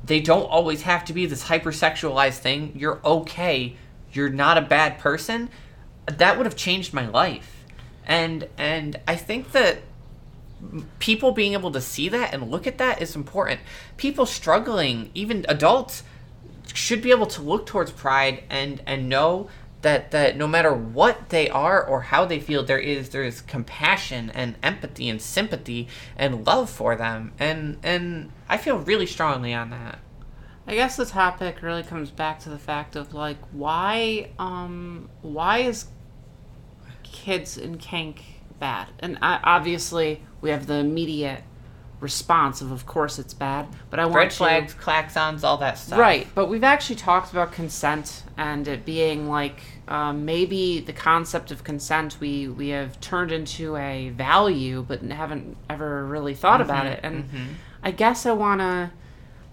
They 0.05 0.21
don't 0.21 0.45
always 0.57 0.83
have 0.83 1.05
to 1.07 1.13
be 1.13 1.25
this 1.27 1.45
hypersexualized 1.45 2.39
thing. 2.39 2.73
You're 2.77 3.01
okay. 3.05 3.77
You're 4.13 4.31
not 4.31 4.59
a 4.59 4.63
bad 4.63 4.99
person. 4.99 5.51
That 6.07 6.37
would 6.37 6.47
have 6.47 6.57
changed 6.57 6.93
my 6.93 7.07
life. 7.07 7.65
And 8.07 8.49
and 8.59 8.99
I 9.07 9.17
think 9.17 9.53
that 9.53 9.79
people 10.99 11.33
being 11.33 11.53
able 11.53 11.71
to 11.73 11.81
see 11.81 12.09
that 12.09 12.35
and 12.35 12.51
look 12.51 12.67
at 12.67 12.79
that 12.79 13.01
is 13.01 13.17
important. 13.17 13.61
People 13.97 14.27
struggling, 14.27 15.11
even 15.15 15.47
adults, 15.49 16.03
should 16.75 17.03
be 17.03 17.11
able 17.11 17.27
to 17.27 17.43
look 17.43 17.67
towards 17.67 17.91
pride 17.91 18.45
and 18.51 18.83
and 18.87 19.09
know 19.09 19.49
that 19.83 20.11
that 20.11 20.37
no 20.37 20.47
matter 20.47 20.73
what 20.73 21.31
they 21.31 21.49
are 21.49 21.83
or 21.83 22.03
how 22.03 22.25
they 22.25 22.41
feel, 22.41 22.65
there 22.65 22.79
is 22.79 23.11
there 23.11 23.25
is 23.25 23.41
compassion 23.41 24.31
and 24.31 24.57
empathy 24.63 25.09
and 25.09 25.21
sympathy 25.21 25.89
and 26.17 26.47
love 26.47 26.69
for 26.69 26.97
them. 26.97 27.33
And 27.39 27.79
and 27.83 28.31
I 28.49 28.57
feel 28.57 28.79
really 28.79 29.07
strongly 29.07 29.55
on 29.55 29.71
that. 29.71 29.99
I 30.71 30.75
guess 30.77 30.95
the 30.95 31.05
topic 31.05 31.63
really 31.63 31.83
comes 31.83 32.13
back 32.13 32.39
to 32.41 32.49
the 32.49 32.59
fact 32.59 32.95
of 32.95 33.13
like 33.13 33.39
why 33.51 34.31
um 34.39 35.09
why 35.21 35.59
is 35.59 35.87
kids 37.03 37.59
in 37.59 37.77
kink 37.77 38.23
bad? 38.61 38.87
And 39.01 39.19
I, 39.21 39.41
obviously 39.43 40.23
we 40.41 40.51
have 40.51 40.69
the 40.69 40.75
immediate 40.75 41.43
response 41.99 42.61
of 42.61 42.71
of 42.71 42.87
course 42.87 43.19
it's 43.19 43.35
bad, 43.35 43.67
but 43.91 43.99
I 43.99 44.05
want 44.05 44.15
Red 44.15 44.31
to- 44.31 44.37
flags, 44.37 44.75
klaxons, 44.75 45.43
all 45.43 45.57
that 45.57 45.77
stuff. 45.77 45.99
Right, 45.99 46.29
but 46.37 46.47
we've 46.47 46.63
actually 46.63 46.97
talked 46.97 47.33
about 47.33 47.51
consent 47.51 48.23
and 48.37 48.69
it 48.69 48.85
being 48.85 49.29
like 49.29 49.61
um, 49.89 50.25
maybe 50.25 50.79
the 50.79 50.93
concept 50.93 51.51
of 51.51 51.65
consent 51.65 52.19
we 52.21 52.47
we 52.47 52.69
have 52.69 53.01
turned 53.01 53.33
into 53.33 53.75
a 53.75 54.11
value, 54.11 54.85
but 54.87 55.03
haven't 55.03 55.57
ever 55.69 56.07
really 56.07 56.37
thought 56.37 56.61
about 56.61 56.87
it. 56.87 57.01
And 57.03 57.29
I 57.83 57.91
guess 57.91 58.25
I 58.25 58.31
wanna 58.31 58.93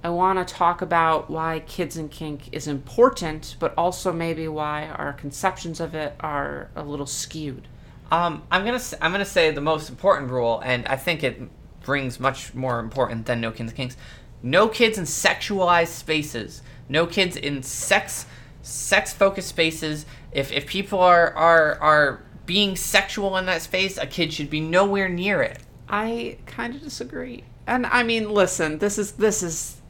I 0.04 0.10
wanna 0.10 0.46
talk 0.46 0.82
about 0.82 1.30
why 1.30 1.62
kids 1.62 1.98
and 1.98 2.10
kink 2.10 2.50
is 2.52 2.68
important, 2.68 3.56
but 3.60 3.74
also 3.78 4.14
maybe 4.14 4.48
why 4.48 4.88
our 4.88 5.14
conceptions 5.14 5.80
of 5.80 5.96
it 5.96 6.16
are 6.20 6.70
a 6.76 6.84
little 6.84 7.06
skewed. 7.06 7.68
Um, 8.12 8.44
I'm 8.52 8.64
gonna 8.64 8.82
I'm 9.02 9.12
gonna 9.12 9.26
say 9.26 9.52
the 9.52 9.62
most 9.62 9.90
important 9.90 10.32
rule, 10.32 10.62
and 10.64 10.86
I 10.88 10.96
think 10.96 11.24
it 11.24 11.42
brings 11.82 12.20
much 12.20 12.54
more 12.54 12.80
important 12.80 13.26
than 13.26 13.42
no 13.42 13.52
kids 13.52 13.72
and 13.72 13.76
kinks. 13.76 13.98
No 14.44 14.68
kids 14.68 14.98
in 14.98 15.06
sexualized 15.06 15.88
spaces. 15.88 16.62
No 16.90 17.06
kids 17.06 17.36
in 17.36 17.64
sex 17.64 18.26
sex 18.62 19.14
focused 19.14 19.50
spaces. 19.50 20.06
If 20.32 20.52
if 20.52 20.68
people 20.68 21.00
are 21.00 21.34
are 21.34 21.80
are 21.80 22.24
being 22.46 22.76
sexual 22.76 23.36
in 23.38 23.46
that 23.48 23.62
space, 23.62 23.98
a 23.98 24.08
kid 24.08 24.32
should 24.32 24.50
be 24.50 24.62
nowhere 24.62 25.10
near 25.10 25.42
it. 25.42 25.60
I 25.90 26.38
kind 26.46 26.76
of 26.76 26.82
disagree. 26.82 27.44
And 27.66 27.86
I 27.86 28.04
mean, 28.04 28.30
listen, 28.30 28.78
this 28.78 28.98
is 28.98 29.14
this 29.14 29.44
is 29.44 29.82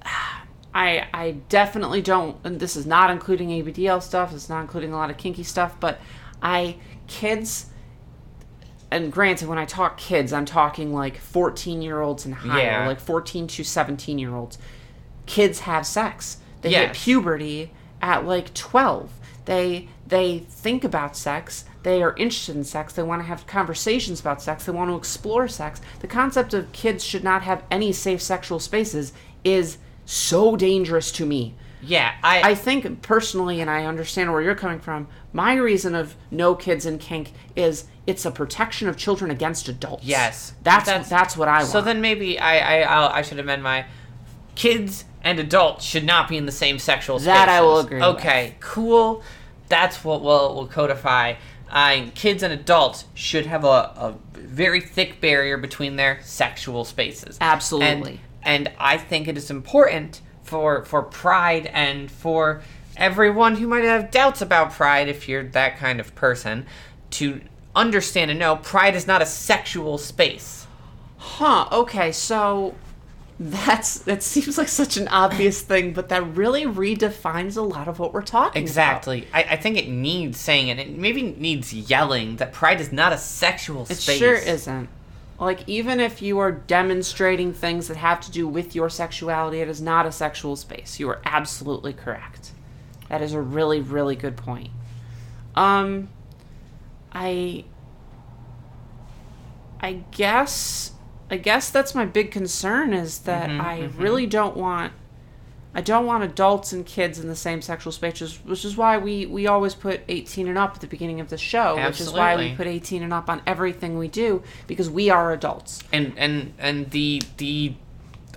I 0.74 1.08
I 1.14 1.32
definitely 1.49 2.01
don't 2.01 2.38
and 2.43 2.60
this 2.60 2.76
is 2.76 2.86
not 2.86 3.10
including 3.10 3.49
ABDL 3.49 4.01
stuff, 4.01 4.34
it's 4.34 4.49
not 4.49 4.62
including 4.62 4.93
a 4.93 4.95
lot 4.97 5.10
of 5.10 5.18
kinky 5.18 5.43
stuff, 5.43 5.80
but 5.80 5.99
I 6.41 6.78
kids 7.08 7.68
and 8.89 9.12
granted 9.12 9.49
when 9.49 9.58
I 9.58 9.66
talk 9.66 9.97
kids, 9.97 10.32
I'm 10.32 10.45
talking 10.45 10.93
like 10.93 11.18
14-year-olds 11.22 12.26
and 12.26 12.34
higher, 12.34 12.64
Yeah. 12.64 12.88
like 12.88 13.01
14 13.01 13.45
to 13.47 13.62
17-year-olds. 13.64 14.58
Kids 15.26 15.60
have 15.60 15.86
sex. 15.86 16.38
They 16.62 16.72
hit 16.88 16.93
puberty 16.95 17.74
at 18.01 18.26
like 18.26 18.53
12. 18.53 19.12
They 19.45 19.89
they 20.08 20.39
think 20.39 20.84
about 20.86 21.18
sex. 21.18 21.66
They 21.84 22.01
are 22.01 22.16
interested 22.16 22.55
in 22.55 22.64
sex. 22.64 22.93
They 22.93 23.03
want 23.03 23.22
to 23.22 23.28
have 23.28 23.45
conversations 23.47 24.22
about 24.22 24.41
sex. 24.41 24.66
They 24.66 24.72
want 24.72 24.89
to 24.89 24.95
explore 24.95 25.47
sex. 25.49 25.82
The 25.99 26.08
concept 26.08 26.53
of 26.53 26.72
kids 26.72 27.03
should 27.03 27.24
not 27.26 27.41
have 27.43 27.64
any 27.70 27.91
safe 27.91 28.22
sexual 28.22 28.60
spaces 28.60 29.12
is 29.43 29.78
so 30.08 30.55
dangerous 30.55 31.12
to 31.12 31.26
me. 31.26 31.53
Yeah, 31.82 32.14
I, 32.24 32.51
I 32.51 32.55
think 32.55 33.01
personally, 33.03 33.62
and 33.62 33.70
I 33.70 33.86
understand 33.86 34.32
where 34.32 34.41
you're 34.41 34.55
coming 34.55 34.80
from. 34.80 35.08
My 35.32 35.53
reason 35.53 35.93
of 35.93 36.16
no 36.32 36.55
kids 36.55 36.86
in 36.86 36.97
kink 36.97 37.34
is 37.55 37.86
it's 38.08 38.26
a 38.26 38.32
protection 38.32 38.88
of 38.88 38.97
children 38.97 39.30
against 39.30 39.68
adults. 39.70 40.03
Yes. 40.03 40.53
that's 40.64 40.86
That's- 40.86 41.10
that's, 41.10 41.38
what 41.38 41.47
I 41.47 41.60
want. 41.60 41.68
So 41.68 41.82
then 41.82 42.01
maybe 42.01 42.39
I 42.39 42.80
I 42.80 42.82
I'll, 42.82 43.10
I 43.10 43.22
should 43.22 43.38
amend 43.38 43.62
my 43.62 43.86
kids 44.55 45.05
and 45.22 45.39
adults 45.39 45.86
should 45.86 46.05
not 46.05 46.28
be 46.28 46.38
in 46.38 46.45
the 46.45 46.51
same 46.51 46.80
sexual 46.80 47.20
spaces. 47.20 47.28
That 47.28 47.49
I 47.49 47.62
will 47.62 47.80
agree 47.80 47.99
with. 47.99 48.08
Okay, 48.16 48.55
cool. 48.60 49.22
That's 49.70 50.03
what 50.03 50.22
we'll 50.22 50.55
we'll 50.55 50.68
codify. 50.68 51.36
Uh, 51.70 52.05
kids 52.16 52.43
and 52.43 52.53
adults 52.53 53.05
should 53.14 53.45
have 53.45 53.66
a, 53.66 53.68
a 53.68 54.16
very 54.34 54.80
thick 54.80 55.20
barrier 55.20 55.58
between 55.58 55.97
their 55.97 56.20
sexual 56.24 56.86
spaces. 56.86 57.38
Absolutely. 57.41 58.12
And, 58.12 58.20
and 58.48 58.72
I 58.80 58.98
think 58.98 59.28
it 59.28 59.38
is 59.38 59.52
important 59.52 60.22
for 60.41 60.86
for 60.86 61.04
pride 61.04 61.68
and 61.68 62.10
for 62.10 62.62
everyone 62.95 63.58
who 63.58 63.68
might 63.68 63.84
have 63.84 64.10
doubts 64.10 64.41
about 64.41 64.72
pride 64.72 65.08
if 65.08 65.28
you're 65.28 65.43
that 65.43 65.78
kind 65.78 66.00
of 66.00 66.16
person 66.16 66.66
to 67.12 67.41
understand 67.76 68.32
and 68.32 68.39
know 68.39 68.56
pride 68.56 68.95
is 68.95 69.06
not 69.06 69.22
a 69.22 69.26
sexual 69.26 69.98
space. 70.00 70.66
Huh. 71.18 71.68
Okay. 71.72 72.12
So 72.12 72.74
that's 73.39 74.00
that 74.00 74.24
seems 74.24 74.58
like 74.58 74.70
such 74.70 74.95
an 74.95 75.10
obvious 75.10 75.62
thing, 75.62 75.91
but 75.91 76.08
that 76.10 76.26
really 76.36 76.64
redefines 76.64 77.58
a 77.58 77.62
lot 77.62 77.89
of 77.89 78.00
what 78.00 78.14
we're 78.14 78.22
talking 78.22 78.62
about. 78.62 78.70
Exactly. 78.70 79.28
I, 79.34 79.43
I 79.43 79.56
think 79.58 79.78
it 79.78 79.89
needs 79.89 80.39
saying 80.39 80.72
and 80.72 80.80
It 80.80 80.98
maybe 80.98 81.22
needs 81.22 81.74
yelling 81.74 82.38
that 82.38 82.54
pride 82.54 82.80
is 82.80 82.93
not 82.93 83.12
a 83.12 83.18
sexual 83.18 83.82
about. 83.82 83.91
It 83.91 84.02
space. 84.02 84.18
sure 84.18 84.36
isn't. 84.36 84.89
Like 85.40 85.68
even 85.68 86.00
if 86.00 86.22
you 86.22 86.40
are 86.40 86.52
demonstrating 86.52 87.54
things 87.54 87.88
that 87.90 87.98
have 87.98 88.20
to 88.22 88.32
do 88.32 88.48
with 88.48 88.74
your 88.76 88.90
sexuality, 88.90 89.60
it 89.60 89.68
is 89.70 89.82
not 89.82 90.06
a 90.06 90.12
sexual 90.12 90.56
space. 90.56 91.00
You 91.00 91.10
are 91.10 91.22
absolutely 91.26 91.94
correct. 91.94 92.52
That 93.10 93.22
is 93.22 93.34
a 93.34 93.42
really 93.42 93.80
really 93.82 94.16
good 94.16 94.36
point. 94.36 94.72
Um 95.56 96.10
I 97.12 97.66
I 99.80 100.04
guess 100.12 100.92
I 101.30 101.38
guess 101.38 101.70
that's 101.70 101.94
my 101.94 102.06
big 102.06 102.32
concern 102.32 102.94
is 102.94 103.20
that 103.20 103.50
Mm-hmm, 103.50 103.62
I 103.62 103.90
really 103.98 104.26
don't 104.26 104.58
want 104.58 104.94
I 105.78 105.82
don't 105.82 106.08
want 106.08 106.24
adults 106.24 106.74
and 106.74 106.84
kids 106.84 107.20
in 107.20 107.28
the 107.28 107.36
same 107.36 107.62
sexual 107.62 107.92
spaces, 107.92 108.40
which 108.44 108.66
is 108.66 108.76
why 108.76 108.98
we, 108.98 109.28
we 109.28 109.46
always 109.46 109.76
put 109.76 110.02
18 110.08 110.48
and 110.48 110.58
up 110.58 110.74
at 110.74 110.82
the 110.82 110.88
beginning 110.88 111.20
of 111.20 111.30
the 111.30 111.38
show, 111.38 111.78
Absolutely. 111.78 111.90
which 111.90 112.02
is 112.02 112.12
why 112.12 112.36
we 112.36 112.56
put 112.56 112.66
18 112.66 113.04
and 113.04 113.14
up 113.14 113.30
on 113.30 113.44
everything 113.46 113.96
we 114.00 114.08
do 114.08 114.42
because 114.66 114.90
we 114.90 115.12
are 115.12 115.32
adults. 115.32 115.84
And 115.94 116.14
and 116.18 116.54
and 116.58 116.90
the 116.90 117.22
the 117.38 117.76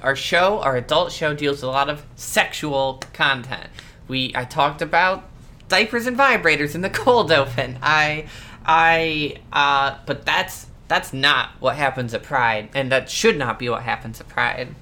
our 0.03 0.14
show, 0.14 0.61
our 0.61 0.76
adult 0.76 1.12
show, 1.12 1.32
deals 1.32 1.62
with 1.62 1.64
a 1.64 1.68
lot 1.68 1.88
of 1.88 2.05
sexual 2.14 3.03
content. 3.14 3.70
We 4.07 4.32
I 4.34 4.45
talked 4.45 4.82
about 4.82 5.24
diapers 5.68 6.07
and 6.07 6.18
vibrators 6.18 6.74
in 6.74 6.82
the 6.82 6.91
cold 7.01 7.32
open. 7.32 7.78
I 7.80 8.26
I 8.66 9.36
uh, 9.51 9.97
but 10.05 10.26
that's 10.26 10.66
that's 10.88 11.14
not 11.14 11.53
what 11.59 11.76
happens 11.76 12.12
at 12.12 12.22
Pride, 12.22 12.68
and 12.74 12.93
that 12.93 13.09
should 13.09 13.38
not 13.38 13.59
be 13.59 13.70
what 13.70 13.84
happens 13.84 14.20
at 14.20 14.28
Pride. 14.28 14.74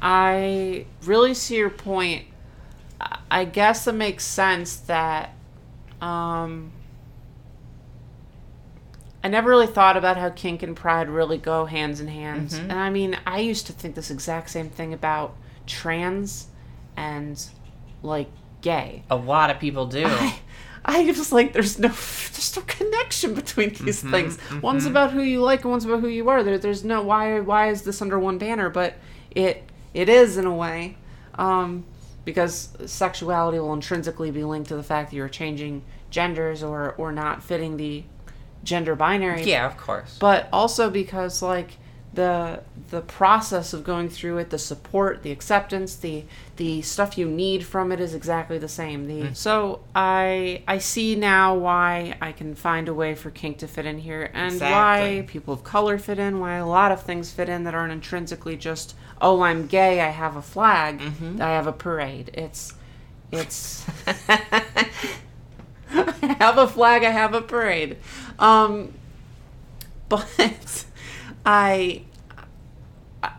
I 0.00 0.86
really 1.04 1.34
see 1.34 1.56
your 1.56 1.70
point. 1.70 2.24
I- 3.30 3.44
guess 3.44 3.86
it 3.86 3.94
makes 3.94 4.24
sense 4.24 4.76
that 4.76 5.34
um 6.00 6.72
I 9.22 9.28
never 9.28 9.50
really 9.50 9.66
thought 9.66 9.96
about 9.96 10.16
how 10.16 10.30
kink 10.30 10.62
and 10.62 10.76
pride 10.76 11.08
really 11.08 11.38
go 11.38 11.64
hands 11.64 12.00
in 12.00 12.06
hand. 12.06 12.52
And 12.54 12.72
I 12.72 12.88
mean, 12.88 13.16
I 13.26 13.40
used 13.40 13.66
to 13.66 13.72
think 13.72 13.94
this 13.96 14.10
exact 14.10 14.50
same 14.50 14.70
thing 14.70 14.94
about 14.94 15.36
trans 15.66 16.46
and 16.96 17.44
like 18.02 18.28
gay. 18.60 19.02
A 19.10 19.16
lot 19.16 19.50
of 19.50 19.58
people 19.58 19.86
do. 19.86 20.04
I, 20.06 20.38
I 20.84 21.12
just 21.12 21.32
like 21.32 21.52
there's 21.52 21.78
no 21.78 21.88
there's 22.32 22.56
no 22.56 22.62
connection 22.62 23.34
between 23.34 23.70
these 23.74 24.02
Mm-hmm, 24.02 24.10
things. 24.12 24.38
One's 24.62 24.86
about 24.86 25.10
who 25.12 25.20
you 25.20 25.42
like 25.42 25.62
and 25.62 25.72
one's 25.72 25.84
about 25.84 26.00
who 26.00 26.08
you 26.08 26.28
are. 26.28 26.44
There, 26.44 26.56
there's 26.58 26.84
no 26.84 27.02
why 27.02 27.40
why 27.40 27.70
is 27.70 27.82
this 27.82 28.00
under 28.00 28.18
one 28.20 28.38
banner? 28.38 28.70
But 28.70 28.94
it 29.32 29.64
it 29.98 30.08
is 30.08 30.36
in 30.36 30.46
a 30.46 30.54
way, 30.54 30.96
um, 31.34 31.84
because 32.24 32.68
sexuality 32.86 33.58
will 33.58 33.72
intrinsically 33.72 34.30
be 34.30 34.44
linked 34.44 34.68
to 34.68 34.76
the 34.76 34.82
fact 34.82 35.10
that 35.10 35.16
you're 35.16 35.28
changing 35.28 35.82
genders 36.10 36.62
or 36.62 36.94
or 36.96 37.12
not 37.12 37.42
fitting 37.42 37.76
the 37.76 38.04
gender 38.64 38.94
binary 38.94 39.42
yeah, 39.44 39.66
of 39.66 39.76
course. 39.76 40.16
but 40.18 40.48
also 40.52 40.88
because 40.90 41.42
like 41.42 41.72
the 42.14 42.60
the 42.90 43.02
process 43.02 43.72
of 43.74 43.84
going 43.84 44.08
through 44.08 44.38
it 44.38 44.48
the 44.50 44.58
support 44.58 45.22
the 45.22 45.30
acceptance 45.30 45.94
the 45.96 46.24
the 46.56 46.80
stuff 46.80 47.18
you 47.18 47.28
need 47.28 47.62
from 47.64 47.92
it 47.92 48.00
is 48.00 48.14
exactly 48.14 48.56
the 48.58 48.68
same 48.68 49.06
the 49.06 49.32
so 49.34 49.80
i 49.94 50.62
i 50.66 50.78
see 50.78 51.14
now 51.14 51.54
why 51.54 52.16
i 52.22 52.32
can 52.32 52.54
find 52.54 52.88
a 52.88 52.94
way 52.94 53.14
for 53.14 53.30
kink 53.30 53.58
to 53.58 53.68
fit 53.68 53.84
in 53.84 53.98
here 53.98 54.30
and 54.32 54.54
Exactly. 54.54 55.18
why 55.20 55.24
people 55.26 55.52
of 55.52 55.62
color 55.62 55.98
fit 55.98 56.18
in 56.18 56.40
why 56.40 56.54
a 56.54 56.66
lot 56.66 56.90
of 56.90 57.02
things 57.02 57.30
fit 57.30 57.48
in 57.50 57.64
that 57.64 57.74
aren't 57.74 57.92
intrinsically 57.92 58.56
just 58.56 58.94
oh 59.20 59.40
i'm 59.42 59.66
gay 59.66 60.00
i 60.00 60.08
have 60.10 60.36
a 60.36 60.42
flag 60.42 61.00
i 61.40 61.48
have 61.50 61.66
a 61.66 61.72
parade 61.72 62.30
it's 62.34 62.74
it's 63.32 63.84
I 64.06 64.36
have 66.38 66.58
a 66.58 66.66
flag, 66.68 67.02
I 67.02 67.10
have 67.10 67.32
a 67.34 67.40
parade. 67.40 67.96
Um, 68.38 68.92
but 70.08 70.84
I 71.46 72.02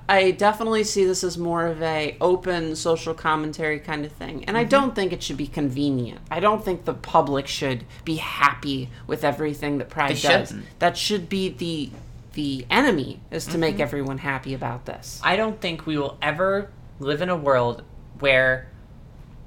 I 0.09 0.31
definitely 0.31 0.83
see 0.83 1.05
this 1.05 1.23
as 1.23 1.37
more 1.37 1.67
of 1.67 1.81
a 1.81 2.17
open 2.19 2.75
social 2.75 3.13
commentary 3.13 3.79
kind 3.79 4.03
of 4.03 4.11
thing. 4.11 4.43
And 4.45 4.57
I 4.57 4.61
Mm-hmm. 4.61 4.69
don't 4.69 4.95
think 4.95 5.13
it 5.13 5.21
should 5.23 5.37
be 5.37 5.47
convenient. 5.47 6.19
I 6.31 6.39
don't 6.39 6.65
think 6.65 6.85
the 6.85 6.93
public 6.95 7.47
should 7.47 7.85
be 8.03 8.15
happy 8.15 8.89
with 9.07 9.23
everything 9.23 9.77
that 9.77 9.89
Pride 9.89 10.09
They 10.09 10.13
does. 10.19 10.49
shouldn't. 10.49 10.65
That 10.79 10.97
should 10.97 11.29
be 11.29 11.49
the 11.49 11.91
the 12.39 12.65
enemy 12.69 13.19
is 13.31 13.43
to 13.43 13.51
Mm-hmm. 13.51 13.59
make 13.59 13.79
everyone 13.81 14.17
happy 14.19 14.53
about 14.53 14.85
this. 14.85 15.19
I 15.21 15.35
don't 15.35 15.59
think 15.59 15.85
we 15.85 15.97
will 15.97 16.17
ever 16.21 16.71
live 16.97 17.21
in 17.21 17.27
a 17.27 17.35
world 17.35 17.83
where 18.19 18.69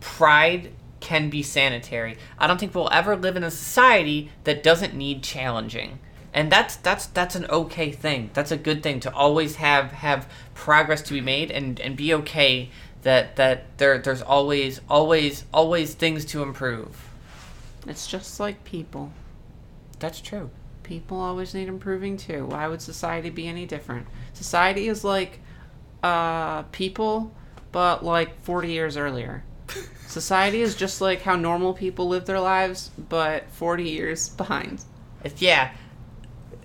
pride 0.00 0.72
can 1.00 1.30
be 1.30 1.42
sanitary. 1.42 2.18
I 2.38 2.46
don't 2.46 2.60
think 2.60 2.74
we'll 2.74 2.92
ever 2.92 3.16
live 3.16 3.34
in 3.34 3.44
a 3.44 3.50
society 3.50 4.30
that 4.44 4.62
doesn't 4.62 4.94
need 4.94 5.22
challenging. 5.22 6.00
And 6.34 6.52
that's 6.52 6.76
that's 6.76 7.06
that's 7.06 7.34
an 7.34 7.46
okay 7.46 7.90
thing. 7.92 8.28
That's 8.34 8.52
a 8.52 8.58
good 8.58 8.82
thing 8.82 9.00
to 9.00 9.14
always 9.14 9.56
have 9.56 9.92
have 9.92 10.30
progress 10.52 11.00
to 11.02 11.14
be 11.14 11.22
made 11.22 11.50
and 11.50 11.80
and 11.80 11.96
be 11.96 12.12
okay 12.12 12.68
that 13.04 13.36
that 13.36 13.78
there 13.78 13.96
there's 13.98 14.20
always 14.20 14.82
always 14.90 15.46
always 15.50 15.94
things 15.94 16.26
to 16.26 16.42
improve. 16.42 17.08
It's 17.86 18.06
just 18.06 18.38
like 18.38 18.64
people. 18.64 19.12
That's 19.98 20.20
true. 20.20 20.50
People 20.92 21.18
always 21.20 21.54
need 21.54 21.68
improving 21.68 22.18
too. 22.18 22.44
Why 22.44 22.68
would 22.68 22.82
society 22.82 23.30
be 23.30 23.48
any 23.48 23.64
different? 23.64 24.06
Society 24.34 24.88
is 24.88 25.02
like 25.04 25.40
uh, 26.02 26.64
people, 26.64 27.32
but 27.72 28.04
like 28.04 28.38
40 28.42 28.68
years 28.70 28.98
earlier. 28.98 29.42
society 30.06 30.60
is 30.60 30.74
just 30.76 31.00
like 31.00 31.22
how 31.22 31.34
normal 31.34 31.72
people 31.72 32.08
live 32.08 32.26
their 32.26 32.40
lives, 32.40 32.90
but 33.08 33.44
40 33.52 33.84
years 33.84 34.28
behind. 34.28 34.84
It's, 35.24 35.40
yeah, 35.40 35.72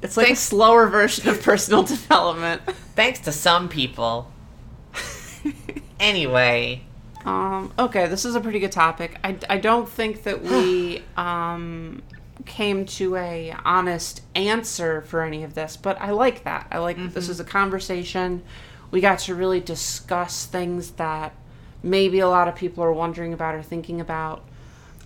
It's 0.02 0.18
like 0.18 0.26
Thanks- 0.28 0.42
a 0.44 0.46
slower 0.48 0.88
version 0.88 1.30
of 1.30 1.42
personal 1.42 1.84
development. 1.96 2.62
thanks 2.96 3.20
to 3.22 3.32
some 3.32 3.70
people. 3.70 4.30
Anyway, 6.00 6.84
Um, 7.26 7.74
okay, 7.80 8.08
this 8.08 8.24
is 8.24 8.36
a 8.36 8.40
pretty 8.42 8.60
good 8.60 8.72
topic. 8.72 9.18
I, 9.24 9.36
I 9.50 9.58
don't 9.58 9.90
think 9.90 10.24
that 10.24 10.44
we 10.44 11.02
um, 11.18 12.04
came 12.48 12.86
to 12.86 13.16
a 13.16 13.54
honest 13.64 14.22
answer 14.34 15.02
for 15.02 15.22
any 15.22 15.44
of 15.44 15.54
this, 15.54 15.78
but 15.78 16.00
I 16.02 16.12
like 16.12 16.44
that. 16.46 16.68
I 16.72 16.80
like 16.80 16.98
that 16.98 17.14
this 17.14 17.30
is 17.30 17.40
a 17.40 17.44
conversation. 17.44 18.44
We 18.90 19.02
got 19.02 19.20
to 19.20 19.36
really 19.36 19.60
discuss 19.60 20.46
things 20.46 20.92
that 20.92 21.36
maybe 21.84 22.20
a 22.20 22.28
lot 22.28 22.48
of 22.48 22.56
people 22.56 22.84
are 22.84 22.94
wondering 22.94 23.34
about 23.34 23.56
or 23.56 23.62
thinking 23.62 24.02
about. 24.02 24.44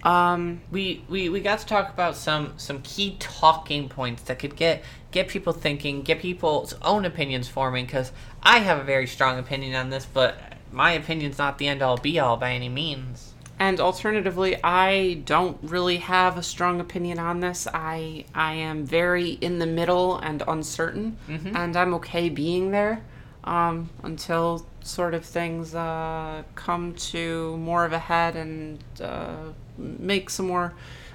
Um, 0.03 0.61
we, 0.71 1.03
we 1.09 1.29
we 1.29 1.41
got 1.41 1.59
to 1.59 1.65
talk 1.65 1.93
about 1.93 2.15
some 2.15 2.53
some 2.57 2.81
key 2.81 3.17
talking 3.19 3.87
points 3.87 4.23
that 4.23 4.39
could 4.39 4.55
get 4.55 4.83
get 5.11 5.27
people 5.27 5.53
thinking, 5.53 6.01
get 6.01 6.19
people's 6.19 6.73
own 6.81 7.05
opinions 7.05 7.47
forming. 7.47 7.85
Because 7.85 8.11
I 8.41 8.59
have 8.59 8.79
a 8.79 8.83
very 8.83 9.05
strong 9.05 9.37
opinion 9.37 9.75
on 9.75 9.89
this, 9.89 10.07
but 10.11 10.39
my 10.71 10.93
opinion's 10.93 11.37
not 11.37 11.57
the 11.57 11.67
end 11.67 11.81
all 11.81 11.97
be 11.97 12.19
all 12.19 12.37
by 12.37 12.53
any 12.53 12.69
means. 12.69 13.30
And 13.61 13.79
alternatively, 13.79 14.57
I 14.63 15.21
don't 15.23 15.55
really 15.61 15.97
have 15.97 16.35
a 16.35 16.41
strong 16.41 16.79
opinion 16.79 17.19
on 17.19 17.41
this. 17.41 17.67
I 17.71 18.25
I 18.33 18.53
am 18.53 18.85
very 18.85 19.29
in 19.33 19.59
the 19.59 19.67
middle 19.67 20.17
and 20.17 20.41
uncertain, 20.47 21.15
and 21.55 21.77
I'm 21.77 21.93
okay 21.99 22.27
being 22.29 22.71
there 22.71 23.03
um, 23.43 23.91
until 24.01 24.65
sort 24.81 25.13
of 25.13 25.23
things 25.23 25.75
uh, 25.75 26.41
come 26.55 26.95
to 27.11 27.55
more 27.57 27.85
of 27.85 27.93
a 27.93 27.99
head 27.99 28.35
and 28.35 28.79
uh, 28.99 29.51
make 29.77 30.31
some 30.31 30.47
more 30.47 30.73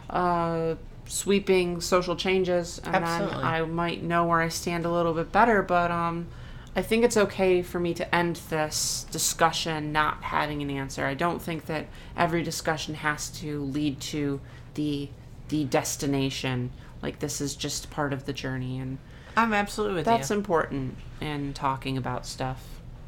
uh, 0.09 0.77
sweeping 1.07 1.81
social 1.81 2.15
changes, 2.15 2.81
and 2.85 3.05
Absolutely. 3.05 3.39
then 3.39 3.45
I 3.45 3.63
might 3.63 4.05
know 4.05 4.25
where 4.25 4.41
I 4.41 4.51
stand 4.51 4.85
a 4.85 4.93
little 4.93 5.15
bit 5.15 5.33
better. 5.33 5.63
But 5.63 5.91
um, 5.91 6.29
I 6.77 6.83
think 6.83 7.05
it's 7.05 7.17
okay 7.17 7.63
for 7.63 7.81
me 7.81 7.95
to 7.95 8.15
end 8.15 8.37
this 8.51 9.07
discussion 9.11 9.93
not 9.93 10.23
having 10.23 10.63
an 10.63 10.71
answer. 10.71 11.05
I 11.07 11.15
don't 11.15 11.41
think 11.41 11.67
that 11.67 11.87
every 12.17 12.43
discussion 12.43 12.95
has 12.95 13.31
to 13.41 13.63
lead 13.63 14.01
to 14.03 14.41
the 14.75 15.09
the 15.49 15.65
destination. 15.65 16.71
Like 17.03 17.19
this 17.19 17.41
is 17.41 17.57
just 17.57 17.91
part 17.91 18.13
of 18.13 18.27
the 18.27 18.33
journey, 18.33 18.79
and 18.79 18.99
I'm 19.37 19.53
absolutely 19.55 19.97
with 19.97 20.05
that's 20.05 20.17
you. 20.17 20.19
That's 20.19 20.31
important 20.31 20.99
in 21.21 21.55
talking 21.55 21.97
about 21.97 22.27
stuff. 22.27 22.63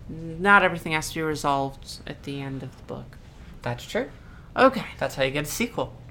Not 0.08 0.62
everything 0.62 0.92
has 0.92 1.10
to 1.10 1.14
be 1.16 1.22
resolved 1.22 1.98
at 2.06 2.22
the 2.22 2.40
end 2.40 2.62
of 2.62 2.74
the 2.74 2.82
book. 2.84 3.18
That's 3.60 3.84
true. 3.84 4.08
Okay. 4.56 4.86
That's 4.98 5.14
how 5.14 5.24
you 5.24 5.30
get 5.30 5.44
a 5.44 5.48
sequel. 5.48 5.94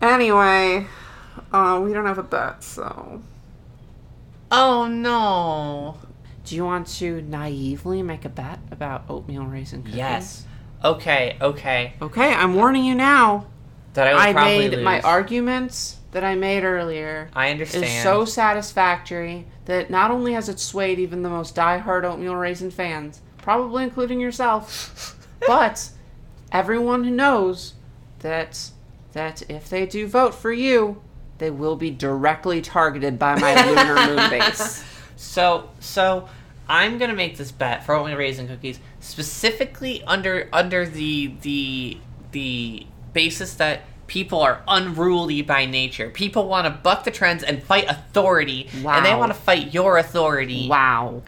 Anyway, 0.00 0.86
uh, 1.52 1.80
we 1.82 1.92
don't 1.92 2.06
have 2.06 2.18
a 2.18 2.22
bet, 2.22 2.62
so. 2.62 3.20
Oh 4.50 4.86
no. 4.86 5.98
Do 6.44 6.56
you 6.56 6.64
want 6.64 6.86
to 6.98 7.20
naively 7.22 8.02
make 8.02 8.24
a 8.24 8.28
bet 8.30 8.58
about 8.70 9.04
oatmeal 9.08 9.44
raisin 9.44 9.82
cookies? 9.82 9.96
Yes. 9.96 10.46
Okay. 10.82 11.36
Okay. 11.40 11.94
Okay, 12.00 12.32
I'm 12.32 12.54
warning 12.54 12.84
you 12.84 12.94
now. 12.94 13.46
That 13.94 14.06
I 14.06 14.12
would 14.12 14.20
I 14.20 14.32
probably 14.32 14.58
made 14.68 14.76
lose. 14.76 14.84
my 14.84 15.00
arguments 15.00 15.98
that 16.12 16.24
I 16.24 16.34
made 16.34 16.64
earlier 16.64 17.30
I 17.34 17.50
understand. 17.50 17.84
is 17.84 18.02
so 18.02 18.24
satisfactory 18.24 19.46
that 19.66 19.90
not 19.90 20.10
only 20.10 20.32
has 20.34 20.48
it 20.48 20.58
swayed 20.60 20.98
even 20.98 21.22
the 21.22 21.28
most 21.28 21.54
diehard 21.54 22.04
oatmeal 22.04 22.36
raisin 22.36 22.70
fans, 22.70 23.20
probably 23.38 23.84
including 23.84 24.20
yourself, 24.20 25.26
but 25.46 25.90
everyone 26.52 27.04
who 27.04 27.10
knows 27.10 27.74
that 28.20 28.70
that 29.12 29.42
if 29.50 29.68
they 29.68 29.84
do 29.84 30.06
vote 30.06 30.34
for 30.34 30.52
you, 30.52 31.02
they 31.38 31.50
will 31.50 31.76
be 31.76 31.90
directly 31.90 32.60
targeted 32.60 33.18
by 33.18 33.38
my 33.38 33.54
lunar 33.66 33.94
moon 34.16 34.30
base. 34.30 34.84
So 35.16 35.70
so 35.80 36.28
I'm 36.68 36.98
gonna 36.98 37.14
make 37.14 37.36
this 37.36 37.52
bet 37.52 37.84
for 37.86 37.94
only 37.94 38.14
raisin 38.14 38.48
cookies 38.48 38.80
specifically 39.00 40.02
under 40.04 40.48
under 40.52 40.86
the 40.86 41.34
the 41.42 41.98
the 42.32 42.86
basis 43.12 43.54
that 43.54 43.82
people 44.06 44.40
are 44.40 44.62
unruly 44.66 45.42
by 45.42 45.66
nature. 45.66 46.10
People 46.10 46.48
want 46.48 46.66
to 46.66 46.70
buck 46.70 47.04
the 47.04 47.10
trends 47.10 47.42
and 47.44 47.62
fight 47.62 47.88
authority, 47.88 48.68
and 48.72 49.06
they 49.06 49.14
want 49.14 49.32
to 49.32 49.38
fight 49.38 49.72
your 49.72 49.98
authority. 49.98 50.66
Wow. 50.68 51.22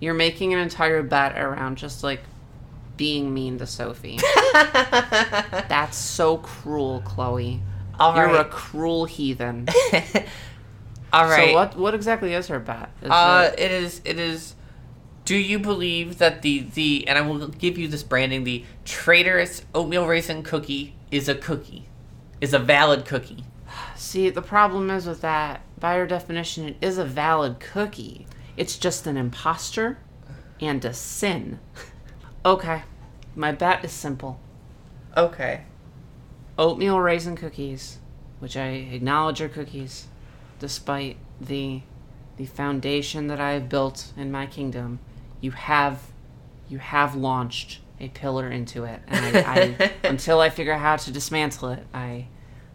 You're 0.00 0.14
making 0.14 0.54
an 0.54 0.60
entire 0.60 1.02
bet 1.02 1.38
around 1.38 1.76
just 1.76 2.02
like 2.02 2.20
being 2.96 3.34
mean 3.34 3.58
to 3.58 3.66
Sophie. 3.66 4.18
That's 4.52 5.96
so 5.96 6.38
cruel, 6.38 7.02
Chloe. 7.04 7.60
All 7.98 8.14
You're 8.16 8.34
a 8.36 8.44
cruel 8.44 9.04
heathen. 9.06 9.68
All 11.12 11.24
right. 11.24 11.48
So 11.50 11.54
what 11.54 11.76
what 11.76 11.94
exactly 11.94 12.34
is 12.34 12.48
her 12.48 12.58
bet? 12.58 12.90
Is 13.02 13.10
Uh, 13.10 13.50
it- 13.52 13.60
it 13.60 13.70
is. 13.70 14.00
It 14.04 14.18
is. 14.18 14.54
Do 15.24 15.36
you 15.36 15.58
believe 15.58 16.18
that 16.18 16.42
the 16.42 16.60
the 16.74 17.06
and 17.08 17.18
I 17.18 17.22
will 17.22 17.48
give 17.48 17.78
you 17.78 17.88
this 17.88 18.02
branding 18.02 18.44
the 18.44 18.64
traitorous 18.84 19.62
oatmeal 19.74 20.06
raisin 20.06 20.42
cookie 20.42 20.94
is 21.10 21.28
a 21.28 21.34
cookie, 21.34 21.88
is 22.40 22.52
a 22.54 22.58
valid 22.58 23.04
cookie? 23.04 23.44
see, 23.96 24.30
the 24.30 24.42
problem 24.42 24.90
is 24.90 25.06
with 25.06 25.20
that, 25.22 25.60
by 25.80 25.96
your 25.96 26.06
definition, 26.06 26.66
it 26.68 26.76
is 26.80 26.96
a 26.98 27.04
valid 27.04 27.58
cookie. 27.60 28.26
It's 28.56 28.78
just 28.78 29.06
an 29.06 29.16
imposter 29.16 29.98
and 30.60 30.84
a 30.84 30.92
sin. 30.92 31.58
Okay. 32.44 32.82
My 33.34 33.50
bet 33.50 33.84
is 33.84 33.90
simple. 33.90 34.38
Okay. 35.16 35.62
Oatmeal 36.58 36.98
raisin 37.00 37.36
cookies, 37.36 37.98
which 38.38 38.56
I 38.56 38.68
acknowledge 38.68 39.40
are 39.40 39.48
cookies, 39.48 40.06
despite 40.58 41.16
the 41.40 41.82
the 42.36 42.46
foundation 42.46 43.28
that 43.28 43.40
I 43.40 43.52
have 43.52 43.68
built 43.68 44.12
in 44.16 44.30
my 44.30 44.46
kingdom. 44.46 44.98
You 45.40 45.52
have 45.52 46.02
you 46.68 46.78
have 46.78 47.14
launched 47.14 47.80
a 48.00 48.08
pillar 48.08 48.50
into 48.50 48.84
it, 48.84 49.00
and 49.06 49.36
I, 49.36 49.40
I 49.40 49.92
until 50.08 50.40
I 50.40 50.50
figure 50.50 50.72
out 50.72 50.80
how 50.80 50.96
to 50.96 51.10
dismantle 51.10 51.70
it, 51.70 51.86
I 51.94 52.26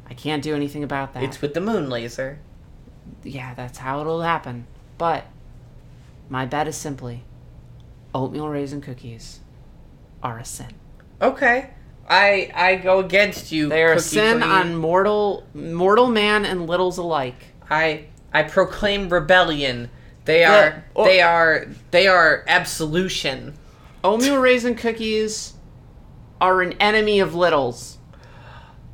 I 0.10 0.14
can't 0.14 0.44
do 0.44 0.56
anything 0.56 0.84
about 0.84 1.14
that. 1.14 1.24
It's 1.24 1.42
with 1.42 1.54
the 1.54 1.62
moon 1.62 1.90
laser. 1.90 2.40
yeah, 3.24 3.54
that's 3.54 3.78
how 3.80 4.02
it'll 4.02 4.22
happen. 4.22 4.68
But 4.98 5.26
my 6.30 6.46
bet 6.46 6.68
is 6.68 6.76
simply 6.76 7.24
oatmeal 8.14 8.48
raisin 8.50 8.82
cookies 8.82 9.40
are 10.22 10.38
a 10.38 10.46
sin. 10.46 10.74
Okay. 11.22 11.72
I 12.10 12.52
I 12.54 12.76
go 12.76 13.00
against 13.00 13.52
you. 13.52 13.70
They 13.70 13.84
are 13.84 13.96
Cookie 13.96 14.02
sin 14.02 14.40
Queen. 14.40 14.52
on 14.52 14.76
mortal 14.76 15.46
mortal 15.54 16.08
man 16.08 16.46
and 16.46 16.68
littles 16.68 16.98
alike. 16.98 17.54
I 17.70 18.06
I 18.34 18.44
proclaim 18.44 19.10
rebellion. 19.10 19.90
They 20.26 20.44
are 20.44 20.84
or- 20.94 21.06
they 21.06 21.22
are 21.22 21.68
they 21.92 22.08
are 22.08 22.44
absolution. 22.48 23.56
Oatmeal 24.04 24.38
raisin 24.38 24.76
cookies 24.76 25.54
are 26.40 26.62
an 26.62 26.74
enemy 26.74 27.20
of 27.20 27.36
littles. 27.36 27.98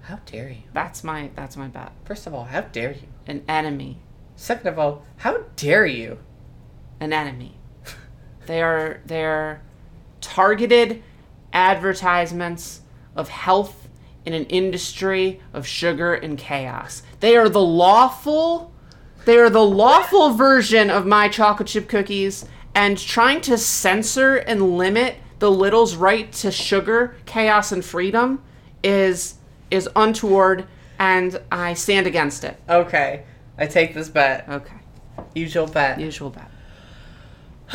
How 0.03 0.19
dare 0.25 0.49
you? 0.49 0.63
That's 0.73 1.03
my 1.03 1.31
that's 1.35 1.57
my 1.57 1.67
bet. 1.67 1.91
First 2.05 2.27
of 2.27 2.33
all, 2.33 2.45
how 2.45 2.61
dare 2.61 2.91
you? 2.91 3.07
An 3.25 3.43
enemy. 3.47 3.99
Second 4.35 4.67
of 4.67 4.79
all, 4.79 5.03
how 5.17 5.43
dare 5.55 5.85
you? 5.85 6.19
An 6.99 7.11
enemy. 7.13 7.57
They 8.45 8.61
are 8.61 9.01
they 9.05 9.25
are 9.25 9.61
targeted 10.21 11.03
advertisements 11.51 12.81
of 13.17 13.29
health 13.29 13.89
in 14.25 14.33
an 14.33 14.45
industry 14.45 15.41
of 15.53 15.65
sugar 15.67 16.13
and 16.13 16.37
chaos. 16.37 17.03
They 17.19 17.35
are 17.35 17.49
the 17.49 17.61
lawful 17.61 18.73
they 19.25 19.37
are 19.39 19.49
the 19.49 19.59
lawful 19.65 20.29
version 20.29 20.89
of 20.89 21.05
my 21.05 21.27
chocolate 21.27 21.67
chip 21.67 21.89
cookies 21.89 22.45
and 22.73 22.97
trying 22.97 23.41
to 23.41 23.57
censor 23.57 24.37
and 24.37 24.77
limit 24.77 25.17
the 25.39 25.51
little's 25.51 25.97
right 25.97 26.31
to 26.31 26.49
sugar, 26.49 27.17
chaos 27.25 27.73
and 27.73 27.83
freedom 27.83 28.41
is 28.83 29.35
is 29.69 29.89
untoward 29.97 30.65
and 30.97 31.41
I 31.51 31.73
stand 31.73 32.07
against 32.07 32.43
it. 32.43 32.57
Okay. 32.69 33.23
I 33.57 33.67
take 33.67 33.93
this 33.93 34.07
bet. 34.07 34.47
Okay. 34.47 34.75
Usual 35.35 35.67
bet. 35.67 35.99
Usual 35.99 36.29
bet. 36.29 36.49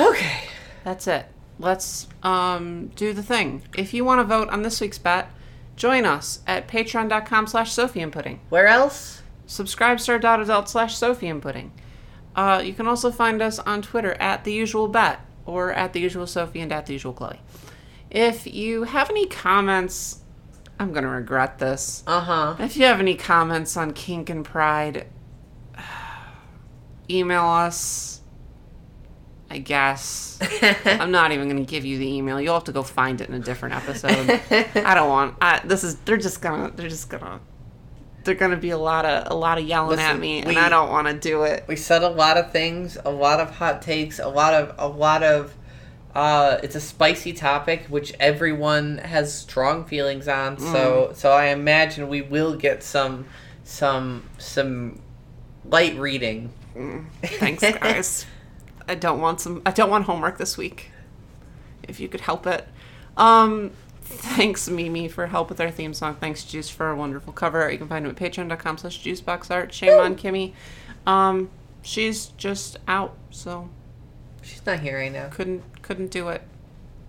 Okay. 0.01 0.45
That's 0.85 1.07
it. 1.07 1.27
Let's 1.59 2.09
um, 2.23 2.89
do 2.97 3.13
the 3.13 3.23
thing. 3.23 3.63
If 3.77 3.95
you 3.95 4.05
want 4.05 4.21
to 4.21 4.25
vote 4.25 4.49
on 4.49 4.63
this 4.63 4.81
week's 4.81 4.99
bet, 4.99 5.31
join 5.77 6.05
us 6.05 6.41
at 6.47 6.69
patreon.com 6.69 7.47
slash 7.47 7.73
Sophie 7.73 8.01
and 8.01 8.13
Pudding. 8.13 8.41
Where 8.49 8.67
else? 8.67 9.23
SubscribeStar.adult 9.47 10.69
slash 10.69 10.97
Sophie 10.97 11.29
and 11.29 11.43
Pudding. 11.43 11.73
Uh, 12.35 12.63
you 12.65 12.73
can 12.73 12.87
also 12.87 13.11
find 13.11 13.43
us 13.43 13.59
on 13.59 13.83
Twitter 13.83 14.15
at 14.15 14.45
the 14.45 14.53
usual 14.53 14.89
bet 14.89 15.21
or 15.45 15.73
at 15.73 15.93
the 15.93 16.01
usual 16.01 16.27
Sophie 16.27 16.61
and 16.61 16.73
at 16.73 16.87
the 16.87 16.95
usual 16.95 17.13
Chloe. 17.13 17.41
If 18.11 18.47
you 18.47 18.85
have 18.85 19.11
any 19.11 19.27
comments, 19.27 20.21
I'm 20.79 20.93
gonna 20.93 21.09
regret 21.09 21.59
this. 21.59 22.03
Uh 22.07 22.21
huh. 22.21 22.57
If 22.59 22.77
you 22.77 22.85
have 22.85 23.01
any 23.01 23.15
comments 23.15 23.77
on 23.77 23.93
kink 23.93 24.31
and 24.31 24.45
pride, 24.45 25.07
email 27.11 27.45
us. 27.45 28.22
I 29.53 29.59
guess. 29.59 30.39
I'm 30.87 31.11
not 31.11 31.31
even 31.33 31.47
gonna 31.47 31.65
give 31.65 31.85
you 31.85 31.99
the 31.99 32.11
email. 32.11 32.41
You'll 32.41 32.55
have 32.55 32.65
to 32.65 32.73
go 32.73 32.83
find 32.83 33.21
it 33.21 33.29
in 33.29 33.35
a 33.35 33.39
different 33.39 33.75
episode. 33.75 34.41
I 34.75 34.95
don't 34.95 35.11
want. 35.11 35.37
I, 35.43 35.61
this 35.63 35.85
is. 35.85 35.97
They're 35.97 36.17
just 36.17 36.41
gonna. 36.41 36.73
They're 36.75 36.89
just 36.89 37.11
gonna. 37.11 37.39
They're 38.25 38.35
gonna 38.35 38.57
be 38.57 38.71
a 38.71 38.79
lot 38.79 39.05
of 39.05 39.31
a 39.31 39.35
lot 39.35 39.59
of 39.59 39.67
yelling 39.67 39.99
at 39.99 40.17
Listen, 40.17 40.21
me, 40.21 40.43
and 40.43 40.59
I 40.59 40.71
don't 40.71 40.89
want 40.89 41.07
to 41.07 41.13
do 41.13 41.43
it. 41.43 41.65
we 41.69 41.77
said 41.77 42.03
a 42.03 42.09
lot 42.09 42.39
of 42.39 42.51
things, 42.51 42.97
a 43.05 43.11
lot 43.11 43.41
of 43.41 43.51
hot 43.51 43.83
takes, 43.83 44.19
a 44.19 44.29
lot 44.29 44.55
of 44.55 44.75
a 44.79 44.89
lot 44.89 45.23
of. 45.23 45.55
Uh, 46.15 46.59
it's 46.63 46.75
a 46.75 46.81
spicy 46.81 47.33
topic 47.35 47.87
which 47.89 48.15
everyone 48.21 48.99
has 48.99 49.35
strong 49.35 49.85
feelings 49.85 50.29
on. 50.29 50.59
So 50.59 51.13
so 51.15 51.31
I 51.31 51.49
imagine 51.49 52.09
we 52.09 52.23
will 52.23 52.55
get 52.57 52.83
some 52.83 53.27
some 53.65 54.23
some 54.39 54.99
light 55.67 55.99
reading. 55.99 56.55
Thanks, 57.23 57.61
guys. 57.61 58.25
I 58.93 58.95
don't 58.95 59.21
want 59.21 59.41
some. 59.41 59.63
I 59.65 59.71
don't 59.71 59.89
want 59.91 60.05
homework 60.05 60.37
this 60.39 60.57
week. 60.59 60.91
If 61.83 61.99
you 61.99 62.09
could 62.09 62.21
help 62.21 62.47
it. 62.47 62.69
Um, 63.17 63.73
thanks 64.03 64.69
Mimi 64.69 65.09
for 65.09 65.27
help 65.29 65.49
with 65.49 65.61
our 65.61 65.71
theme 65.71 65.95
song. 65.95 66.17
Thanks 66.17 66.45
Juice 66.45 66.69
for 66.69 66.91
a 66.91 66.97
wonderful 66.97 67.33
cover. 67.33 67.71
You 67.71 67.79
can 67.79 67.89
find 67.89 68.05
him 68.05 68.11
at 68.13 68.17
patreon.com 68.17 68.79
slash 68.79 69.03
juiceboxart. 69.03 69.73
Shame 69.73 69.99
on 69.99 70.15
Kimmy. 70.17 70.53
Um, 71.07 71.51
she's 71.83 72.27
just 72.37 72.77
out, 72.87 73.17
so 73.31 73.69
She's 74.43 74.65
not 74.67 74.81
here 74.81 74.99
right 74.99 75.13
now. 75.13 75.29
couldn't 75.31 75.63
couldn't 75.83 76.11
do 76.11 76.29
it. 76.29 76.43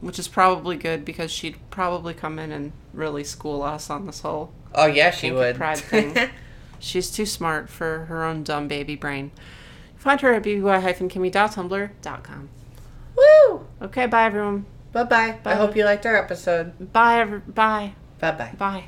Which 0.01 0.19
is 0.19 0.27
probably 0.27 0.75
good 0.77 1.03
because 1.05 1.31
she'd 1.31 1.57
probably 1.69 2.13
come 2.13 2.39
in 2.39 2.51
and 2.51 2.71
really 2.93 3.23
school 3.23 3.61
us 3.61 3.89
on 3.89 4.05
this 4.05 4.21
whole 4.21 4.51
Oh 4.75 4.85
yeah, 4.85 5.11
she 5.11 5.31
would. 5.31 5.55
pride 5.57 5.77
thing. 5.79 6.29
She's 6.79 7.09
too 7.11 7.25
smart 7.25 7.69
for 7.69 8.05
her 8.05 8.23
own 8.25 8.43
dumb 8.43 8.67
baby 8.67 8.95
brain. 8.97 9.31
Find 10.03 10.19
her 10.19 10.33
at 10.33 10.43
bby-kimmy.tumblr.com. 10.43 12.49
Woo! 13.15 13.65
Okay, 13.81 14.05
bye 14.05 14.25
everyone. 14.25 14.65
Bye 14.91 15.05
bye. 15.05 15.37
I 15.45 15.55
hope 15.55 15.77
you 15.77 15.85
liked 15.85 16.05
our 16.05 16.17
episode. 16.17 16.91
Bye. 16.91 17.21
Every- 17.21 17.39
bye. 17.39 17.93
Bye 18.19 18.31
bye. 18.31 18.51
Bye. 18.57 18.83